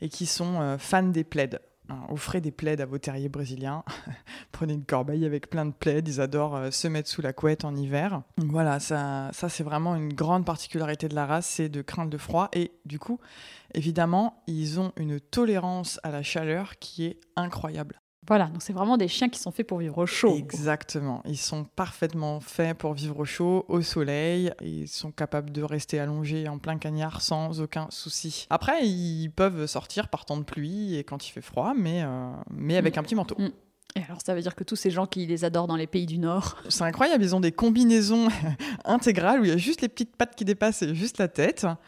et 0.00 0.08
qui 0.08 0.24
sont 0.24 0.60
euh, 0.60 0.78
fans 0.78 1.02
des 1.02 1.24
plaids. 1.24 1.58
Hein, 1.90 2.00
offrez 2.10 2.40
des 2.40 2.50
plaids 2.50 2.80
à 2.80 2.86
vos 2.86 2.98
terriers 2.98 3.28
brésiliens. 3.28 3.82
Prenez 4.52 4.74
une 4.74 4.84
corbeille 4.84 5.24
avec 5.24 5.48
plein 5.48 5.64
de 5.64 5.72
plaids. 5.72 6.02
Ils 6.04 6.20
adorent 6.20 6.56
euh, 6.56 6.70
se 6.70 6.86
mettre 6.86 7.08
sous 7.08 7.22
la 7.22 7.32
couette 7.32 7.64
en 7.64 7.74
hiver. 7.74 8.22
Voilà, 8.36 8.78
ça, 8.78 9.30
ça 9.32 9.48
c'est 9.48 9.64
vraiment 9.64 9.96
une 9.96 10.12
grande 10.12 10.44
particularité 10.44 11.08
de 11.08 11.14
la 11.14 11.26
race, 11.26 11.46
c'est 11.46 11.68
de 11.68 11.80
craindre 11.80 12.12
le 12.12 12.18
froid. 12.18 12.48
Et 12.52 12.72
du 12.84 12.98
coup, 12.98 13.20
évidemment, 13.74 14.42
ils 14.46 14.80
ont 14.80 14.92
une 14.96 15.18
tolérance 15.18 15.98
à 16.02 16.10
la 16.10 16.22
chaleur 16.22 16.78
qui 16.78 17.06
est 17.06 17.20
incroyable. 17.36 18.00
Voilà, 18.28 18.46
donc 18.46 18.60
c'est 18.60 18.74
vraiment 18.74 18.98
des 18.98 19.08
chiens 19.08 19.30
qui 19.30 19.40
sont 19.40 19.50
faits 19.50 19.66
pour 19.66 19.78
vivre 19.78 19.96
au 19.98 20.06
chaud. 20.06 20.36
Exactement. 20.36 21.22
Ils 21.24 21.38
sont 21.38 21.64
parfaitement 21.64 22.40
faits 22.40 22.76
pour 22.76 22.92
vivre 22.92 23.18
au 23.18 23.24
chaud, 23.24 23.64
au 23.68 23.80
soleil. 23.80 24.52
Et 24.60 24.68
ils 24.68 24.88
sont 24.88 25.10
capables 25.10 25.50
de 25.50 25.62
rester 25.62 25.98
allongés 25.98 26.46
en 26.46 26.58
plein 26.58 26.76
cagnard 26.76 27.22
sans 27.22 27.60
aucun 27.62 27.86
souci. 27.90 28.46
Après, 28.50 28.86
ils 28.86 29.30
peuvent 29.30 29.66
sortir 29.66 30.08
par 30.08 30.26
temps 30.26 30.36
de 30.36 30.42
pluie 30.42 30.96
et 30.96 31.04
quand 31.04 31.26
il 31.26 31.30
fait 31.30 31.40
froid, 31.40 31.72
mais, 31.74 32.02
euh, 32.02 32.30
mais 32.50 32.76
avec 32.76 32.98
un 32.98 33.02
petit 33.02 33.14
manteau. 33.14 33.34
Mm. 33.38 33.48
Et 33.96 34.02
alors, 34.02 34.18
ça 34.24 34.34
veut 34.34 34.42
dire 34.42 34.54
que 34.54 34.64
tous 34.64 34.76
ces 34.76 34.90
gens 34.90 35.06
qui 35.06 35.24
les 35.24 35.44
adorent 35.44 35.66
dans 35.66 35.76
les 35.76 35.86
pays 35.86 36.04
du 36.04 36.18
Nord, 36.18 36.58
C'est 36.68 36.84
incroyable, 36.84 37.24
ils 37.24 37.34
ont 37.34 37.40
des 37.40 37.52
combinaisons 37.52 38.28
intégrales 38.84 39.40
où 39.40 39.44
il 39.44 39.50
y 39.50 39.54
a 39.54 39.56
juste 39.56 39.80
les 39.80 39.88
petites 39.88 40.14
pattes 40.14 40.36
qui 40.36 40.44
dépassent 40.44 40.82
et 40.82 40.94
juste 40.94 41.16
la 41.18 41.28
tête. 41.28 41.62
là, 41.62 41.78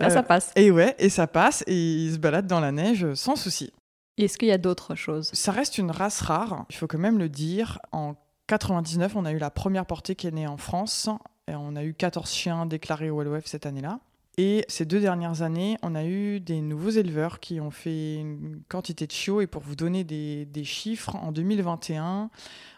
Euh, 0.00 0.10
ça 0.10 0.22
passe. 0.22 0.52
Et 0.56 0.70
ouais, 0.70 0.94
et 0.98 1.08
ça 1.08 1.26
passe 1.26 1.64
et 1.66 1.74
ils 1.74 2.12
se 2.12 2.18
baladent 2.18 2.46
dans 2.46 2.60
la 2.60 2.72
neige 2.72 3.14
sans 3.14 3.34
souci. 3.34 3.72
Est-ce 4.18 4.38
qu'il 4.38 4.48
y 4.48 4.52
a 4.52 4.58
d'autres 4.58 4.94
choses? 4.94 5.30
Ça 5.34 5.52
reste 5.52 5.78
une 5.78 5.90
race 5.90 6.20
rare, 6.22 6.64
il 6.70 6.76
faut 6.76 6.86
quand 6.86 6.98
même 6.98 7.18
le 7.18 7.28
dire. 7.28 7.78
En 7.92 8.14
99, 8.46 9.16
on 9.16 9.24
a 9.24 9.32
eu 9.32 9.38
la 9.38 9.50
première 9.50 9.84
portée 9.84 10.14
qui 10.14 10.26
est 10.26 10.32
née 10.32 10.46
en 10.46 10.56
France 10.56 11.08
et 11.48 11.54
on 11.54 11.76
a 11.76 11.84
eu 11.84 11.94
14 11.94 12.30
chiens 12.30 12.66
déclarés 12.66 13.10
au 13.10 13.22
LOF 13.22 13.44
cette 13.46 13.66
année-là. 13.66 14.00
Et 14.38 14.66
ces 14.68 14.84
deux 14.84 15.00
dernières 15.00 15.40
années, 15.40 15.78
on 15.82 15.94
a 15.94 16.04
eu 16.04 16.40
des 16.40 16.60
nouveaux 16.60 16.90
éleveurs 16.90 17.40
qui 17.40 17.58
ont 17.58 17.70
fait 17.70 18.16
une 18.16 18.60
quantité 18.68 19.06
de 19.06 19.12
chiots. 19.12 19.40
Et 19.40 19.46
pour 19.46 19.62
vous 19.62 19.76
donner 19.76 20.04
des, 20.04 20.64
chiffres, 20.64 21.16
en 21.16 21.32
2021, 21.32 22.28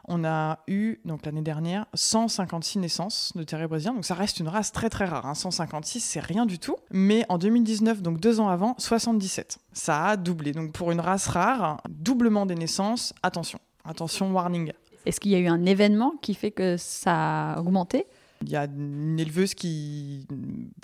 on 0.07 0.25
a 0.25 0.61
eu, 0.68 1.01
donc 1.05 1.27
l'année 1.27 1.42
dernière, 1.42 1.87
156 1.94 2.79
naissances 2.79 3.33
de 3.35 3.42
terriers 3.42 3.66
brésiliens. 3.66 3.94
Donc 3.94 4.05
ça 4.05 4.14
reste 4.14 4.38
une 4.38 4.47
race 4.47 4.71
très 4.71 4.88
très 4.88 5.05
rare. 5.05 5.27
hein. 5.27 5.35
156, 5.35 5.99
c'est 5.99 6.21
rien 6.21 6.47
du 6.47 6.61
tout. 6.61 6.77
Mais 6.92 7.25
en 7.29 7.38
2019, 7.38 8.03
donc 8.03 8.21
deux 8.21 8.38
ans 8.38 8.49
avant, 8.49 8.77
77. 8.79 9.59
Ça 9.73 10.07
a 10.07 10.16
doublé. 10.16 10.53
Donc 10.53 10.71
pour 10.71 10.92
une 10.92 11.01
race 11.01 11.27
rare, 11.27 11.81
doublement 11.88 12.47
des 12.47 12.55
naissances, 12.55 13.12
attention. 13.25 13.59
Attention, 13.85 14.31
warning. 14.33 14.73
Est-ce 15.07 15.18
qu'il 15.18 15.33
y 15.33 15.35
a 15.35 15.38
eu 15.38 15.49
un 15.49 15.64
événement 15.64 16.12
qui 16.23 16.35
fait 16.35 16.53
que 16.53 16.77
ça 16.77 17.55
a 17.55 17.61
augmenté? 17.61 18.07
Il 18.42 18.51
y 18.51 18.57
a 18.57 18.64
une 18.64 19.18
éleveuse 19.18 19.55
qui 19.55 20.27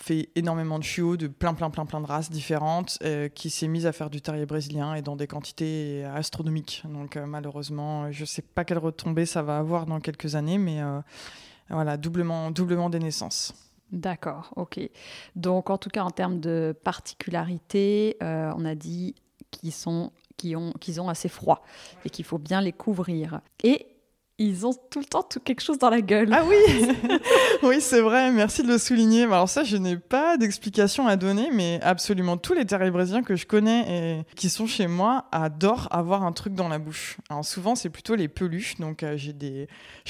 fait 0.00 0.30
énormément 0.34 0.78
de 0.78 0.84
chiots 0.84 1.16
de 1.16 1.28
plein, 1.28 1.54
plein, 1.54 1.70
plein, 1.70 1.86
plein 1.86 2.00
de 2.00 2.06
races 2.06 2.30
différentes, 2.30 2.98
euh, 3.04 3.28
qui 3.28 3.48
s'est 3.48 3.68
mise 3.68 3.86
à 3.86 3.92
faire 3.92 4.10
du 4.10 4.20
terrier 4.20 4.44
brésilien 4.44 4.94
et 4.94 5.02
dans 5.02 5.16
des 5.16 5.26
quantités 5.26 6.04
astronomiques. 6.04 6.82
Donc 6.84 7.16
euh, 7.16 7.26
malheureusement, 7.26 8.10
je 8.10 8.22
ne 8.22 8.26
sais 8.26 8.42
pas 8.42 8.64
quelle 8.64 8.78
retombée 8.78 9.26
ça 9.26 9.42
va 9.42 9.58
avoir 9.58 9.86
dans 9.86 10.00
quelques 10.00 10.34
années, 10.34 10.58
mais 10.58 10.82
euh, 10.82 11.00
voilà, 11.70 11.96
doublement, 11.96 12.50
doublement 12.50 12.90
des 12.90 12.98
naissances. 12.98 13.54
D'accord, 13.92 14.50
ok. 14.56 14.80
Donc, 15.36 15.70
en 15.70 15.78
tout 15.78 15.88
cas, 15.88 16.02
en 16.02 16.10
termes 16.10 16.40
de 16.40 16.74
particularité, 16.82 18.16
euh, 18.22 18.52
on 18.56 18.64
a 18.64 18.74
dit 18.74 19.14
qu'ils 19.50 19.72
sont, 19.72 20.10
qu'ils 20.36 20.56
ont, 20.56 20.72
qu'ils 20.80 21.00
ont 21.00 21.08
assez 21.08 21.28
froid 21.28 21.62
et 22.04 22.10
qu'il 22.10 22.24
faut 22.24 22.38
bien 22.38 22.60
les 22.60 22.72
couvrir. 22.72 23.40
Et 23.62 23.86
ils 24.38 24.66
ont 24.66 24.74
tout 24.90 24.98
le 24.98 25.04
temps 25.04 25.22
tout 25.22 25.38
quelque 25.38 25.60
chose 25.60 25.78
dans 25.78 25.90
la 25.90 26.00
gueule. 26.00 26.28
Ah 26.32 26.42
oui, 26.44 26.56
oui 27.62 27.80
c'est 27.80 28.00
vrai, 28.00 28.32
merci 28.32 28.62
de 28.62 28.68
le 28.68 28.78
souligner. 28.78 29.24
Alors 29.24 29.48
ça, 29.48 29.62
je 29.62 29.76
n'ai 29.76 29.96
pas 29.96 30.36
d'explication 30.36 31.06
à 31.06 31.16
donner, 31.16 31.50
mais 31.52 31.78
absolument 31.82 32.36
tous 32.36 32.52
les 32.52 32.64
terriers 32.64 32.90
brésiliens 32.90 33.22
que 33.22 33.36
je 33.36 33.46
connais 33.46 33.84
et 33.88 34.34
qui 34.34 34.50
sont 34.50 34.66
chez 34.66 34.88
moi 34.88 35.26
adorent 35.30 35.88
avoir 35.92 36.24
un 36.24 36.32
truc 36.32 36.54
dans 36.54 36.68
la 36.68 36.78
bouche. 36.78 37.18
Alors 37.30 37.44
souvent, 37.44 37.74
c'est 37.76 37.90
plutôt 37.90 38.16
les 38.16 38.28
peluches, 38.28 38.76
donc 38.78 39.02
euh, 39.02 39.16
j'ai 39.16 39.32
des, 39.32 39.68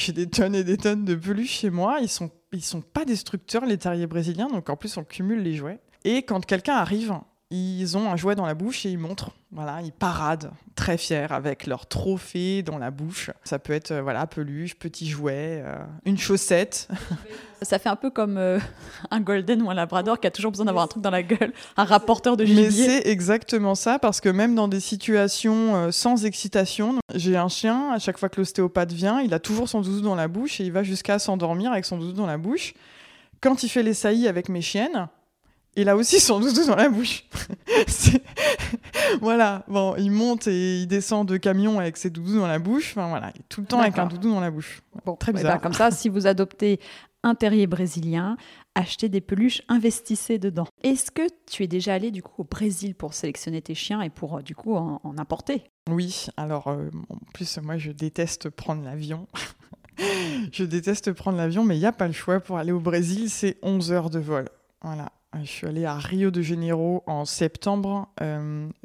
des 0.08 0.26
tonnes 0.28 0.54
et 0.54 0.64
des 0.64 0.78
tonnes 0.78 1.04
de 1.04 1.14
peluches 1.14 1.58
chez 1.60 1.70
moi. 1.70 1.98
Ils 2.00 2.08
sont, 2.08 2.30
ils 2.52 2.64
sont 2.64 2.80
pas 2.80 3.04
destructeurs, 3.04 3.66
les 3.66 3.76
terriers 3.76 4.06
brésiliens, 4.06 4.48
donc 4.48 4.70
en 4.70 4.76
plus, 4.76 4.96
on 4.96 5.04
cumule 5.04 5.42
les 5.42 5.54
jouets. 5.54 5.80
Et 6.04 6.22
quand 6.22 6.44
quelqu'un 6.44 6.74
arrive 6.74 7.14
ils 7.50 7.96
ont 7.96 8.10
un 8.10 8.16
jouet 8.16 8.34
dans 8.34 8.46
la 8.46 8.54
bouche 8.54 8.86
et 8.86 8.90
ils 8.90 8.98
montrent. 8.98 9.30
Voilà, 9.52 9.80
ils 9.82 9.92
paradent 9.92 10.50
très 10.74 10.98
fiers 10.98 11.30
avec 11.30 11.66
leur 11.66 11.86
trophée 11.86 12.62
dans 12.62 12.78
la 12.78 12.90
bouche. 12.90 13.30
Ça 13.44 13.60
peut 13.60 13.72
être 13.72 13.92
euh, 13.92 14.02
voilà 14.02 14.26
peluche, 14.26 14.74
petit 14.74 15.08
jouet, 15.08 15.62
euh, 15.64 15.76
une 16.04 16.18
chaussette. 16.18 16.88
Ça 17.62 17.78
fait 17.78 17.88
un 17.88 17.96
peu 17.96 18.10
comme 18.10 18.36
euh, 18.36 18.58
un 19.10 19.20
golden 19.20 19.62
ou 19.62 19.70
un 19.70 19.74
labrador 19.74 20.18
qui 20.18 20.26
a 20.26 20.30
toujours 20.30 20.50
besoin 20.50 20.66
d'avoir 20.66 20.84
un 20.84 20.88
truc 20.88 21.02
dans 21.02 21.10
la 21.10 21.22
gueule, 21.22 21.52
un 21.76 21.84
rapporteur 21.84 22.36
de 22.36 22.44
gibier. 22.44 22.64
Mais 22.64 22.70
c'est 22.70 23.08
exactement 23.08 23.74
ça 23.76 23.98
parce 23.98 24.20
que 24.20 24.28
même 24.28 24.54
dans 24.54 24.68
des 24.68 24.80
situations 24.80 25.92
sans 25.92 26.24
excitation, 26.24 26.96
j'ai 27.14 27.36
un 27.36 27.48
chien. 27.48 27.92
À 27.92 27.98
chaque 27.98 28.18
fois 28.18 28.28
que 28.28 28.40
l'ostéopathe 28.40 28.92
vient, 28.92 29.20
il 29.20 29.32
a 29.32 29.38
toujours 29.38 29.68
son 29.68 29.80
doudou 29.80 30.00
dans 30.00 30.16
la 30.16 30.28
bouche 30.28 30.60
et 30.60 30.64
il 30.64 30.72
va 30.72 30.82
jusqu'à 30.82 31.18
s'endormir 31.18 31.70
avec 31.70 31.84
son 31.84 31.98
doudou 31.98 32.12
dans 32.12 32.26
la 32.26 32.38
bouche. 32.38 32.74
Quand 33.40 33.62
il 33.62 33.68
fait 33.68 33.82
les 33.82 33.94
saillies 33.94 34.28
avec 34.28 34.48
mes 34.48 34.62
chiennes, 34.62 35.08
il 35.76 35.88
a 35.88 35.96
aussi 35.96 36.20
son 36.20 36.40
doudou 36.40 36.66
dans 36.66 36.76
la 36.76 36.88
bouche. 36.88 37.24
voilà, 39.20 39.64
bon, 39.68 39.94
il 39.96 40.10
monte 40.10 40.46
et 40.46 40.80
il 40.80 40.86
descend 40.86 41.26
de 41.28 41.36
camion 41.36 41.80
avec 41.80 41.96
ses 41.96 42.10
doudous 42.10 42.38
dans 42.38 42.46
la 42.46 42.58
bouche. 42.58 42.92
Enfin 42.92 43.08
voilà, 43.08 43.32
il 43.34 43.40
est 43.40 43.48
tout 43.48 43.60
le 43.60 43.66
temps 43.66 43.80
avec 43.80 43.98
un 43.98 44.06
doudou 44.06 44.30
dans 44.30 44.40
la 44.40 44.50
bouche. 44.50 44.82
Bon, 45.04 45.16
très 45.16 45.30
eh 45.30 45.34
ben, 45.34 45.40
bizarre. 45.40 45.60
comme 45.60 45.72
ça, 45.72 45.90
si 45.90 46.08
vous 46.08 46.26
adoptez 46.26 46.80
un 47.24 47.34
terrier 47.34 47.66
brésilien, 47.66 48.36
achetez 48.74 49.08
des 49.08 49.20
peluches, 49.20 49.62
investissez 49.68 50.38
dedans. 50.38 50.66
Est-ce 50.82 51.10
que 51.10 51.22
tu 51.50 51.62
es 51.62 51.66
déjà 51.66 51.94
allé 51.94 52.10
du 52.10 52.22
coup 52.22 52.42
au 52.42 52.44
Brésil 52.44 52.94
pour 52.94 53.14
sélectionner 53.14 53.62
tes 53.62 53.74
chiens 53.74 54.02
et 54.02 54.10
pour 54.10 54.36
euh, 54.38 54.42
du 54.42 54.54
coup 54.54 54.74
en, 54.74 55.00
apporter 55.18 55.64
Oui, 55.90 56.26
alors 56.36 56.68
euh, 56.68 56.90
en 57.08 57.16
plus 57.32 57.58
moi 57.62 57.78
je 57.78 57.92
déteste 57.92 58.50
prendre 58.50 58.84
l'avion. 58.84 59.26
je 60.52 60.64
déteste 60.64 61.12
prendre 61.12 61.38
l'avion, 61.38 61.64
mais 61.64 61.76
il 61.76 61.80
n'y 61.80 61.86
a 61.86 61.92
pas 61.92 62.06
le 62.06 62.12
choix 62.12 62.40
pour 62.40 62.58
aller 62.58 62.72
au 62.72 62.80
Brésil, 62.80 63.30
c'est 63.30 63.58
11 63.62 63.92
heures 63.92 64.10
de 64.10 64.18
vol. 64.18 64.48
Voilà, 64.82 65.10
je 65.42 65.48
suis 65.48 65.66
allée 65.66 65.84
à 65.84 65.96
Rio 65.96 66.30
de 66.30 66.42
Janeiro 66.42 67.02
en 67.06 67.24
septembre 67.24 68.08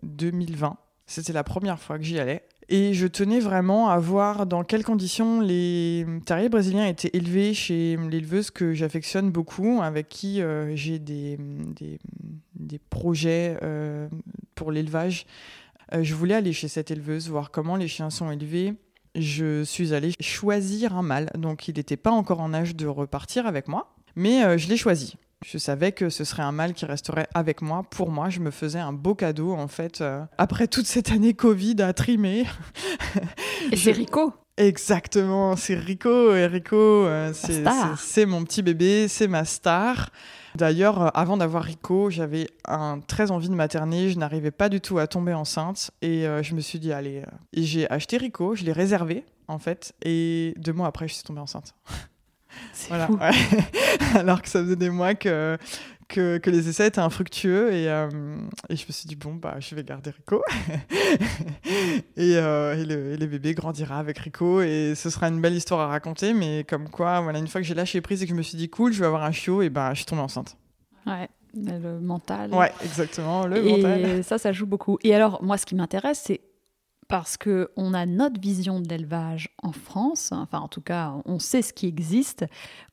2020. 0.04 0.68
Euh, 0.68 0.74
C'était 1.06 1.34
la 1.34 1.44
première 1.44 1.80
fois 1.80 1.98
que 1.98 2.04
j'y 2.04 2.20
allais. 2.20 2.44
Et 2.72 2.94
je 2.94 3.08
tenais 3.08 3.40
vraiment 3.40 3.90
à 3.90 3.98
voir 3.98 4.46
dans 4.46 4.64
quelles 4.64 4.84
conditions 4.84 5.42
les 5.42 6.06
terriers 6.26 6.50
brésiliens 6.50 6.86
étaient 6.86 7.10
élevés 7.14 7.56
chez 7.56 7.98
l'éleveuse 7.98 8.52
que 8.52 8.74
j'affectionne 8.74 9.32
beaucoup, 9.32 9.82
avec 9.82 10.08
qui 10.08 10.42
euh, 10.42 10.76
j'ai 10.76 11.00
des, 11.00 11.40
des, 12.54 12.78
projets 12.78 13.58
euh, 13.64 14.08
pour 14.54 14.72
l'élevage. 14.72 15.26
je 16.00 16.14
voulais 16.14 16.36
aller 16.36 16.54
chez 16.54 16.68
cette 16.68 16.92
éleveuse, 16.92 17.28
voir 17.28 17.50
comment 17.50 17.76
les 17.76 17.88
chiens 17.88 18.12
sont 18.12 18.30
élevés. 18.30 18.76
Je 19.16 19.64
suis 19.64 19.96
allée 19.96 20.12
choisir 20.20 20.96
un 20.96 21.02
mâle, 21.02 21.32
donc 21.36 21.68
il 21.68 21.76
n'était 21.76 21.98
pas 21.98 22.12
encore 22.12 22.40
en 22.40 22.54
âge 22.54 22.76
de 22.76 22.86
repartir 22.86 23.48
avec 23.48 23.68
moi, 23.68 23.96
mais 24.16 24.60
je 24.60 24.70
l'ai 24.70 24.78
choisi. 24.78 25.16
Je 25.46 25.58
savais 25.58 25.94
que 25.94 26.10
ce 26.10 26.26
serait 26.26 26.44
un 26.44 26.52
mâle 26.52 26.74
qui 26.74 26.86
resterait 26.86 27.28
avec 27.34 27.62
moi. 27.62 27.84
Pour 27.90 28.12
moi, 28.12 28.30
je 28.30 28.42
me 28.42 28.52
faisais 28.52 28.80
un 28.80 28.92
beau 28.92 29.16
cadeau, 29.16 29.54
en 29.54 29.70
fait, 29.70 30.02
euh, 30.02 30.22
après 30.38 30.68
toute 30.68 30.86
cette 30.86 31.12
année 31.12 31.34
Covid 31.34 31.82
à 31.82 31.94
trimer. 31.94 32.46
Et 33.72 33.78
c'est 33.78 33.94
Rico 33.94 34.34
Exactement, 34.58 35.56
c'est 35.56 35.76
Rico. 35.76 36.36
Et 36.36 36.46
Rico, 36.46 36.76
euh, 36.76 37.32
c'est 37.34 38.26
mon 38.26 38.44
petit 38.44 38.62
bébé, 38.62 39.08
c'est 39.08 39.30
ma 39.30 39.46
star. 39.46 40.10
D'ailleurs, 40.56 41.02
euh, 41.04 41.10
avant 41.14 41.38
d'avoir 41.38 41.64
Rico, 41.64 42.10
j'avais 42.10 42.50
un, 42.68 43.00
très 43.00 43.32
envie 43.32 43.48
de 43.48 43.56
materner. 43.56 44.10
Je 44.10 44.20
n'arrivais 44.20 44.52
pas 44.52 44.68
du 44.68 44.82
tout 44.82 45.00
à 45.00 45.08
tomber 45.08 45.34
enceinte. 45.34 45.92
Et 46.02 46.26
je 46.42 46.54
me 46.54 46.60
suis 46.60 46.80
dit, 46.80 46.92
allez. 46.92 47.24
j'ai 47.54 47.90
acheté 47.90 48.18
Rico, 48.18 48.56
je 48.56 48.66
l'ai 48.66 48.74
réservé, 48.74 49.24
en 49.48 49.58
fait. 49.58 49.94
Et 50.04 50.54
deux 50.58 50.74
mois 50.74 50.88
après, 50.88 51.08
je 51.08 51.14
suis 51.14 51.24
tombée 51.24 51.40
enceinte. 51.40 51.74
Voilà, 52.88 53.08
Alors 54.16 54.42
que 54.42 54.50
ça 54.50 54.62
faisait 54.62 54.76
des 54.76 54.90
mois 54.90 55.14
que, 55.16 55.58
que, 56.08 56.50
les 56.50 56.68
essais 56.68 56.88
étaient 56.88 57.00
infructueux 57.00 57.72
et, 57.72 57.90
euh, 57.90 58.10
et, 58.70 58.76
je 58.76 58.86
me 58.88 58.92
suis 58.92 59.08
dit 59.08 59.16
bon 59.16 59.36
bah 59.36 59.56
je 59.60 59.76
vais 59.76 59.84
garder 59.84 60.10
Rico. 60.10 60.44
Et, 62.18 62.36
euh, 62.36 62.76
et, 62.76 62.86
le, 62.86 63.14
et, 63.14 63.28
bébé 63.28 63.54
grandira 63.54 64.00
avec 64.00 64.18
Rico 64.18 64.62
et 64.62 64.94
ce 64.96 65.10
sera 65.10 65.28
une 65.28 65.40
belle 65.40 65.54
histoire 65.54 65.80
à 65.82 65.88
raconter 65.88 66.34
mais 66.34 66.66
comme 66.68 66.90
quoi 66.90 67.22
voilà 67.22 67.40
une 67.40 67.48
fois 67.48 67.62
que 67.62 67.68
j'ai 67.68 67.74
lâché 67.74 68.02
prise 68.02 68.22
et 68.22 68.26
que 68.26 68.32
je 68.32 68.36
me 68.36 68.42
suis 68.42 68.58
dit 68.58 68.70
cool 68.70 68.92
je 68.92 69.00
vais 69.00 69.06
avoir 69.06 69.24
un 69.24 69.32
chiot 69.32 69.62
et 69.62 69.70
bah 69.70 69.92
je 69.94 70.00
suis 70.00 70.06
tombée 70.06 70.22
enceinte. 70.22 70.58
Ouais 71.06 71.30
le 71.56 72.00
mental. 72.00 72.54
Ouais 72.54 72.72
exactement 72.84 73.48
le 73.48 73.58
et 73.58 73.72
mental. 73.72 74.24
ça 74.24 74.38
ça 74.38 74.52
joue 74.52 74.66
beaucoup. 74.66 74.98
Et 75.04 75.16
alors 75.16 75.42
moi 75.44 75.58
ce 75.58 75.66
qui 75.66 75.76
m'intéresse 75.76 76.22
c'est 76.26 76.42
parce 77.10 77.38
qu'on 77.38 77.94
a 77.96 78.06
notre 78.06 78.40
vision 78.40 78.80
de 78.80 78.88
l'élevage 78.88 79.50
en 79.64 79.72
France, 79.72 80.32
enfin 80.32 80.60
en 80.60 80.68
tout 80.68 80.80
cas 80.80 81.16
on 81.26 81.40
sait 81.40 81.64
ce 81.64 81.74
qui 81.74 81.88
existe, 81.88 82.46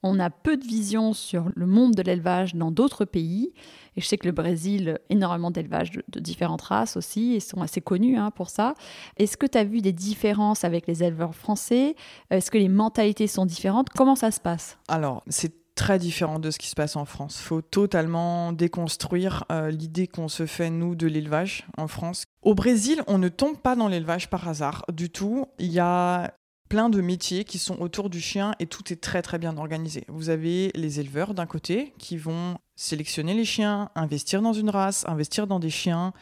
on 0.02 0.18
a 0.18 0.30
peu 0.30 0.56
de 0.56 0.64
vision 0.64 1.12
sur 1.12 1.50
le 1.54 1.66
monde 1.66 1.94
de 1.94 2.02
l'élevage 2.02 2.54
dans 2.54 2.70
d'autres 2.70 3.04
pays, 3.04 3.52
et 3.94 4.00
je 4.00 4.06
sais 4.06 4.16
que 4.16 4.26
le 4.26 4.32
Brésil, 4.32 4.98
énormément 5.10 5.50
d'élevage 5.50 5.90
de, 5.90 6.20
différentes 6.20 6.62
races 6.62 6.96
aussi, 6.96 7.34
et 7.34 7.40
sont 7.40 7.60
assez 7.60 7.82
connus 7.82 8.16
hein, 8.16 8.30
pour 8.30 8.48
ça. 8.48 8.74
Est-ce 9.18 9.36
que 9.36 9.46
tu 9.46 9.58
as 9.58 9.64
vu 9.64 9.82
des 9.82 9.92
différences 9.92 10.64
avec 10.64 10.86
les 10.86 11.04
éleveurs 11.04 11.34
français? 11.34 11.94
Est-ce 12.30 12.50
que 12.50 12.58
les 12.58 12.68
mentalités 12.68 13.26
sont 13.26 13.46
différentes? 13.46 13.90
Comment 13.90 14.16
ça 14.16 14.30
se 14.30 14.40
passe? 14.40 14.78
Alors, 14.88 15.22
c'est 15.28 15.65
très 15.76 15.98
différent 16.00 16.40
de 16.40 16.50
ce 16.50 16.58
qui 16.58 16.68
se 16.68 16.74
passe 16.74 16.96
en 16.96 17.04
France. 17.04 17.38
Il 17.40 17.44
faut 17.44 17.62
totalement 17.62 18.52
déconstruire 18.52 19.44
euh, 19.52 19.70
l'idée 19.70 20.08
qu'on 20.08 20.26
se 20.26 20.46
fait, 20.46 20.70
nous, 20.70 20.96
de 20.96 21.06
l'élevage 21.06 21.66
en 21.76 21.86
France. 21.86 22.24
Au 22.42 22.54
Brésil, 22.54 23.02
on 23.06 23.18
ne 23.18 23.28
tombe 23.28 23.58
pas 23.58 23.76
dans 23.76 23.86
l'élevage 23.86 24.28
par 24.28 24.48
hasard 24.48 24.84
du 24.92 25.10
tout. 25.10 25.46
Il 25.58 25.70
y 25.70 25.78
a 25.78 26.34
plein 26.68 26.88
de 26.88 27.00
métiers 27.00 27.44
qui 27.44 27.58
sont 27.58 27.78
autour 27.80 28.10
du 28.10 28.20
chien 28.20 28.54
et 28.58 28.66
tout 28.66 28.92
est 28.92 29.00
très 29.00 29.22
très 29.22 29.38
bien 29.38 29.56
organisé. 29.56 30.04
Vous 30.08 30.30
avez 30.30 30.72
les 30.74 30.98
éleveurs 30.98 31.34
d'un 31.34 31.46
côté 31.46 31.92
qui 31.98 32.16
vont 32.16 32.58
sélectionner 32.74 33.34
les 33.34 33.44
chiens, 33.44 33.90
investir 33.94 34.42
dans 34.42 34.52
une 34.52 34.70
race, 34.70 35.04
investir 35.06 35.46
dans 35.46 35.60
des 35.60 35.70
chiens, 35.70 36.12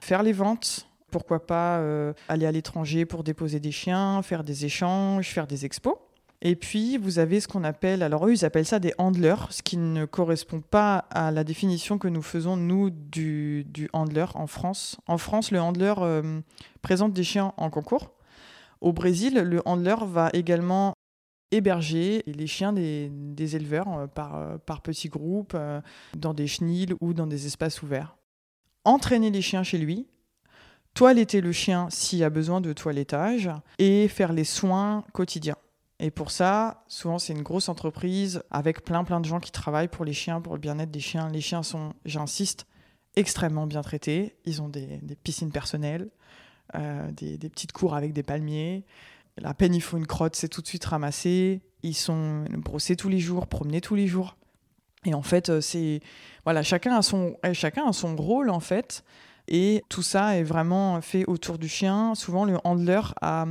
faire 0.00 0.22
les 0.22 0.32
ventes, 0.32 0.88
pourquoi 1.10 1.46
pas 1.46 1.78
euh, 1.78 2.12
aller 2.28 2.44
à 2.44 2.52
l'étranger 2.52 3.06
pour 3.06 3.24
déposer 3.24 3.60
des 3.60 3.70
chiens, 3.70 4.20
faire 4.22 4.44
des 4.44 4.64
échanges, 4.64 5.28
faire 5.28 5.46
des 5.46 5.64
expos. 5.64 5.94
Et 6.46 6.56
puis, 6.56 6.98
vous 6.98 7.18
avez 7.18 7.40
ce 7.40 7.48
qu'on 7.48 7.64
appelle, 7.64 8.02
alors 8.02 8.26
eux, 8.26 8.32
ils 8.34 8.44
appellent 8.44 8.66
ça 8.66 8.78
des 8.78 8.92
handlers, 8.98 9.46
ce 9.48 9.62
qui 9.62 9.78
ne 9.78 10.04
correspond 10.04 10.60
pas 10.60 10.98
à 11.10 11.30
la 11.30 11.42
définition 11.42 11.96
que 11.96 12.06
nous 12.06 12.20
faisons, 12.20 12.58
nous, 12.58 12.90
du, 12.90 13.64
handler 13.94 14.26
en 14.34 14.46
France. 14.46 14.98
En 15.06 15.16
France, 15.16 15.50
le 15.52 15.60
handler 15.60 15.94
euh, 15.98 16.42
présente 16.82 17.14
des 17.14 17.24
chiens 17.24 17.54
en 17.56 17.70
concours. 17.70 18.12
Au 18.82 18.92
Brésil, 18.92 19.36
le 19.36 19.62
handler 19.64 19.96
va 20.06 20.28
également 20.34 20.92
héberger 21.50 22.22
les 22.26 22.46
chiens 22.46 22.74
des, 22.74 23.10
éleveurs 23.56 23.88
euh, 23.98 24.06
par, 24.06 24.36
euh, 24.36 24.58
par 24.58 24.82
petits 24.82 25.08
groupes, 25.08 25.56
dans 26.14 26.34
des 26.34 26.46
chenils 26.46 26.94
ou 27.00 27.14
dans 27.14 27.26
des 27.26 27.46
espaces 27.46 27.82
ouverts. 27.82 28.16
Entraîner 28.84 29.30
les 29.30 29.40
chiens 29.40 29.62
chez 29.62 29.78
lui, 29.78 30.06
toiletter 30.92 31.40
le 31.40 31.52
chien 31.52 31.88
s'il 31.88 32.22
a 32.22 32.28
besoin 32.28 32.60
de 32.60 32.74
toilettage 32.74 33.48
et 33.78 34.08
faire 34.08 34.34
les 34.34 34.44
soins 34.44 35.04
quotidiens. 35.14 35.56
Et 36.00 36.10
pour 36.10 36.30
ça, 36.30 36.84
souvent, 36.88 37.18
c'est 37.18 37.32
une 37.32 37.42
grosse 37.42 37.68
entreprise 37.68 38.42
avec 38.50 38.84
plein, 38.84 39.04
plein 39.04 39.20
de 39.20 39.26
gens 39.26 39.40
qui 39.40 39.52
travaillent 39.52 39.88
pour 39.88 40.04
les 40.04 40.12
chiens, 40.12 40.40
pour 40.40 40.54
le 40.54 40.60
bien-être 40.60 40.90
des 40.90 41.00
chiens. 41.00 41.28
Les 41.28 41.40
chiens 41.40 41.62
sont, 41.62 41.94
j'insiste, 42.04 42.66
extrêmement 43.16 43.66
bien 43.66 43.82
traités. 43.82 44.36
Ils 44.44 44.60
ont 44.60 44.68
des, 44.68 45.00
piscines 45.22 45.52
personnelles, 45.52 46.10
euh, 46.74 47.10
des, 47.12 47.38
petites 47.48 47.72
cours 47.72 47.94
avec 47.94 48.12
des 48.12 48.22
palmiers. 48.24 48.84
À 49.42 49.54
peine 49.54 49.74
il 49.74 49.80
faut 49.80 49.96
une 49.96 50.06
crotte, 50.06 50.36
c'est 50.36 50.48
tout 50.48 50.62
de 50.62 50.66
suite 50.66 50.84
ramassé. 50.84 51.62
Ils 51.82 51.94
sont 51.94 52.44
brossés 52.50 52.96
tous 52.96 53.08
les 53.08 53.20
jours, 53.20 53.46
promenés 53.46 53.80
tous 53.80 53.94
les 53.94 54.06
jours. 54.06 54.36
Et 55.04 55.14
en 55.14 55.22
fait, 55.22 55.48
euh, 55.48 55.60
c'est 55.60 56.00
voilà, 56.44 56.62
chacun 56.62 56.96
a 56.96 57.02
son 57.02 57.36
chacun 57.52 57.86
a 57.86 57.92
son 57.92 58.16
rôle 58.16 58.50
en 58.50 58.60
fait. 58.60 59.04
Et 59.46 59.82
tout 59.90 60.02
ça 60.02 60.38
est 60.38 60.42
vraiment 60.42 61.00
fait 61.02 61.24
autour 61.26 61.58
du 61.58 61.68
chien. 61.68 62.14
Souvent, 62.14 62.46
le 62.46 62.58
handler 62.64 63.00
a, 63.20 63.44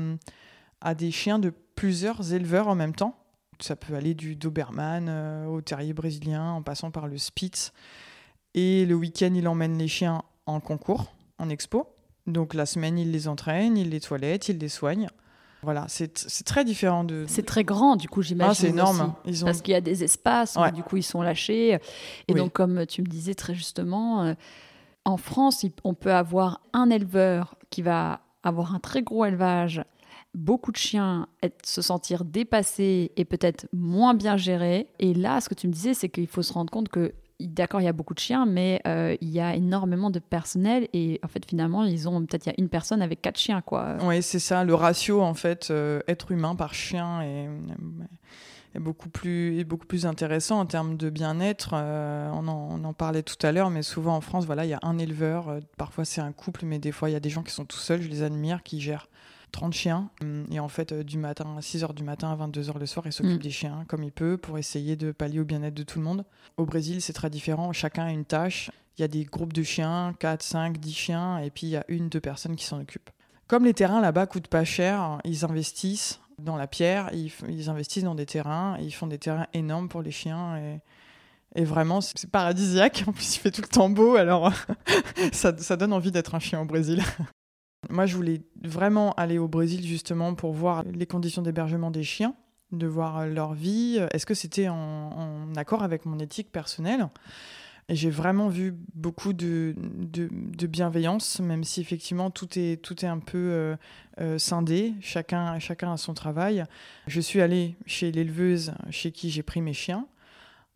a 0.82 0.96
des 0.96 1.12
chiens 1.12 1.38
de 1.38 1.54
plusieurs 1.76 2.34
éleveurs 2.34 2.68
en 2.68 2.76
même 2.76 2.96
temps. 2.96 3.16
Ça 3.60 3.76
peut 3.76 3.96
aller 3.96 4.14
du 4.14 4.36
Doberman 4.36 5.08
euh, 5.08 5.46
au 5.46 5.62
terrier 5.62 5.94
brésilien 5.94 6.52
en 6.52 6.62
passant 6.62 6.92
par 6.92 7.08
le 7.08 7.18
Spitz. 7.18 7.72
Et 8.56 8.86
le 8.86 8.96
week-end, 8.96 9.32
il 9.36 9.48
emmène 9.48 9.78
les 9.78 9.88
chiens 9.88 10.24
en 10.46 10.60
concours, 10.60 11.14
en 11.40 11.50
expo. 11.50 11.88
Donc 12.28 12.54
la 12.54 12.66
semaine, 12.66 12.98
il 12.98 13.12
les 13.12 13.28
entraîne, 13.28 13.78
il 13.78 13.90
les 13.90 14.00
toilette, 14.00 14.50
il 14.50 14.58
les 14.58 14.70
soigne. 14.70 15.08
Voilà, 15.64 15.86
c'est 15.88 16.14
très 16.44 16.66
différent 16.66 17.06
de. 17.06 17.24
C'est 17.28 17.46
très 17.46 17.64
grand, 17.64 17.96
du 17.96 18.10
coup, 18.10 18.22
j'imagine. 18.22 18.52
Ah, 18.52 18.56
c'est 18.56 18.68
énorme. 18.68 19.14
Ils 19.26 19.44
ont... 19.44 19.48
Parce 19.48 19.62
qu'il 19.62 19.72
y 19.72 19.78
a 19.78 19.82
des 19.82 20.04
espaces, 20.04 20.58
du 20.74 20.84
coup, 20.84 20.98
ils 20.98 21.04
sont 21.04 21.22
lâchés. 21.22 21.80
Et 22.28 22.34
donc, 22.34 22.52
comme 22.52 22.86
tu 22.86 23.02
me 23.02 23.08
disais 23.08 23.34
très 23.34 23.56
justement, 23.56 24.24
euh, 24.24 24.34
en 25.06 25.18
France, 25.18 25.66
on 25.84 25.94
peut 25.94 26.14
avoir 26.14 26.62
un 26.74 26.90
éleveur 26.90 27.56
qui 27.70 27.82
va 27.82 28.20
avoir 28.44 28.76
un 28.76 28.80
très 28.80 29.04
gros 29.04 29.26
élevage 29.26 29.82
beaucoup 30.34 30.72
de 30.72 30.78
chiens 30.78 31.28
se 31.64 31.82
sentir 31.82 32.26
dépassés 32.26 33.12
et 33.16 33.26
peut-être 33.26 33.68
moins 33.72 34.14
bien 34.14 34.38
gérés. 34.38 34.88
Et 35.00 35.14
là, 35.14 35.42
ce 35.42 35.50
que 35.50 35.56
tu 35.56 35.68
me 35.68 35.74
disais, 35.74 35.94
c'est 35.94 36.10
qu'il 36.10 36.28
faut 36.28 36.42
se 36.42 36.54
rendre 36.54 36.72
compte 36.72 36.90
que 36.90 37.14
d'accord, 37.40 37.82
il 37.82 37.86
y 37.86 37.88
a 37.88 37.94
beaucoup 37.94 38.14
de 38.14 38.20
chiens, 38.20 38.46
mais 38.46 38.82
euh, 38.88 39.16
il 39.22 39.30
y 39.30 39.40
a 39.40 39.56
énormément 39.56 40.10
de 40.10 40.20
personnel 40.20 40.88
et 40.94 41.20
en 41.24 41.28
fait, 41.28 41.46
finalement, 41.46 41.84
ils 41.84 42.08
ont 42.08 42.26
peut-être 42.26 42.46
il 42.46 42.50
y 42.50 42.52
a 42.52 42.56
une 42.58 42.70
personne 42.70 43.02
avec 43.02 43.22
quatre 43.22 43.38
chiens, 43.38 43.62
quoi. 43.62 43.98
Oui, 44.04 44.22
c'est 44.22 44.40
ça, 44.40 44.64
le 44.64 44.76
ratio 44.76 45.22
en 45.22 45.34
fait, 45.34 45.70
euh, 45.70 46.00
être 46.08 46.32
humain 46.32 46.56
par 46.56 46.74
chien 46.74 47.22
est 47.22 48.80
beaucoup 48.80 49.10
plus, 49.10 49.60
est 49.60 49.64
beaucoup 49.64 49.86
plus 49.86 50.06
intéressant 50.06 50.60
en 50.60 50.66
termes 50.66 50.98
de 50.98 51.10
bien-être. 51.10 51.72
Euh, 51.74 52.30
on, 52.34 52.48
en, 52.48 52.84
on, 52.84 52.94
parlait 52.94 53.24
tout 53.24 53.46
à 53.46 53.52
l'heure, 53.52 53.70
mais 53.70 53.84
souvent 53.84 54.16
en 54.16 54.22
France, 54.22 54.46
voilà, 54.46 54.66
il 54.66 54.70
y 54.70 54.74
a 54.74 54.80
un 54.82 54.98
éleveur. 54.98 55.60
Parfois, 55.78 56.06
c'est 56.06 56.22
un 56.22 56.32
couple, 56.32 56.66
mais 56.66 56.80
des 56.80 56.92
fois, 56.92 57.10
il 57.10 57.14
y 57.14 57.16
a 57.16 57.20
des 57.20 57.30
gens 57.30 57.44
qui 57.44 57.54
sont 57.54 57.66
tout 57.66 57.78
seuls. 57.78 58.02
Je 58.02 58.08
les 58.08 58.24
admire, 58.24 58.64
qui 58.64 58.82
gèrent 58.82 59.08
30 59.54 59.74
chiens. 59.74 60.10
Et 60.52 60.60
en 60.60 60.68
fait, 60.68 60.94
du 60.94 61.18
matin 61.18 61.56
à 61.58 61.62
6h 61.62 61.94
du 61.94 62.04
matin 62.04 62.32
à 62.32 62.48
22h 62.48 62.78
le 62.78 62.86
soir, 62.86 63.06
il 63.06 63.14
s'occupe 63.14 63.40
mm. 63.40 63.44
des 63.44 63.50
chiens 63.52 63.86
comme 63.88 64.04
il 64.04 64.12
peut 64.12 64.38
pour 64.38 64.58
essayer 64.58 64.98
de 64.98 65.14
pallier 65.14 65.40
au 65.40 65.46
bien-être 65.46 65.74
de 65.74 65.84
tout 65.84 66.00
le 66.00 66.06
monde. 66.06 66.26
Au 66.58 66.66
Brésil, 66.66 67.02
c'est 67.02 67.14
très 67.14 67.30
différent. 67.30 67.72
Chacun 67.72 68.06
a 68.06 68.12
une 68.12 68.26
tâche. 68.26 68.70
Il 68.98 69.02
y 69.02 69.06
a 69.06 69.08
des 69.08 69.24
groupes 69.24 69.54
de 69.54 69.64
chiens, 69.64 70.14
4, 70.20 70.44
5, 70.44 70.78
10 70.78 70.94
chiens, 70.94 71.38
et 71.40 71.50
puis 71.50 71.68
il 71.68 71.70
y 71.72 71.78
a 71.78 71.86
une, 71.88 72.10
deux 72.10 72.20
personnes 72.20 72.56
qui 72.56 72.66
s'en 72.66 72.80
occupent. 72.80 73.10
Comme 73.48 73.66
les 73.66 73.74
terrains 73.74 74.02
là-bas 74.02 74.28
coûtent 74.28 74.48
pas 74.48 74.66
cher, 74.66 75.20
ils 75.24 75.46
investissent 75.46 76.20
dans 76.40 76.56
la 76.56 76.68
pierre, 76.68 77.10
ils, 77.14 77.70
investissent 77.70 78.04
dans 78.04 78.16
des 78.16 78.26
terrains, 78.26 78.78
ils 78.80 78.94
font 78.94 79.08
des 79.08 79.18
terrains 79.18 79.48
énormes 79.54 79.90
pour 79.90 80.02
les 80.02 80.12
chiens. 80.12 80.80
Et, 81.56 81.64
vraiment, 81.64 82.02
c'est 82.02 82.30
paradisiaque. 82.30 83.04
En 83.08 83.14
plus, 83.14 83.36
il 83.36 83.40
fait 83.40 83.52
tout 83.52 83.62
le 83.62 83.68
temps 83.68 83.90
beau, 83.90 84.16
alors 84.16 84.52
ça, 85.32 85.52
donne 85.52 85.94
envie 85.94 86.12
d'être 86.12 86.36
un 86.36 86.40
chien 86.40 86.62
au 86.62 86.66
Brésil. 86.66 87.04
Moi, 87.90 88.06
je 88.06 88.16
voulais 88.16 88.42
vraiment 88.62 89.14
aller 89.14 89.38
au 89.38 89.48
Brésil 89.48 89.86
justement 89.86 90.36
pour 90.36 90.54
voir 90.54 90.84
les 90.84 91.06
conditions 91.06 91.42
d'hébergement 91.42 91.92
des 91.92 92.04
chiens, 92.04 92.36
de 92.72 92.88
voir 92.88 93.28
leur 93.28 93.54
vie. 93.54 94.00
Est-ce 94.12 94.26
que 94.26 94.34
c'était 94.34 94.70
en, 94.70 95.54
accord 95.56 95.84
avec 95.84 96.06
mon 96.06 96.20
éthique 96.20 96.52
personnelle? 96.52 97.08
Et 97.90 97.96
j'ai 97.96 98.10
vraiment 98.10 98.48
vu 98.48 98.76
beaucoup 98.96 99.34
de, 99.34 99.76
bienveillance, 100.68 101.42
même 101.42 101.66
si 101.66 101.82
effectivement 101.82 102.30
tout 102.32 102.48
est, 102.58 102.82
tout 102.82 103.04
est 103.04 103.10
un 103.10 103.20
peu 103.20 103.38
euh, 103.38 103.76
euh, 104.22 104.38
scindé, 104.38 104.94
chacun, 105.02 105.60
chacun 105.60 105.92
a 105.92 105.98
son 105.98 106.14
travail. 106.14 106.64
Je 107.08 107.20
suis 107.20 107.42
allée 107.42 107.76
chez 107.86 108.12
l'éleveuse 108.14 108.74
chez 108.90 109.12
qui 109.12 109.30
j'ai 109.30 109.44
pris 109.44 109.62
mes 109.62 109.74
chiens. 109.74 110.08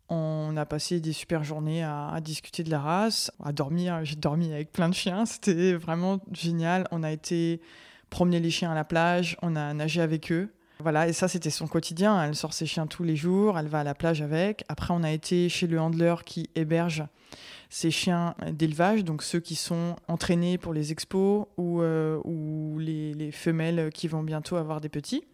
On 0.08 0.56
a 0.56 0.64
passé 0.64 1.00
des 1.00 1.12
super 1.12 1.44
journées 1.44 1.82
à, 1.82 2.18
discuter 2.22 2.62
de 2.62 2.70
la 2.70 2.80
race, 2.80 3.30
à 3.44 3.52
dormir. 3.52 4.04
J'ai 4.04 4.16
dormi 4.16 4.52
avec 4.52 4.72
plein 4.72 4.88
de 4.88 4.94
chiens, 4.94 5.26
c'était 5.26 5.74
vraiment 5.74 6.18
génial. 6.32 6.86
On 6.90 7.02
a 7.02 7.10
été 7.10 7.60
promener 8.10 8.40
les 8.40 8.50
chiens 8.50 8.72
à 8.72 8.74
la 8.74 8.84
plage, 8.84 9.36
on 9.42 9.54
a 9.56 9.74
nagé 9.74 10.00
avec 10.00 10.32
eux. 10.32 10.50
Voilà, 10.80 11.08
et 11.08 11.12
ça, 11.12 11.26
c'était 11.26 11.50
son 11.50 11.66
quotidien. 11.66 12.22
Elle 12.22 12.36
sort 12.36 12.52
ses 12.52 12.64
chiens 12.64 12.86
tous 12.86 13.02
les 13.02 13.16
jours, 13.16 13.58
elle 13.58 13.66
va 13.66 13.80
à 13.80 13.84
la 13.84 13.94
plage 13.94 14.22
avec. 14.22 14.64
Après, 14.68 14.94
on 14.94 15.02
a 15.02 15.10
été 15.10 15.48
chez 15.48 15.66
le 15.66 15.80
handler 15.80 16.14
qui 16.24 16.48
héberge 16.54 17.04
ces 17.70 17.90
chiens 17.90 18.34
d'élevage, 18.50 19.04
donc 19.04 19.22
ceux 19.22 19.40
qui 19.40 19.54
sont 19.54 19.96
entraînés 20.08 20.56
pour 20.56 20.72
les 20.72 20.92
expos 20.92 21.46
ou, 21.56 21.82
euh, 21.82 22.18
ou 22.24 22.78
les, 22.78 23.30
femelles 23.32 23.90
qui 23.92 24.08
vont 24.08 24.22
bientôt 24.22 24.56
avoir 24.56 24.80
des 24.80 24.88
petits. 24.88 25.24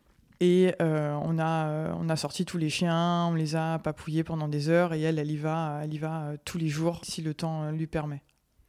Et 0.41 0.75
euh, 0.83 1.17
on, 1.23 1.39
a, 1.39 1.69
euh, 1.69 1.95
on 1.99 2.09
a 2.09 2.17
sorti 2.17 2.45
tous 2.45 2.59
les 2.59 2.71
chiens, 2.71 3.27
on 3.27 3.35
les 3.35 3.57
a 3.57 3.79
papouillés 3.79 4.25
pendant 4.25 4.49
des 4.49 4.69
heures 4.69 4.93
et 4.93 5.01
elle, 5.01 5.19
elle 5.19 5.31
y 5.31 5.37
va, 5.37 5.81
elle 5.83 5.95
y 5.95 5.99
va 5.99 6.33
tous 6.45 6.59
les 6.59 6.69
jours 6.69 7.01
si 7.05 7.23
le 7.23 7.35
temps 7.35 7.71
lui 7.71 7.87
permet. 7.87 8.23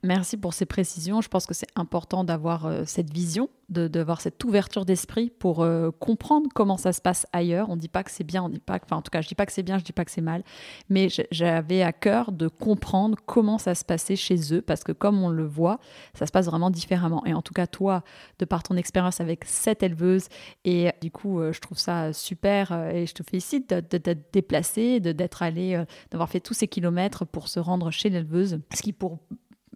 Merci 0.05 0.37
pour 0.37 0.53
ces 0.53 0.67
précisions. 0.67 1.19
Je 1.21 1.29
pense 1.29 1.47
que 1.47 1.55
c'est 1.55 1.67
important 1.75 2.23
d'avoir 2.23 2.67
euh, 2.67 2.83
cette 2.85 3.11
vision, 3.11 3.49
d'avoir 3.69 4.21
cette 4.21 4.43
ouverture 4.43 4.85
d'esprit 4.85 5.31
pour 5.31 5.63
euh, 5.63 5.89
comprendre 5.89 6.47
comment 6.53 6.77
ça 6.77 6.93
se 6.93 7.01
passe 7.01 7.25
ailleurs. 7.33 7.71
On 7.71 7.75
ne 7.75 7.81
dit 7.81 7.87
pas 7.87 8.03
que 8.03 8.11
c'est 8.11 8.23
bien, 8.23 8.43
on 8.43 8.49
dit 8.49 8.59
pas, 8.59 8.77
enfin 8.83 8.97
en 8.97 9.01
tout 9.01 9.09
cas, 9.09 9.21
je 9.21 9.27
dis 9.27 9.33
pas 9.33 9.47
que 9.47 9.51
c'est 9.51 9.63
bien, 9.63 9.79
je 9.79 9.83
dis 9.83 9.93
pas 9.93 10.05
que 10.05 10.11
c'est 10.11 10.21
mal, 10.21 10.43
mais 10.89 11.07
j'avais 11.31 11.81
à 11.81 11.91
cœur 11.91 12.31
de 12.31 12.47
comprendre 12.47 13.17
comment 13.25 13.57
ça 13.57 13.73
se 13.73 13.83
passait 13.83 14.15
chez 14.15 14.53
eux 14.53 14.61
parce 14.61 14.83
que 14.83 14.91
comme 14.91 15.23
on 15.23 15.29
le 15.29 15.43
voit, 15.43 15.79
ça 16.13 16.27
se 16.27 16.31
passe 16.31 16.45
vraiment 16.45 16.69
différemment. 16.69 17.25
Et 17.25 17.33
en 17.33 17.41
tout 17.41 17.53
cas, 17.53 17.65
toi, 17.65 18.03
de 18.37 18.45
par 18.45 18.61
ton 18.61 18.77
expérience 18.77 19.21
avec 19.21 19.43
cette 19.45 19.81
éleveuse, 19.81 20.27
et 20.65 20.91
du 21.01 21.09
coup, 21.09 21.39
euh, 21.39 21.51
je 21.51 21.61
trouve 21.61 21.79
ça 21.79 22.13
super 22.13 22.71
et 22.89 23.07
je 23.07 23.13
te 23.15 23.23
félicite 23.23 23.73
d'être 23.73 24.31
déplacé, 24.31 24.99
d'être 24.99 25.41
allé, 25.41 25.83
d'avoir 26.11 26.29
fait 26.29 26.41
tous 26.41 26.53
ces 26.53 26.67
kilomètres 26.67 27.25
pour 27.25 27.47
se 27.47 27.59
rendre 27.59 27.89
chez 27.89 28.11
l'éleveuse, 28.11 28.59
ce 28.71 28.83
qui 28.83 28.93
pour 28.93 29.17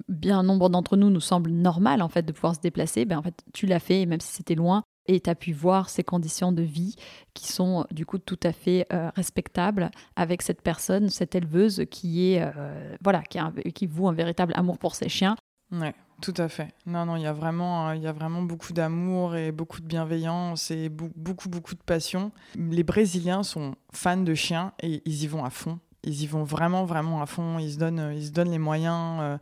bien 0.08 0.43
nombre 0.43 0.70
d'entre 0.70 0.97
nous 0.97 1.10
nous 1.10 1.20
semble 1.20 1.52
normal 1.52 2.02
en 2.02 2.10
fait 2.10 2.24
de 2.24 2.32
pouvoir 2.32 2.56
se 2.56 2.62
déplacer, 2.62 3.06
ben 3.06 3.18
en 3.18 3.24
fait 3.24 3.43
tu 3.54 3.66
l'as 3.66 3.80
fait 3.80 4.06
même 4.06 4.22
si 4.22 4.34
c'était 4.34 4.56
loin 4.56 4.84
et 5.10 5.20
tu 5.20 5.30
as 5.30 5.36
pu 5.36 5.54
voir 5.54 5.89
ces 5.89 6.04
conditions 6.04 6.52
de 6.52 6.62
vie 6.62 6.95
qui 7.34 7.52
sont 7.52 7.86
du 7.89 8.06
coup 8.06 8.20
tout 8.20 8.39
à 8.43 8.52
fait 8.52 8.86
euh, 8.93 9.10
respectables 9.16 9.89
avec 10.16 10.43
cette 10.43 10.62
personne, 10.62 11.10
cette 11.10 11.34
éleveuse 11.34 11.86
qui 11.89 12.32
est 12.32 12.41
euh, 12.43 12.95
voilà 13.04 13.24
qui, 13.24 13.39
a 13.39 13.52
qui 13.74 13.88
voue 13.88 14.08
un 14.08 14.14
véritable 14.14 14.54
amour 14.56 14.78
pour 14.78 14.93
ses 14.95 15.10
chiens. 15.10 15.36
Ouais, 15.72 15.95
tout 16.22 16.34
à 16.38 16.47
fait. 16.47 16.70
Non 16.86 17.06
non, 17.06 17.16
il 17.16 17.24
y 17.24 17.28
a 17.28 17.34
vraiment 17.34 17.91
il 17.93 18.04
y 18.04 18.08
a 18.08 18.12
vraiment 18.12 18.43
beaucoup 18.43 18.72
d'amour 18.72 19.36
et 19.36 19.52
beaucoup 19.52 19.82
de 19.82 19.88
bienveillance 19.88 20.70
et 20.70 20.89
beaucoup 20.89 21.50
beaucoup 21.50 21.74
de 21.74 21.84
passion. 21.84 22.32
Les 22.56 22.84
Brésiliens 22.84 23.41
sont 23.41 23.74
fans 23.91 24.18
de 24.18 24.36
chiens 24.36 24.74
et 24.82 25.02
ils 25.06 25.24
y 25.24 25.28
vont 25.28 25.43
à 25.43 25.50
fond. 25.50 25.80
Ils 26.04 26.22
y 26.22 26.28
vont 26.28 26.43
vraiment 26.43 26.86
vraiment 26.86 27.22
à 27.22 27.26
fond, 27.26 27.58
ils 27.58 27.74
se 27.74 27.78
donnent 27.80 28.14
ils 28.16 28.28
se 28.28 28.32
donnent 28.32 28.52
les 28.52 28.60
moyens 28.60 29.39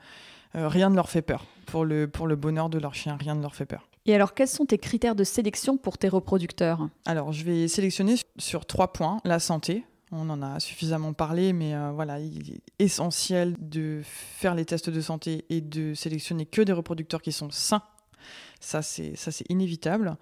euh, 0.56 0.68
rien 0.68 0.90
ne 0.90 0.96
leur 0.96 1.10
fait 1.10 1.22
peur. 1.22 1.46
Pour 1.66 1.86
le, 1.86 2.08
pour 2.08 2.28
le 2.28 2.36
bonheur 2.36 2.70
de 2.70 2.80
leur 2.80 2.96
chien, 2.96 3.18
rien 3.18 3.36
ne 3.36 3.42
leur 3.42 3.56
fait 3.56 3.66
peur. 3.66 3.90
Et 4.06 4.16
alors, 4.16 4.34
quels 4.34 4.48
sont 4.48 4.66
tes 4.66 4.78
critères 4.78 5.16
de 5.16 5.26
sélection 5.26 5.78
pour 5.78 5.98
tes 5.98 6.08
reproducteurs? 6.08 6.88
Alors, 7.06 7.34
je 7.34 7.44
vais 7.44 7.68
sélectionner 7.68 8.16
sur 8.38 8.66
trois 8.66 8.94
points. 8.94 9.20
La 9.26 9.40
santé, 9.40 9.84
on 10.14 10.30
en 10.30 10.42
a 10.42 10.62
suffisamment 10.62 11.12
parlé, 11.12 11.52
mais 11.52 11.76
euh, 11.76 11.92
voilà, 11.92 12.20
il 12.20 12.54
est 12.54 12.62
essentiel 12.80 13.56
de 13.60 14.02
faire 14.04 14.56
les 14.56 14.64
tests 14.64 14.90
de 14.90 15.02
santé 15.02 15.46
et 15.50 15.60
de 15.60 15.94
sélectionner 15.94 16.46
que 16.46 16.62
des 16.62 16.72
reproducteurs 16.72 17.22
qui 17.22 17.34
sont 17.34 17.50
sains. 17.52 17.84
Ça, 18.60 18.82
c'est 18.82 19.14
inévitable. 19.50 20.18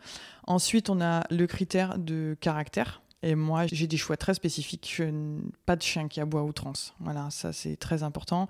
Ensuite, 0.45 0.89
on 0.89 0.99
a 1.01 1.23
le 1.30 1.47
critère 1.47 1.97
de 1.97 2.36
caractère. 2.41 3.01
Et 3.24 3.36
moi, 3.36 3.66
j'ai 3.68 3.88
des 3.88 3.97
choix 3.97 4.18
très 4.18 4.34
spécifiques. 4.34 4.93
Je, 4.95 5.05
pas 5.66 5.76
de 5.76 5.82
chien 5.82 6.07
qui 6.07 6.22
aboie 6.22 6.43
outrance. 6.43 6.93
Voilà, 6.99 7.30
ça 7.32 7.53
c'est 7.53 7.76
très 7.76 8.03
important. 8.03 8.47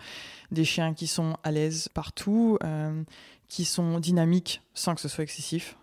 Des 0.52 0.66
chiens 0.66 0.94
qui 0.94 1.08
sont 1.08 1.38
à 1.44 1.52
l'aise 1.52 1.88
partout, 1.94 2.58
euh, 2.64 3.04
qui 3.48 3.64
sont 3.64 4.00
dynamiques 4.00 4.62
sans 4.74 4.96
que 4.96 5.02
ce 5.02 5.08
soit 5.08 5.24
excessif. 5.24 5.78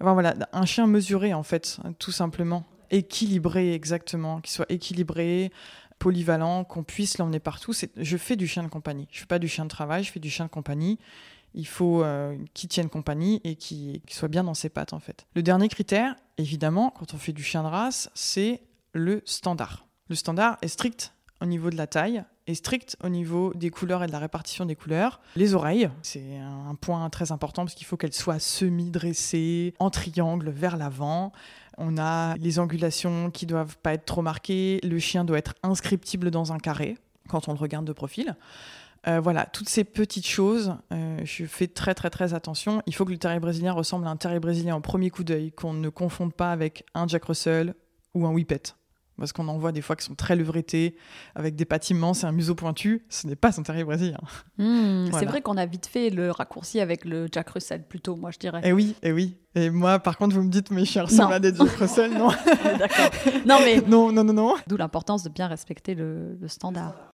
Voilà, 0.00 0.34
un 0.52 0.66
chien 0.66 0.86
mesuré 0.86 1.32
en 1.32 1.42
fait, 1.42 1.78
tout 1.98 2.12
simplement. 2.12 2.64
Équilibré 2.90 3.72
exactement, 3.72 4.40
qui 4.40 4.52
soit 4.52 4.70
équilibré, 4.70 5.50
polyvalent, 5.98 6.64
qu'on 6.64 6.82
puisse 6.82 7.16
l'emmener 7.16 7.40
partout. 7.40 7.72
Je 7.96 8.16
fais 8.18 8.36
du 8.36 8.46
chien 8.46 8.62
de 8.62 8.68
compagnie. 8.68 9.08
Je 9.10 9.20
fais 9.20 9.26
pas 9.26 9.38
du 9.38 9.48
chien 9.48 9.64
de 9.64 9.70
travail, 9.70 10.04
je 10.04 10.12
fais 10.12 10.20
du 10.20 10.28
chien 10.28 10.44
de 10.44 10.50
compagnie 10.50 10.98
il 11.54 11.66
faut 11.66 12.02
euh, 12.02 12.36
qu'il 12.52 12.68
tienne 12.68 12.88
compagnie 12.88 13.40
et 13.44 13.56
qu'il 13.56 14.00
soit 14.08 14.28
bien 14.28 14.44
dans 14.44 14.54
ses 14.54 14.68
pattes 14.68 14.92
en 14.92 14.98
fait. 14.98 15.26
Le 15.34 15.42
dernier 15.42 15.68
critère, 15.68 16.16
évidemment, 16.38 16.90
quand 16.90 17.14
on 17.14 17.18
fait 17.18 17.32
du 17.32 17.42
chien 17.42 17.62
de 17.62 17.68
race, 17.68 18.10
c'est 18.14 18.62
le 18.92 19.22
standard. 19.24 19.86
Le 20.08 20.14
standard 20.14 20.58
est 20.62 20.68
strict 20.68 21.14
au 21.40 21.46
niveau 21.46 21.70
de 21.70 21.76
la 21.76 21.86
taille, 21.86 22.24
est 22.46 22.54
strict 22.54 22.96
au 23.02 23.08
niveau 23.08 23.52
des 23.54 23.70
couleurs 23.70 24.02
et 24.02 24.06
de 24.06 24.12
la 24.12 24.18
répartition 24.18 24.66
des 24.66 24.76
couleurs. 24.76 25.20
Les 25.36 25.54
oreilles, 25.54 25.90
c'est 26.02 26.38
un 26.38 26.74
point 26.74 27.08
très 27.10 27.32
important 27.32 27.64
parce 27.64 27.74
qu'il 27.74 27.86
faut 27.86 27.96
qu'elles 27.96 28.12
soient 28.12 28.38
semi-dressées, 28.38 29.74
en 29.78 29.90
triangle 29.90 30.50
vers 30.50 30.76
l'avant. 30.76 31.32
On 31.78 31.98
a 31.98 32.36
les 32.36 32.58
angulations 32.58 33.30
qui 33.30 33.46
doivent 33.46 33.76
pas 33.78 33.94
être 33.94 34.04
trop 34.04 34.22
marquées. 34.22 34.80
Le 34.82 34.98
chien 34.98 35.24
doit 35.24 35.38
être 35.38 35.54
inscriptible 35.62 36.30
dans 36.30 36.52
un 36.52 36.58
carré 36.58 36.96
quand 37.28 37.48
on 37.48 37.52
le 37.52 37.58
regarde 37.58 37.86
de 37.86 37.92
profil. 37.92 38.36
Euh, 39.06 39.20
voilà, 39.20 39.46
toutes 39.46 39.68
ces 39.68 39.84
petites 39.84 40.26
choses, 40.26 40.76
euh, 40.92 41.20
je 41.24 41.44
fais 41.44 41.66
très 41.66 41.94
très 41.94 42.10
très 42.10 42.32
attention. 42.34 42.82
Il 42.86 42.94
faut 42.94 43.04
que 43.04 43.12
le 43.12 43.18
terrier 43.18 43.40
brésilien 43.40 43.72
ressemble 43.72 44.06
à 44.06 44.10
un 44.10 44.16
terrier 44.16 44.40
brésilien 44.40 44.76
au 44.76 44.80
premier 44.80 45.10
coup 45.10 45.24
d'œil, 45.24 45.52
qu'on 45.52 45.74
ne 45.74 45.88
confonde 45.88 46.32
pas 46.32 46.50
avec 46.52 46.84
un 46.94 47.06
Jack 47.06 47.24
Russell 47.24 47.74
ou 48.14 48.26
un 48.26 48.30
Whippet. 48.32 48.62
Parce 49.16 49.32
qu'on 49.32 49.46
en 49.46 49.58
voit 49.58 49.70
des 49.70 49.80
fois 49.80 49.94
qui 49.94 50.04
sont 50.04 50.16
très 50.16 50.34
levretés, 50.34 50.96
avec 51.36 51.54
des 51.54 51.64
pattes 51.64 51.88
immenses 51.90 52.24
et 52.24 52.26
un 52.26 52.32
museau 52.32 52.56
pointu. 52.56 53.04
Ce 53.08 53.28
n'est 53.28 53.36
pas 53.36 53.60
un 53.60 53.62
terrier 53.62 53.84
brésilien. 53.84 54.18
Hmm, 54.58 55.06
c'est 55.12 55.26
vrai 55.26 55.40
qu'on 55.40 55.56
a 55.56 55.66
vite 55.66 55.86
fait 55.86 56.10
le 56.10 56.32
raccourci 56.32 56.80
avec 56.80 57.04
le 57.04 57.28
Jack 57.30 57.50
Russell, 57.50 57.86
plutôt, 57.86 58.16
moi 58.16 58.32
je 58.32 58.38
dirais. 58.38 58.60
Et 58.64 58.68
eh 58.68 58.72
oui, 58.72 58.96
et 59.02 59.10
eh 59.10 59.12
oui. 59.12 59.36
Et 59.54 59.70
moi, 59.70 60.00
par 60.00 60.18
contre, 60.18 60.34
vous 60.34 60.42
me 60.42 60.50
dites, 60.50 60.72
mes 60.72 60.84
chiens 60.84 61.04
ressemblent 61.04 61.34
à 61.34 61.38
des 61.38 61.54
Jack 61.54 61.76
Russell, 61.76 62.12
non 62.12 62.28
D'accord. 62.78 63.10
Non, 63.46 63.58
mais. 63.60 63.80
Non, 63.86 64.10
non, 64.10 64.24
non, 64.24 64.32
non. 64.32 64.54
D'où 64.66 64.76
l'importance 64.76 65.22
de 65.22 65.28
bien 65.28 65.46
respecter 65.46 65.94
le 65.94 66.36
standard. 66.48 67.13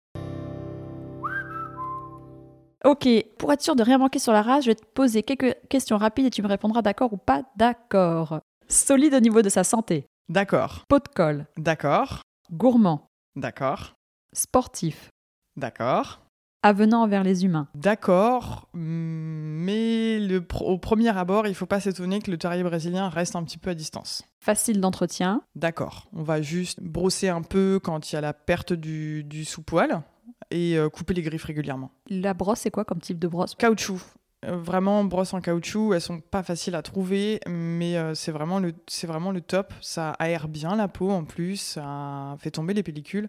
Ok, 2.84 3.08
pour 3.38 3.52
être 3.52 3.62
sûr 3.62 3.74
de 3.74 3.82
rien 3.82 3.98
manquer 3.98 4.20
sur 4.20 4.32
la 4.32 4.42
race, 4.42 4.64
je 4.64 4.70
vais 4.70 4.76
te 4.76 4.84
poser 4.84 5.24
quelques 5.24 5.56
questions 5.68 5.96
rapides 5.96 6.26
et 6.26 6.30
tu 6.30 6.42
me 6.42 6.48
répondras 6.48 6.80
d'accord 6.80 7.12
ou 7.12 7.16
pas 7.16 7.42
d'accord. 7.56 8.40
Solide 8.68 9.14
au 9.14 9.20
niveau 9.20 9.42
de 9.42 9.48
sa 9.48 9.64
santé. 9.64 10.06
D'accord. 10.28 10.84
Pot 10.88 11.04
de 11.04 11.08
colle. 11.08 11.46
D'accord. 11.56 12.22
Gourmand. 12.52 13.08
D'accord. 13.34 13.94
Sportif. 14.32 15.10
D'accord. 15.56 16.20
Avenant 16.62 17.02
envers 17.02 17.22
les 17.22 17.44
humains. 17.44 17.68
D'accord, 17.74 18.68
mais 18.74 20.18
le 20.18 20.44
au 20.60 20.76
premier 20.76 21.16
abord, 21.16 21.46
il 21.46 21.50
ne 21.50 21.54
faut 21.54 21.66
pas 21.66 21.78
s'étonner 21.78 22.20
que 22.20 22.32
le 22.32 22.36
terrier 22.36 22.64
brésilien 22.64 23.08
reste 23.08 23.36
un 23.36 23.44
petit 23.44 23.58
peu 23.58 23.70
à 23.70 23.74
distance. 23.74 24.24
Facile 24.40 24.80
d'entretien. 24.80 25.42
D'accord, 25.54 26.08
on 26.12 26.24
va 26.24 26.42
juste 26.42 26.82
brosser 26.82 27.28
un 27.28 27.42
peu 27.42 27.80
quand 27.82 28.10
il 28.10 28.16
y 28.16 28.18
a 28.18 28.20
la 28.20 28.32
perte 28.32 28.72
du, 28.72 29.22
du 29.22 29.44
sous-poil 29.44 30.02
et 30.50 30.76
euh, 30.76 30.88
couper 30.88 31.14
les 31.14 31.22
griffes 31.22 31.44
régulièrement. 31.44 31.90
La 32.08 32.34
brosse, 32.34 32.60
c'est 32.60 32.70
quoi 32.70 32.84
comme 32.84 33.00
type 33.00 33.18
de 33.18 33.28
brosse? 33.28 33.54
Caoutchouc. 33.54 34.00
Euh, 34.44 34.56
vraiment, 34.56 35.02
brosses 35.04 35.34
en 35.34 35.40
caoutchouc, 35.40 35.94
elles 35.94 36.00
sont 36.00 36.20
pas 36.20 36.42
faciles 36.42 36.76
à 36.76 36.82
trouver, 36.82 37.40
mais 37.48 37.96
euh, 37.96 38.14
c'est 38.14 38.30
vraiment, 38.30 38.60
le, 38.60 38.72
vraiment 39.04 39.32
le 39.32 39.40
top. 39.40 39.72
Ça 39.80 40.10
aère 40.12 40.46
bien 40.46 40.76
la 40.76 40.86
peau 40.86 41.10
en 41.10 41.24
plus, 41.24 41.56
ça 41.56 42.36
fait 42.38 42.52
tomber 42.52 42.72
les 42.74 42.84
pellicules 42.84 43.28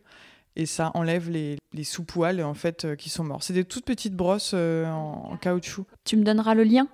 et 0.55 0.65
ça 0.65 0.91
enlève 0.93 1.30
les, 1.30 1.57
les 1.74 1.84
sous-poils 1.84 2.43
en 2.43 2.53
fait 2.53 2.86
euh, 2.86 2.95
qui 2.95 3.09
sont 3.09 3.24
morts. 3.24 3.41
C'est 3.41 3.53
des 3.53 3.65
toutes 3.65 3.86
petites 3.86 4.15
brosses 4.15 4.53
en, 4.53 5.36
caoutchouc. 5.41 5.86
Tu 6.03 6.15
me 6.15 6.24
donneras 6.24 6.53
le 6.53 6.63
lien? 6.63 6.88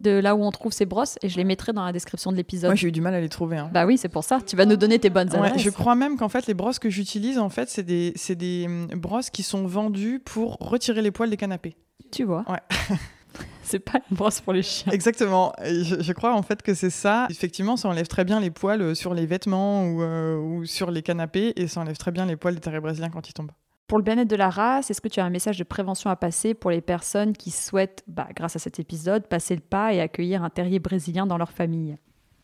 De 0.00 0.10
là 0.10 0.34
où 0.34 0.42
on 0.42 0.50
trouve 0.50 0.72
ces 0.72 0.86
brosses 0.86 1.18
et 1.22 1.28
je 1.28 1.36
les 1.36 1.44
mettrai 1.44 1.72
dans 1.72 1.84
la 1.84 1.92
description 1.92 2.32
de 2.32 2.36
l'épisode. 2.36 2.70
Moi, 2.70 2.74
j'ai 2.74 2.88
eu 2.88 2.92
du 2.92 3.00
mal 3.00 3.14
à 3.14 3.20
les 3.20 3.28
trouver. 3.28 3.56
Hein. 3.56 3.70
Bah 3.72 3.86
oui, 3.86 3.98
c'est 3.98 4.08
pour 4.08 4.24
ça. 4.24 4.40
Tu 4.44 4.56
vas 4.56 4.64
nous 4.64 4.76
donner 4.76 4.98
tes 4.98 5.10
bonnes 5.10 5.34
adresses. 5.34 5.60
je 5.60 5.70
crois 5.70 5.94
même 5.94 6.16
qu'en 6.16 6.28
fait, 6.28 6.46
les 6.46 6.54
brosses 6.54 6.78
que 6.78 6.90
j'utilise, 6.90 7.38
en 7.38 7.48
fait, 7.48 7.68
c'est 7.68 7.82
des, 7.82 8.14
des 8.30 8.64
hum, 8.66 8.88
brosses 8.94 9.30
qui 9.30 9.42
sont 9.42 9.66
vendues 9.66 10.20
pour 10.24 10.56
retirer 10.60 11.02
les 11.02 11.10
poils 11.10 11.30
des 11.30 11.36
canapés. 11.36 11.76
Tu 12.12 12.24
vois 12.24 12.44
Ouais. 12.48 12.60
c'est 13.62 13.80
pas 13.80 14.00
une 14.10 14.16
brosse 14.16 14.40
pour 14.40 14.52
les 14.52 14.62
chiens. 14.62 14.92
Exactement. 14.92 15.52
je, 15.62 16.12
crois 16.12 16.34
en 16.34 16.42
fait 16.42 16.62
que 16.62 16.74
c'est 16.74 16.90
ça. 16.90 17.26
Effectivement, 17.30 17.76
ça 17.76 17.88
enlève 17.88 18.06
très 18.06 18.24
bien 18.24 18.40
les 18.40 18.50
poils 18.50 18.80
euh, 18.80 18.94
sur 18.94 19.14
les 19.14 19.26
vêtements 19.26 19.86
ou, 19.86 20.02
euh, 20.02 20.36
ou 20.36 20.64
sur 20.64 20.90
les 20.90 21.02
canapés 21.02 21.52
et 21.56 21.66
ça 21.66 21.80
enlève 21.80 21.96
très 21.96 22.12
bien 22.12 22.26
les 22.26 22.36
poils 22.36 22.54
des 22.54 22.60
terriers 22.60 22.80
brésiliens 22.80 23.10
quand 23.10 23.28
ils 23.28 23.34
tombent. 23.34 23.52
Pour 23.86 23.98
le 23.98 24.04
bien-être 24.04 24.28
de 24.28 24.36
la 24.36 24.50
race, 24.50 24.90
est-ce 24.90 25.00
que 25.00 25.06
tu 25.06 25.20
as 25.20 25.24
un 25.24 25.30
message 25.30 25.58
de 25.58 25.64
prévention 25.64 26.10
à 26.10 26.16
passer 26.16 26.54
pour 26.54 26.72
les 26.72 26.80
personnes 26.80 27.32
qui 27.32 27.52
souhaitent, 27.52 28.02
bah, 28.08 28.26
grâce 28.34 28.56
à 28.56 28.58
cet 28.58 28.80
épisode, 28.80 29.28
passer 29.28 29.54
le 29.54 29.60
pas 29.60 29.92
et 29.92 30.00
accueillir 30.00 30.42
un 30.42 30.50
terrier 30.50 30.80
brésilien 30.80 31.24
dans 31.24 31.38
leur 31.38 31.52
famille? 31.52 31.96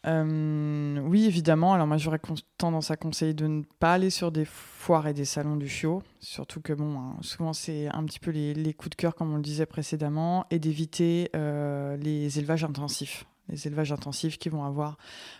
Euh, 0.06 1.00
oui, 1.00 1.26
évidemment. 1.26 1.74
Alors 1.74 1.88
moi, 1.88 1.96
j'aurais 1.96 2.20
tendance 2.58 2.92
à 2.92 2.96
conseiller 2.96 3.34
de 3.34 3.48
ne 3.48 3.62
pas 3.80 3.94
aller 3.94 4.10
sur 4.10 4.30
des 4.30 4.44
foires 4.44 5.08
et 5.08 5.14
des 5.14 5.24
salons 5.24 5.56
du 5.56 5.68
chiot, 5.68 6.02
surtout 6.20 6.60
que 6.60 6.72
bon, 6.72 6.98
hein, 6.98 7.16
souvent 7.22 7.52
c'est 7.52 7.88
un 7.88 8.04
petit 8.04 8.20
peu 8.20 8.30
les, 8.30 8.74
coups 8.74 8.90
de 8.90 8.94
cœur, 8.96 9.16
comme 9.16 9.32
on 9.32 9.36
le 9.36 9.42
disait 9.42 9.66
précédemment, 9.66 10.46
et 10.52 10.60
d'éviter 10.60 11.28
euh, 11.34 11.96
les 11.96 12.38
élevages 12.38 12.62
intensifs. 12.62 13.26
Les 13.48 13.66
élevages 13.66 13.90
intensifs 13.90 14.38
qui 14.38 14.48
vont 14.48 14.64
avoir 14.64 14.96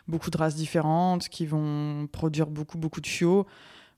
beaucoup 0.09 0.31
de 0.31 0.37
races 0.37 0.57
différentes, 0.57 1.29
qui 1.29 1.47
vont 1.47 2.09
produire 2.11 2.49
beaucoup 2.49 2.77
beaucoup 2.77 3.01
de 3.01 3.07
chiots 3.07 3.47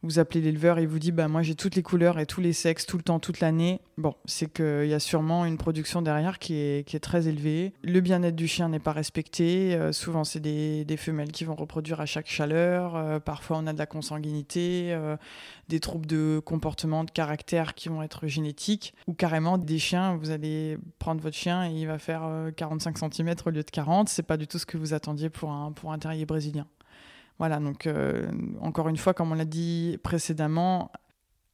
vous 0.04 0.18
appelez 0.18 0.42
l'éleveur 0.42 0.78
et 0.78 0.82
il 0.82 0.88
vous 0.88 0.98
dit 0.98 1.12
bah 1.12 1.28
moi 1.28 1.42
j'ai 1.42 1.54
toutes 1.54 1.76
les 1.76 1.82
couleurs 1.82 2.18
et 2.18 2.26
tous 2.26 2.40
les 2.40 2.52
sexes 2.52 2.84
tout 2.86 2.98
le 2.98 3.02
temps 3.02 3.18
toute 3.18 3.40
l'année. 3.40 3.80
Bon 3.96 4.14
c'est 4.26 4.52
qu'il 4.52 4.86
y 4.86 4.94
a 4.94 5.00
sûrement 5.00 5.46
une 5.46 5.56
production 5.56 6.02
derrière 6.02 6.38
qui 6.38 6.54
est, 6.54 7.00
très 7.00 7.26
élevée. 7.26 7.72
Le 7.82 8.00
bien-être 8.00 8.36
du 8.36 8.46
chien 8.46 8.68
n'est 8.68 8.78
pas 8.78 8.92
respecté. 8.92 9.74
Euh, 9.74 9.92
souvent 9.92 10.24
c'est 10.24 10.40
des, 10.40 10.84
des, 10.84 10.96
femelles 10.96 11.32
qui 11.32 11.44
vont 11.44 11.54
reproduire 11.54 12.00
à 12.00 12.06
chaque 12.06 12.28
chaleur. 12.28 12.96
Euh, 12.96 13.18
parfois 13.18 13.58
on 13.58 13.66
a 13.66 13.72
de 13.72 13.78
la 13.78 13.86
consanguinité 13.86 14.92
euh, 14.92 15.16
des 15.68 15.80
troubles 15.80 16.06
de 16.06 16.40
comportement 16.44 17.04
de 17.04 17.10
caractère 17.10 17.74
qui 17.74 17.88
vont 17.88 18.02
être 18.02 18.26
génétiques. 18.26 18.94
Ou 19.06 19.14
carrément 19.14 19.58
des 19.58 19.78
chiens 19.78 20.16
vous 20.16 20.30
allez 20.30 20.78
prendre 20.98 21.20
votre 21.20 21.36
chien 21.36 21.66
et 21.68 21.72
il 21.72 21.86
va 21.86 21.98
faire 21.98 22.28
45 22.56 22.98
cm 22.98 23.34
au 23.46 23.50
lieu 23.50 23.62
de 23.62 23.70
40 23.70 24.08
c'est 24.08 24.22
pas 24.22 24.36
du 24.36 24.46
tout 24.46 24.58
ce 24.58 24.66
que 24.66 24.76
vous 24.76 24.92
attendiez 24.92 25.30
pour 25.30 25.50
un 25.50 25.98
terrier 25.98 26.26
brésilien 26.26 26.66
voilà, 27.38 27.58
donc 27.58 27.86
euh, 27.86 28.30
encore 28.60 28.88
une 28.88 28.96
fois, 28.96 29.14
comme 29.14 29.32
on 29.32 29.34
l'a 29.34 29.44
dit 29.44 29.98
précédemment, 30.02 30.92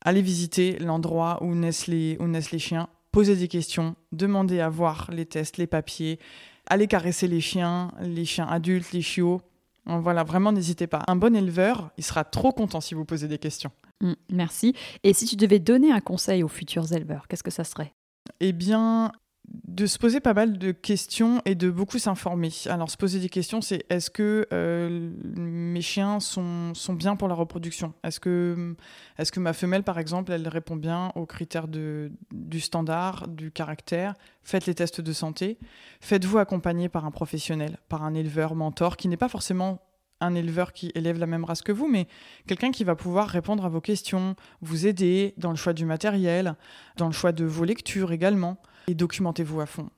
allez 0.03 0.23
visiter 0.23 0.79
l'endroit 0.79 1.43
où, 1.43 1.55
naissent 1.55 1.87
les, 1.87 2.17
où 2.21 2.27
naissent 2.27 2.53
les 2.53 2.59
chiens, 2.59 2.89
posez 3.13 3.37
des 3.37 3.49
questions, 3.49 3.97
demandez 4.13 4.61
à 4.61 4.69
voir 4.69 5.11
les 5.11 5.27
tests, 5.27 5.57
les 5.57 5.67
papiers, 5.67 6.19
allez 6.67 6.87
caresser 6.87 7.29
les 7.29 7.41
chiens, 7.41 7.93
les 8.01 8.25
chiens 8.25 8.47
adultes, 8.47 8.93
les 8.93 9.03
chiots. 9.03 9.41
Voilà, 9.87 10.23
vraiment 10.23 10.53
n'hésitez 10.53 10.87
pas. 10.87 11.03
Un 11.09 11.17
bon 11.17 11.35
éleveur, 11.35 11.91
il 11.97 12.05
sera 12.05 12.23
trop 12.25 12.53
content 12.53 12.81
si 12.81 12.95
vous 12.95 13.05
posez 13.05 13.27
des 13.27 13.39
questions. 13.39 13.73
Mm, 14.01 14.13
merci. 14.31 14.75
Et 15.03 15.13
si 15.15 15.25
tu 15.27 15.37
devais 15.37 15.59
donner 15.59 15.91
un 15.91 16.01
conseil 16.01 16.43
aux 16.43 16.49
futurs 16.49 16.93
éleveurs, 16.93 17.27
qu'est-ce 17.27 17.43
que 17.43 17.51
ça 17.51 17.65
serait? 17.65 17.93
Eh 18.41 18.53
bien, 18.53 19.11
de 19.51 19.87
se 19.87 19.99
poser 19.99 20.21
pas 20.21 20.35
mal 20.35 20.59
de 20.59 20.73
questions 20.73 21.43
et 21.45 21.55
de 21.55 21.71
beaucoup 21.71 21.99
s'informer. 21.99 22.51
Alors, 22.67 22.91
se 22.91 22.97
poser 22.97 23.19
des 23.19 23.29
questions, 23.29 23.61
c'est 23.61 23.85
est-ce 23.89 24.11
que 24.11 24.47
euh, 24.53 25.11
mes 25.37 25.81
chiens 25.81 26.21
sont, 26.21 26.73
sont, 26.75 26.95
bien 26.95 27.17
pour 27.17 27.29
la 27.29 27.35
reproduction? 27.35 27.95
Est-ce 28.05 28.21
que, 28.21 28.77
est 29.19 29.31
que 29.31 29.41
ma 29.41 29.53
femelle, 29.53 29.83
par 29.83 29.99
exemple, 29.99 30.33
elle 30.33 30.47
répond 30.47 30.77
bien 30.77 31.13
aux 31.15 31.27
critères 31.27 31.69
de, 31.69 32.13
du 32.33 32.61
standard, 32.61 33.27
du 33.29 33.51
caractère? 33.51 34.15
Faites 34.43 34.67
les 34.67 34.75
tests 34.75 35.01
de 35.01 35.13
santé. 35.13 35.59
Faites-vous 36.01 36.39
accompagner 36.39 36.89
par 36.89 37.05
un 37.05 37.11
professionnel, 37.11 37.79
par 37.89 38.05
un 38.05 38.15
éleveur 38.15 38.55
mentor 38.55 38.97
qui 38.97 39.09
n'est 39.09 39.17
pas 39.17 39.29
forcément 39.29 39.81
un 40.21 40.35
éleveur 40.35 40.73
qui 40.73 40.93
élève 40.95 41.19
la 41.19 41.27
même 41.27 41.45
race 41.45 41.63
que 41.63 41.73
vous, 41.73 41.89
mais 41.89 42.07
quelqu'un 42.47 42.71
qui 42.71 42.85
va 42.85 42.95
pouvoir 42.95 43.27
répondre 43.29 43.65
à 43.65 43.69
vos 43.69 43.81
questions, 43.81 44.37
vous 44.61 44.87
aider 44.87 45.35
dans 45.39 45.51
le 45.51 45.57
choix 45.57 45.73
du 45.73 45.87
matériel, 45.87 46.57
dans 46.97 47.07
le 47.07 47.13
choix 47.13 47.33
de 47.33 47.45
vos 47.45 47.65
lectures 47.65 48.13
également 48.13 48.61
et 48.87 48.95
documentez-vous 48.95 49.61
à 49.61 49.67
fond. 49.67 49.89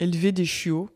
Élever 0.00 0.32
des 0.32 0.44
chiots, 0.44 0.90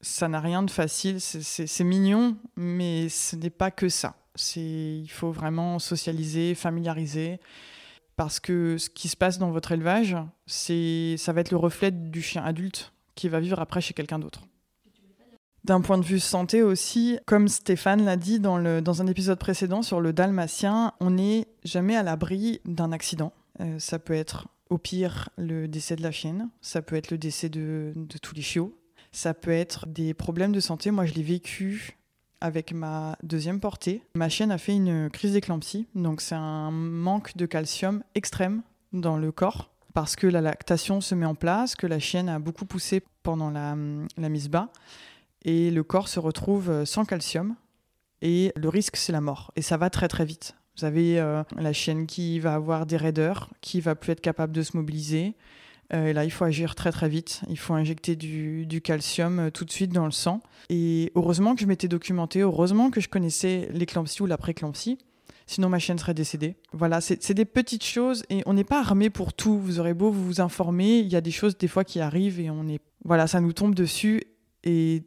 ça 0.00 0.28
n'a 0.28 0.40
rien 0.40 0.62
de 0.62 0.70
facile, 0.70 1.20
c'est 1.20 1.84
mignon, 1.84 2.36
mais 2.56 3.08
ce 3.08 3.36
n'est 3.36 3.50
pas 3.50 3.70
que 3.70 3.88
ça. 3.88 4.16
Il 4.56 5.10
faut 5.10 5.32
vraiment 5.32 5.78
socialiser, 5.78 6.54
familiariser, 6.54 7.40
parce 8.16 8.38
que 8.38 8.78
ce 8.78 8.90
qui 8.90 9.08
se 9.08 9.16
passe 9.16 9.38
dans 9.38 9.50
votre 9.50 9.72
élevage, 9.72 10.16
ça 10.46 11.32
va 11.32 11.40
être 11.40 11.50
le 11.50 11.56
reflet 11.56 11.90
du 11.90 12.22
chien 12.22 12.44
adulte 12.44 12.92
qui 13.14 13.28
va 13.28 13.40
vivre 13.40 13.60
après 13.60 13.80
chez 13.80 13.94
quelqu'un 13.94 14.18
d'autre. 14.18 14.42
D'un 15.64 15.80
point 15.80 15.98
de 15.98 16.04
vue 16.04 16.20
santé 16.20 16.62
aussi, 16.62 17.18
comme 17.26 17.48
Stéphane 17.48 18.04
l'a 18.04 18.16
dit 18.16 18.38
dans, 18.38 18.56
le, 18.56 18.80
dans, 18.80 19.02
un 19.02 19.06
épisode 19.06 19.38
précédent 19.38 19.82
sur 19.82 20.00
le 20.00 20.12
dalmatien, 20.12 20.92
on 21.00 21.10
n'est 21.10 21.48
jamais 21.64 21.96
à 21.96 22.02
l'abri 22.02 22.60
d'un 22.64 22.92
accident. 22.92 23.32
Euh, 23.60 23.78
ça 23.78 23.98
peut 23.98 24.14
être 24.14 24.46
au 24.70 24.78
pire, 24.78 25.30
le 25.36 25.68
décès 25.68 25.96
de 25.96 26.02
la 26.02 26.10
chienne, 26.10 26.50
ça 26.60 26.82
peut 26.82 26.96
être 26.96 27.10
le 27.10 27.18
décès 27.18 27.48
de, 27.48 27.92
tous 28.22 28.34
les 28.34 28.42
chiots, 28.42 28.76
ça 29.12 29.34
peut 29.34 29.50
être 29.50 29.86
des 29.86 30.14
problèmes 30.14 30.52
de 30.52 30.60
santé. 30.60 30.90
Moi, 30.90 31.06
je 31.06 31.14
l'ai 31.14 31.22
vécu 31.22 31.98
avec 32.40 32.72
ma 32.72 33.16
deuxième 33.22 33.60
portée. 33.60 34.02
Ma 34.14 34.28
chienne 34.28 34.52
a 34.52 34.58
fait 34.58 34.74
une 34.74 35.10
crise 35.10 35.32
d'éclampsie, 35.32 35.86
donc 35.94 36.20
c'est 36.20 36.34
un 36.34 36.70
manque 36.70 37.36
de 37.36 37.46
calcium 37.46 38.02
extrême 38.14 38.62
dans 38.92 39.16
le 39.16 39.32
corps 39.32 39.70
parce 39.94 40.14
que 40.14 40.26
la 40.26 40.40
lactation 40.40 41.00
se 41.00 41.14
met 41.14 41.26
en 41.26 41.34
place, 41.34 41.74
que 41.74 41.86
la 41.86 41.98
chienne 41.98 42.28
a 42.28 42.38
beaucoup 42.38 42.66
poussé 42.66 43.02
pendant 43.22 43.50
la, 43.50 43.76
la 44.16 44.28
mise 44.28 44.48
bas 44.48 44.70
et 45.42 45.70
le 45.70 45.82
corps 45.82 46.08
se 46.08 46.20
retrouve 46.20 46.84
sans 46.84 47.04
calcium 47.04 47.56
et 48.22 48.52
le 48.54 48.68
risque 48.68 48.96
c'est 48.96 49.12
la 49.12 49.20
mort 49.20 49.52
et 49.56 49.62
ça 49.62 49.76
va 49.76 49.90
très 49.90 50.08
très 50.08 50.24
vite. 50.24 50.57
Vous 50.78 50.84
avez 50.84 51.18
euh, 51.18 51.42
la 51.56 51.72
chienne 51.72 52.06
qui 52.06 52.38
va 52.38 52.54
avoir 52.54 52.86
des 52.86 52.96
raideurs, 52.96 53.50
qui 53.60 53.80
va 53.80 53.96
plus 53.96 54.12
être 54.12 54.20
capable 54.20 54.52
de 54.52 54.62
se 54.62 54.76
mobiliser. 54.76 55.34
Euh, 55.92 56.06
et 56.06 56.12
là, 56.12 56.24
il 56.24 56.30
faut 56.30 56.44
agir 56.44 56.76
très 56.76 56.92
très 56.92 57.08
vite. 57.08 57.40
Il 57.48 57.58
faut 57.58 57.74
injecter 57.74 58.14
du, 58.14 58.80
calcium 58.82 59.38
euh, 59.40 59.50
tout 59.50 59.64
de 59.64 59.72
suite 59.72 59.92
dans 59.92 60.04
le 60.04 60.12
sang. 60.12 60.40
Et 60.68 61.10
heureusement 61.16 61.54
que 61.56 61.62
je 61.62 61.66
m'étais 61.66 61.88
documenté, 61.88 62.40
heureusement 62.40 62.90
que 62.90 63.00
je 63.00 63.08
connaissais 63.08 63.68
l'éclampsie 63.72 64.22
ou 64.22 64.26
la 64.26 64.38
préclampsie. 64.38 64.98
Sinon, 65.46 65.68
ma 65.68 65.78
chienne 65.78 65.98
serait 65.98 66.14
décédée. 66.14 66.56
Voilà, 66.72 67.00
c'est 67.00 67.32
des 67.32 67.46
petites 67.46 67.84
choses 67.84 68.22
et 68.28 68.42
on 68.44 68.52
n'est 68.52 68.64
pas 68.64 68.80
armé 68.80 69.08
pour 69.08 69.32
tout. 69.32 69.58
Vous 69.58 69.80
aurez 69.80 69.94
beau 69.94 70.10
vous 70.10 70.42
informer, 70.42 70.98
il 70.98 71.08
y 71.08 71.16
a 71.16 71.22
des 71.22 71.30
choses 71.30 71.56
des 71.56 71.68
fois 71.68 71.84
qui 71.84 72.00
arrivent 72.00 72.38
et 72.38 72.50
on 72.50 72.68
est. 72.68 72.80
Voilà, 73.04 73.26
ça 73.26 73.40
nous 73.40 73.54
tombe 73.54 73.74
dessus. 73.74 74.22
Et 74.62 75.04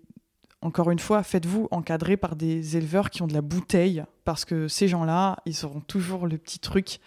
encore 0.61 0.91
une 0.91 0.99
fois, 0.99 1.23
faites-vous 1.23 1.67
encadrer 1.71 2.17
par 2.17 2.35
des 2.35 2.77
éleveurs 2.77 3.09
qui 3.09 3.23
ont 3.23 3.27
de 3.27 3.33
la 3.33 3.41
bouteille, 3.41 4.03
parce 4.25 4.45
que 4.45 4.67
ces 4.67 4.87
gens-là, 4.87 5.37
ils 5.45 5.65
auront 5.65 5.81
toujours 5.81 6.27
le 6.27 6.37
petit 6.37 6.59
truc 6.59 6.99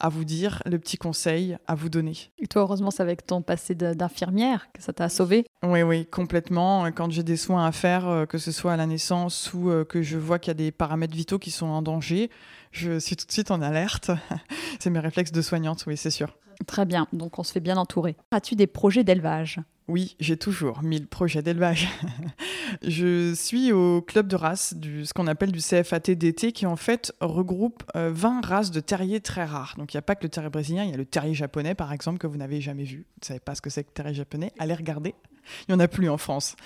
à 0.00 0.08
vous 0.08 0.24
dire, 0.24 0.62
le 0.66 0.78
petit 0.80 0.96
conseil 0.96 1.56
à 1.68 1.76
vous 1.76 1.88
donner. 1.88 2.14
Et 2.38 2.48
toi, 2.48 2.62
heureusement, 2.62 2.90
c'est 2.90 3.02
avec 3.02 3.24
ton 3.24 3.40
passé 3.40 3.76
d'infirmière 3.76 4.72
que 4.72 4.82
ça 4.82 4.92
t'a 4.92 5.08
sauvé 5.08 5.46
Oui, 5.62 5.82
oui, 5.82 6.06
complètement. 6.06 6.86
Quand 6.86 7.10
j'ai 7.10 7.22
des 7.22 7.36
soins 7.36 7.64
à 7.64 7.70
faire, 7.70 8.08
euh, 8.08 8.26
que 8.26 8.36
ce 8.38 8.50
soit 8.50 8.72
à 8.72 8.76
la 8.76 8.86
naissance 8.86 9.52
ou 9.54 9.70
euh, 9.70 9.84
que 9.84 10.02
je 10.02 10.18
vois 10.18 10.40
qu'il 10.40 10.50
y 10.50 10.52
a 10.52 10.54
des 10.54 10.72
paramètres 10.72 11.14
vitaux 11.14 11.38
qui 11.38 11.52
sont 11.52 11.66
en 11.66 11.82
danger, 11.82 12.30
je 12.72 12.98
suis 12.98 13.14
tout 13.14 13.26
de 13.26 13.32
suite 13.32 13.52
en 13.52 13.62
alerte. 13.62 14.10
c'est 14.80 14.90
mes 14.90 14.98
réflexes 14.98 15.32
de 15.32 15.42
soignante, 15.42 15.84
oui, 15.86 15.96
c'est 15.96 16.10
sûr. 16.10 16.36
Très 16.66 16.84
bien, 16.86 17.06
donc 17.12 17.38
on 17.38 17.42
se 17.42 17.52
fait 17.52 17.60
bien 17.60 17.76
entourer. 17.76 18.16
As-tu 18.30 18.54
des 18.54 18.66
projets 18.66 19.04
d'élevage? 19.04 19.60
Oui, 19.88 20.16
j'ai 20.20 20.36
toujours 20.36 20.82
mille 20.82 21.06
projets 21.06 21.42
d'élevage. 21.42 21.88
je 22.82 23.34
suis 23.34 23.72
au 23.72 24.00
club 24.00 24.28
de 24.28 24.36
race, 24.36 24.74
du, 24.74 25.04
ce 25.04 25.12
qu'on 25.12 25.26
appelle 25.26 25.50
du 25.50 25.58
CFAT 25.58 26.14
qui 26.54 26.66
en 26.66 26.76
fait 26.76 27.12
regroupe 27.20 27.82
20 27.94 27.98
euh, 27.98 28.40
races 28.46 28.70
de 28.70 28.80
terriers 28.80 29.20
très 29.20 29.44
rares. 29.44 29.74
Donc 29.76 29.92
il 29.92 29.96
n'y 29.96 29.98
a 29.98 30.02
pas 30.02 30.14
que 30.14 30.22
le 30.22 30.28
terrier 30.28 30.50
brésilien, 30.50 30.84
il 30.84 30.90
y 30.90 30.94
a 30.94 30.96
le 30.96 31.04
terrier 31.04 31.34
japonais 31.34 31.74
par 31.74 31.92
exemple 31.92 32.18
que 32.18 32.26
vous 32.26 32.36
n'avez 32.36 32.60
jamais 32.60 32.84
vu. 32.84 32.98
Vous 32.98 33.20
ne 33.22 33.26
savez 33.26 33.40
pas 33.40 33.54
ce 33.54 33.60
que 33.60 33.70
c'est 33.70 33.82
que 33.82 33.88
le 33.90 33.94
terrier 33.94 34.14
japonais? 34.14 34.52
Allez 34.58 34.74
regarder. 34.74 35.14
Il 35.68 35.74
n'y 35.74 35.76
en 35.76 35.80
a 35.80 35.88
plus 35.88 36.08
en 36.08 36.18
France. 36.18 36.56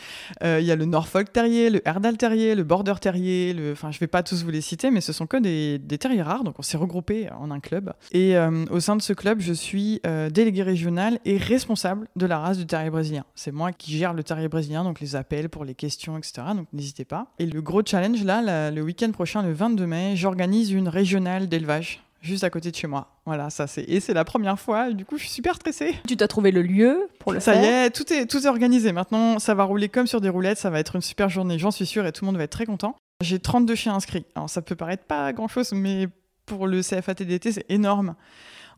Euh, 0.42 0.58
il 0.60 0.66
y 0.66 0.70
a 0.70 0.76
le 0.76 0.84
Norfolk 0.84 1.32
Terrier, 1.32 1.70
le 1.70 1.86
Herdal 1.86 2.16
Terrier, 2.16 2.54
le 2.54 2.64
Border 2.64 2.94
Terrier. 3.00 3.54
Enfin, 3.72 3.90
je 3.90 3.96
ne 3.96 4.00
vais 4.00 4.06
pas 4.06 4.22
tous 4.22 4.44
vous 4.44 4.50
les 4.50 4.60
citer, 4.60 4.90
mais 4.90 5.00
ce 5.00 5.12
sont 5.12 5.26
que 5.26 5.36
des, 5.36 5.98
terriers 5.98 6.22
rares. 6.22 6.44
Donc, 6.44 6.58
on 6.58 6.62
s'est 6.62 6.76
regroupés 6.76 7.30
en 7.30 7.50
un 7.50 7.60
club. 7.60 7.92
Et 8.12 8.36
euh, 8.36 8.64
au 8.70 8.80
sein 8.80 8.96
de 8.96 9.02
ce 9.02 9.12
club, 9.12 9.40
je 9.40 9.52
suis 9.52 10.00
euh, 10.06 10.30
délégué 10.30 10.62
régional 10.62 11.18
et 11.24 11.36
responsable 11.36 12.08
de 12.16 12.26
la 12.26 12.38
race 12.38 12.58
du 12.58 12.66
terrier 12.66 12.90
brésilien. 12.90 13.24
C'est 13.34 13.52
moi 13.52 13.72
qui 13.72 13.96
gère 13.96 14.14
le 14.14 14.22
terrier 14.22 14.48
brésilien, 14.48 14.84
donc 14.84 15.00
les 15.00 15.16
appels 15.16 15.48
pour 15.48 15.64
les 15.64 15.74
questions, 15.74 16.16
etc. 16.18 16.48
Donc, 16.54 16.68
n'hésitez 16.72 17.04
pas. 17.04 17.28
Et 17.38 17.46
le 17.46 17.62
gros 17.62 17.82
challenge, 17.84 18.22
là, 18.24 18.70
le 18.70 18.82
week-end 18.82 19.10
prochain, 19.10 19.42
le 19.42 19.52
22 19.52 19.86
mai, 19.86 20.16
j'organise 20.16 20.72
une 20.72 20.88
régionale 20.88 21.48
d'élevage 21.48 22.05
juste 22.26 22.44
à 22.44 22.50
côté 22.50 22.70
de 22.70 22.76
chez 22.76 22.86
moi. 22.86 23.16
Voilà, 23.24 23.50
ça 23.50 23.66
c'est 23.66 23.84
et 23.84 24.00
c'est 24.00 24.14
la 24.14 24.24
première 24.24 24.58
fois. 24.58 24.90
Du 24.90 25.04
coup, 25.04 25.16
je 25.16 25.22
suis 25.22 25.32
super 25.32 25.54
stressée. 25.54 25.94
Tu 26.06 26.16
t'as 26.16 26.28
trouvé 26.28 26.50
le 26.50 26.62
lieu 26.62 27.08
pour 27.18 27.32
le 27.32 27.40
ça 27.40 27.54
faire 27.54 27.62
y 27.62 27.66
est, 27.86 27.90
tout 27.90 28.12
est 28.12 28.26
tout 28.26 28.38
est 28.38 28.48
organisé. 28.48 28.92
Maintenant, 28.92 29.38
ça 29.38 29.54
va 29.54 29.64
rouler 29.64 29.88
comme 29.88 30.06
sur 30.06 30.20
des 30.20 30.28
roulettes. 30.28 30.58
Ça 30.58 30.70
va 30.70 30.78
être 30.80 30.96
une 30.96 31.02
super 31.02 31.28
journée, 31.28 31.58
j'en 31.58 31.70
suis 31.70 31.86
sûre, 31.86 32.06
et 32.06 32.12
tout 32.12 32.24
le 32.24 32.26
monde 32.26 32.36
va 32.36 32.44
être 32.44 32.50
très 32.50 32.66
content. 32.66 32.96
J'ai 33.22 33.38
32 33.38 33.74
chiens 33.74 33.94
inscrits. 33.94 34.26
Alors 34.34 34.50
ça 34.50 34.60
peut 34.60 34.76
paraître 34.76 35.04
pas 35.04 35.32
grand 35.32 35.48
chose, 35.48 35.72
mais 35.72 36.08
pour 36.44 36.66
le 36.66 36.82
CFATDT, 36.82 37.52
c'est 37.52 37.66
énorme. 37.68 38.14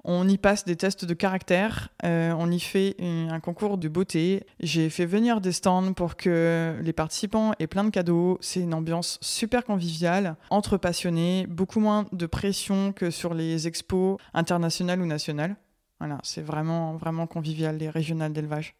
On 0.04 0.28
y 0.28 0.38
passe 0.38 0.64
des 0.64 0.76
tests 0.76 1.04
de 1.04 1.14
caractère, 1.14 1.88
euh, 2.04 2.32
on 2.38 2.50
y 2.50 2.60
fait 2.60 2.96
un, 3.00 3.40
concours 3.40 3.78
de 3.78 3.88
beauté. 3.88 4.44
J'ai 4.60 4.90
fait 4.90 5.06
venir 5.06 5.40
des 5.40 5.52
stands 5.52 5.92
pour 5.92 6.16
que 6.16 6.76
les 6.80 6.92
participants 6.92 7.52
aient 7.58 7.66
plein 7.66 7.84
de 7.84 7.90
cadeaux. 7.90 8.38
C'est 8.40 8.60
une 8.60 8.74
ambiance 8.74 9.18
super 9.20 9.64
conviviale, 9.64 10.36
entre 10.50 10.76
passionnés, 10.76 11.46
beaucoup 11.48 11.80
moins 11.80 12.06
de 12.12 12.26
pression 12.26 12.92
que 12.92 13.10
sur 13.10 13.34
les 13.34 13.66
expos 13.66 14.18
internationales 14.34 15.00
ou 15.00 15.06
nationales. 15.06 15.56
Voilà, 15.98 16.18
c'est 16.22 16.42
vraiment, 16.42 16.96
vraiment 16.96 17.26
convivial, 17.26 17.76
les 17.76 17.90
régionales 17.90 18.32
d'élevage. 18.32 18.76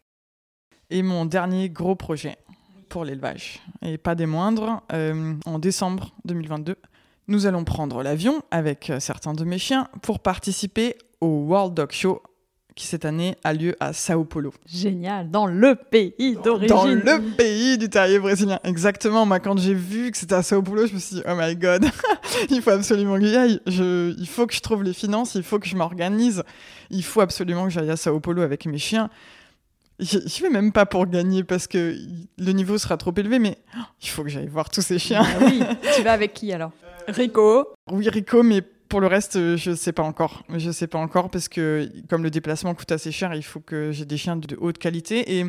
Et 0.89 1.03
mon 1.03 1.25
dernier 1.25 1.69
gros 1.69 1.95
projet 1.95 2.37
pour 2.87 3.05
l'élevage, 3.05 3.61
et 3.83 3.99
pas 3.99 4.15
des 4.15 4.25
moindres, 4.25 4.81
euh, 4.93 5.35
en 5.45 5.59
décembre 5.59 6.15
2022, 6.25 6.75
nous 7.27 7.45
allons 7.45 7.63
prendre 7.63 8.01
l'avion 8.01 8.41
avec 8.49 8.89
euh, 8.89 8.99
certains 8.99 9.33
de 9.33 9.43
mes 9.43 9.59
chiens 9.59 9.87
pour 10.01 10.19
participer 10.19 10.97
au 11.21 11.45
World 11.47 11.73
Dog 11.73 11.91
Show 11.91 12.21
qui 12.79 12.87
cette 12.87 13.03
année 13.03 13.35
a 13.43 13.51
lieu 13.51 13.75
à 13.81 13.91
Sao 13.91 14.23
Paulo. 14.23 14.53
Génial, 14.65 15.29
dans 15.29 15.47
le 15.47 15.75
pays 15.75 16.37
d'origine. 16.41 16.69
Dans 16.69 16.85
le 16.85 17.35
pays 17.35 17.77
du 17.77 17.89
terrier 17.89 18.19
brésilien. 18.19 18.57
Exactement, 18.63 19.25
moi 19.25 19.41
quand 19.41 19.57
j'ai 19.59 19.73
vu 19.73 20.11
que 20.11 20.17
c'était 20.17 20.35
à 20.35 20.43
Sao 20.43 20.61
Paulo, 20.61 20.87
je 20.87 20.93
me 20.93 20.99
suis 20.99 21.17
dit, 21.17 21.21
oh 21.27 21.33
my 21.35 21.57
god, 21.57 21.85
il 22.49 22.61
faut 22.61 22.69
absolument 22.69 23.15
que 23.19 23.25
j'y 23.25 23.35
aille. 23.35 23.59
Je, 23.67 24.15
il 24.17 24.27
faut 24.27 24.47
que 24.47 24.53
je 24.53 24.61
trouve 24.61 24.83
les 24.83 24.93
finances, 24.93 25.35
il 25.35 25.43
faut 25.43 25.59
que 25.59 25.67
je 25.67 25.75
m'organise, 25.75 26.43
il 26.89 27.03
faut 27.03 27.19
absolument 27.19 27.65
que 27.65 27.71
j'aille 27.71 27.91
à 27.91 27.97
Sao 27.97 28.17
Paulo 28.21 28.41
avec 28.43 28.65
mes 28.65 28.77
chiens. 28.77 29.09
Je 29.99 30.41
vais 30.41 30.49
même 30.49 30.71
pas 30.71 30.85
pour 30.85 31.05
gagner 31.05 31.43
parce 31.43 31.67
que 31.67 31.97
le 32.37 32.51
niveau 32.53 32.77
sera 32.77 32.95
trop 32.95 33.13
élevé, 33.17 33.39
mais 33.39 33.57
il 34.01 34.07
faut 34.07 34.23
que 34.23 34.29
j'aille 34.29 34.47
voir 34.47 34.69
tous 34.69 34.81
ces 34.81 34.97
chiens. 34.97 35.23
Ah 35.25 35.39
oui, 35.41 35.61
tu 35.93 36.01
vas 36.01 36.13
avec 36.13 36.33
qui 36.33 36.53
alors? 36.53 36.71
Rico 37.09 37.67
Oui, 37.91 38.07
Rico, 38.07 38.41
mais 38.41 38.63
pour 38.89 38.99
le 39.01 39.07
reste, 39.07 39.35
euh, 39.35 39.55
je 39.55 39.73
sais 39.75 39.91
pas 39.93 40.03
encore. 40.03 40.43
Je 40.55 40.71
sais 40.71 40.87
pas 40.87 40.97
encore 40.99 41.29
parce 41.29 41.47
que 41.47 41.89
comme 42.09 42.23
le 42.23 42.29
déplacement 42.29 42.73
coûte 42.75 42.91
assez 42.91 43.11
cher, 43.11 43.33
il 43.35 43.43
faut 43.43 43.59
que 43.59 43.91
j'ai 43.91 44.05
des 44.05 44.17
chiens 44.17 44.35
de 44.35 44.57
haute 44.59 44.77
qualité. 44.79 45.37
Et 45.39 45.45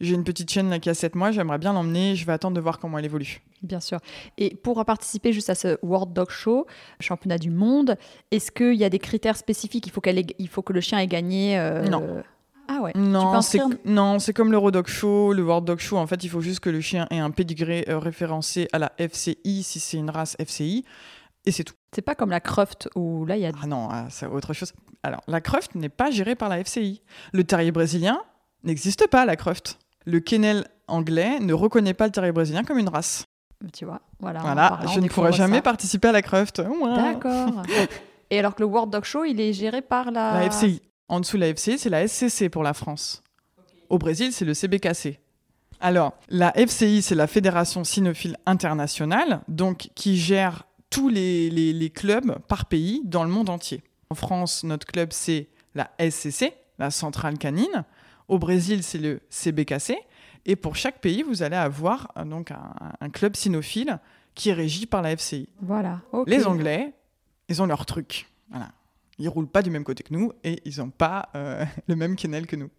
j'ai 0.00 0.14
une 0.14 0.24
petite 0.24 0.50
chienne 0.50 0.70
là 0.70 0.78
qui 0.78 0.88
a 0.88 0.94
7 0.94 1.14
mois, 1.16 1.32
j'aimerais 1.32 1.58
bien 1.58 1.72
l'emmener. 1.72 2.16
Je 2.16 2.24
vais 2.24 2.32
attendre 2.32 2.54
de 2.56 2.60
voir 2.60 2.78
comment 2.78 2.98
elle 2.98 3.04
évolue. 3.04 3.42
Bien 3.62 3.80
sûr. 3.80 3.98
Et 4.38 4.54
pour 4.54 4.82
participer 4.84 5.32
juste 5.32 5.50
à 5.50 5.54
ce 5.54 5.78
World 5.82 6.12
Dog 6.12 6.30
Show, 6.30 6.66
championnat 7.00 7.38
du 7.38 7.50
monde, 7.50 7.96
est-ce 8.30 8.50
qu'il 8.52 8.74
y 8.74 8.84
a 8.84 8.88
des 8.88 8.98
critères 9.00 9.36
spécifiques? 9.36 9.86
Il 9.86 9.90
faut, 9.92 10.00
qu'elle 10.00 10.18
ait- 10.18 10.36
il 10.38 10.48
faut 10.48 10.62
que 10.62 10.72
le 10.72 10.80
chien 10.80 10.98
ait 10.98 11.06
gagné 11.08 11.58
euh, 11.58 11.82
Non. 11.88 12.22
Ah 12.68 12.80
ouais. 12.82 12.90
Non, 12.96 13.40
c'est 13.42 13.60
inscrire- 13.60 13.78
non, 13.84 14.18
c'est 14.18 14.32
comme 14.32 14.50
l'Eurodog 14.50 14.88
Show, 14.88 15.32
le 15.32 15.42
World 15.44 15.64
Dog 15.66 15.78
Show. 15.78 15.98
En 15.98 16.06
fait, 16.08 16.24
il 16.24 16.28
faut 16.28 16.40
juste 16.40 16.58
que 16.60 16.68
le 16.70 16.80
chien 16.80 17.06
ait 17.10 17.18
un 17.20 17.30
pédigré 17.30 17.84
euh, 17.88 17.98
référencé 18.00 18.66
à 18.72 18.78
la 18.80 18.92
FCI 18.98 19.62
si 19.62 19.78
c'est 19.78 19.96
une 19.98 20.10
race 20.10 20.36
FCI. 20.44 20.84
Et 21.46 21.52
c'est 21.52 21.64
tout. 21.64 21.74
C'est 21.94 22.02
pas 22.02 22.16
comme 22.16 22.30
la 22.30 22.40
Croft 22.40 22.88
où 22.96 23.24
là 23.24 23.36
il 23.36 23.42
y 23.42 23.46
a. 23.46 23.52
Ah 23.62 23.66
non, 23.66 23.88
ah, 23.90 24.06
c'est 24.10 24.26
autre 24.26 24.52
chose. 24.52 24.72
Alors, 25.02 25.22
la 25.28 25.40
Croft 25.40 25.76
n'est 25.76 25.88
pas 25.88 26.10
gérée 26.10 26.34
par 26.34 26.48
la 26.48 26.62
FCI. 26.62 27.00
Le 27.32 27.44
terrier 27.44 27.70
brésilien 27.70 28.20
n'existe 28.64 29.06
pas, 29.06 29.24
la 29.24 29.36
Croft. 29.36 29.78
Le 30.04 30.18
kennel 30.18 30.66
anglais 30.88 31.38
ne 31.38 31.54
reconnaît 31.54 31.94
pas 31.94 32.06
le 32.06 32.12
terrier 32.12 32.32
brésilien 32.32 32.64
comme 32.64 32.78
une 32.78 32.88
race. 32.88 33.24
Tu 33.72 33.84
vois, 33.84 34.02
voilà. 34.20 34.40
voilà, 34.40 34.68
parlant, 34.68 34.92
je 34.92 35.00
ne 35.00 35.08
pourrai 35.08 35.32
jamais 35.32 35.56
ça. 35.56 35.62
participer 35.62 36.08
à 36.08 36.12
la 36.12 36.22
Croft. 36.22 36.60
Ouah. 36.68 36.96
D'accord. 36.96 37.62
Et 38.30 38.38
alors 38.38 38.54
que 38.54 38.62
le 38.62 38.66
World 38.66 38.92
Dog 38.92 39.04
Show, 39.04 39.24
il 39.24 39.40
est 39.40 39.52
géré 39.52 39.82
par 39.82 40.10
la. 40.10 40.40
La 40.40 40.50
FCI. 40.50 40.82
En 41.08 41.20
dessous 41.20 41.36
de 41.36 41.42
la 41.42 41.54
FCI, 41.54 41.78
c'est 41.78 41.88
la 41.88 42.06
SCC 42.06 42.48
pour 42.50 42.64
la 42.64 42.74
France. 42.74 43.22
Au 43.88 43.98
Brésil, 43.98 44.32
c'est 44.32 44.44
le 44.44 44.54
CBKC. 44.54 45.20
Alors, 45.80 46.14
la 46.28 46.52
FCI, 46.52 47.02
c'est 47.02 47.14
la 47.14 47.28
Fédération 47.28 47.84
Cynophile 47.84 48.36
Internationale, 48.46 49.42
donc 49.46 49.90
qui 49.94 50.16
gère 50.16 50.64
tous 50.96 51.08
les, 51.08 51.50
les- 51.50 51.72
les 51.72 51.90
clubs 51.90 52.38
par 52.48 52.66
pays 52.66 53.02
dans 53.04 53.22
le 53.24 53.30
monde 53.30 53.50
entier. 53.50 53.82
En 54.10 54.14
France, 54.14 54.64
notre 54.64 54.86
club, 54.86 55.12
c'est 55.12 55.48
la 55.74 55.90
SCC, 55.98 56.52
la 56.78 56.90
Centrale 56.90 57.36
Canine. 57.38 57.84
Au 58.28 58.38
Brésil, 58.38 58.82
c'est 58.82 58.98
le 58.98 59.20
CBKC. 59.30 59.96
Et 60.46 60.56
pour 60.56 60.74
chaque 60.76 61.00
pays, 61.00 61.22
vous 61.22 61.42
allez 61.42 61.56
avoir 61.56 62.12
euh, 62.16 62.24
donc 62.24 62.50
un, 62.50 62.72
un 63.00 63.10
club 63.10 63.36
cynophile 63.36 63.98
qui 64.34 64.48
est 64.50 64.54
régi 64.54 64.86
par 64.86 65.02
la 65.02 65.16
FCI. 65.16 65.48
Voilà. 65.60 66.00
Les 66.26 66.46
Anglais, 66.46 66.94
ils 67.48 67.60
ont 67.62 67.66
leur 67.66 67.84
truc. 67.86 68.28
Voilà. 68.50 68.70
Ils 69.18 69.28
roulent 69.28 69.48
pas 69.48 69.62
du 69.62 69.70
même 69.70 69.84
côté 69.84 70.02
que 70.02 70.12
nous 70.14 70.32
et 70.44 70.60
ils 70.64 70.78
n'ont 70.78 70.90
pas 70.90 71.28
euh, 71.34 71.64
le 71.88 71.96
même 71.96 72.16
kennel 72.16 72.46
que 72.46 72.56
nous. 72.56 72.70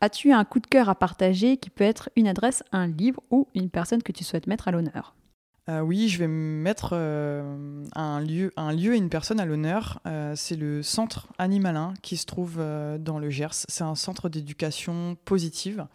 As-tu 0.00 0.32
un 0.32 0.44
coup 0.44 0.60
de 0.60 0.66
cœur 0.66 0.88
à 0.90 0.94
partager 0.94 1.56
qui 1.56 1.70
peut 1.70 1.84
être 1.84 2.10
une 2.16 2.28
adresse, 2.28 2.62
un 2.72 2.86
livre 2.86 3.22
ou 3.30 3.48
une 3.54 3.70
personne 3.70 4.02
que 4.02 4.12
tu 4.12 4.24
souhaites 4.24 4.46
mettre 4.46 4.68
à 4.68 4.70
l'honneur? 4.72 5.14
Euh, 5.68 5.80
oui, 5.80 6.08
je 6.08 6.18
vais 6.18 6.28
mettre 6.28 6.90
euh, 6.92 7.84
un, 7.96 8.20
lieu, 8.20 8.52
un 8.56 8.72
lieu 8.72 8.94
et 8.94 8.98
une 8.98 9.08
personne 9.08 9.40
à 9.40 9.44
l'honneur. 9.44 10.00
Euh, 10.06 10.34
c'est 10.36 10.54
le 10.54 10.82
centre 10.82 11.28
Animalin 11.38 11.94
qui 12.02 12.16
se 12.16 12.26
trouve 12.26 12.58
dans 12.58 13.18
le 13.18 13.30
Gers. 13.30 13.64
C'est 13.68 13.84
un 13.84 13.96
centre 13.96 14.28
d'éducation 14.28 15.16
positive. 15.24 15.86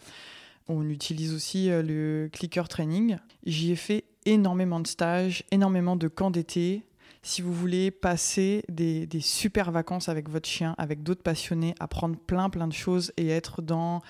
On 0.67 0.87
utilise 0.89 1.33
aussi 1.33 1.69
le 1.69 2.29
clicker 2.31 2.67
training. 2.67 3.17
J'y 3.45 3.71
ai 3.71 3.75
fait 3.75 4.05
énormément 4.25 4.79
de 4.79 4.87
stages, 4.87 5.43
énormément 5.51 5.95
de 5.95 6.07
camps 6.07 6.31
d'été. 6.31 6.83
Si 7.23 7.41
vous 7.41 7.53
voulez 7.53 7.91
passer 7.91 8.63
des, 8.69 9.07
super 9.19 9.71
vacances 9.71 10.09
avec 10.09 10.29
votre 10.29 10.47
chien, 10.47 10.75
avec 10.77 11.03
d'autres 11.03 11.23
passionnés, 11.23 11.75
apprendre 11.79 12.17
plein 12.17 12.49
plein 12.49 12.67
de 12.67 12.73
choses 12.73 13.11
et 13.17 13.29
être 13.29 13.61
dans 13.61 14.01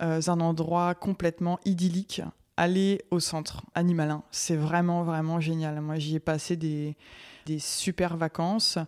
un 0.00 0.40
endroit 0.40 0.94
complètement 0.94 1.58
idyllique, 1.64 2.22
allez 2.56 3.02
au 3.10 3.20
centre 3.20 3.62
Animalin. 3.74 4.22
C'est 4.30 4.56
vraiment 4.56 5.02
vraiment 5.02 5.40
génial. 5.40 5.80
Moi 5.80 5.98
j'y 5.98 6.16
ai 6.16 6.20
passé 6.20 6.56
des, 6.56 6.96
des 7.46 7.58
super 7.58 8.16
vacances. 8.16 8.78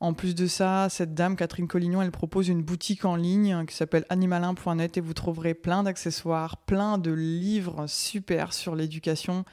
En 0.00 0.12
plus 0.12 0.36
de 0.36 0.46
ça, 0.46 0.88
cette 0.90 1.14
dame, 1.14 1.34
Catherine 1.34 1.66
Collignon, 1.66 2.02
elle 2.02 2.12
propose 2.12 2.48
une 2.48 2.62
boutique 2.62 3.04
en 3.04 3.16
ligne 3.16 3.66
qui 3.66 3.74
s'appelle 3.74 4.04
animalin.net 4.10 4.96
et 4.96 5.00
vous 5.00 5.12
trouverez 5.12 5.54
plein 5.54 5.82
d'accessoires, 5.82 6.56
plein 6.58 6.98
de 6.98 7.10
livres 7.10 7.86
super 7.88 8.52
sur 8.52 8.76
l'éducation 8.76 9.44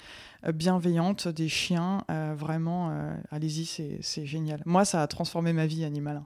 euh, 0.46 0.52
bienveillante 0.52 1.28
des 1.28 1.50
chiens. 1.50 2.04
Euh, 2.12 2.36
vraiment, 2.38 2.92
euh, 2.92 3.16
allez-y, 3.32 3.66
c'est 4.02 4.26
génial. 4.26 4.62
Moi, 4.66 4.86
ça 4.86 5.02
a 5.02 5.08
transformé 5.08 5.54
ma 5.54 5.66
vie, 5.66 5.84
Animalin. 5.84 6.26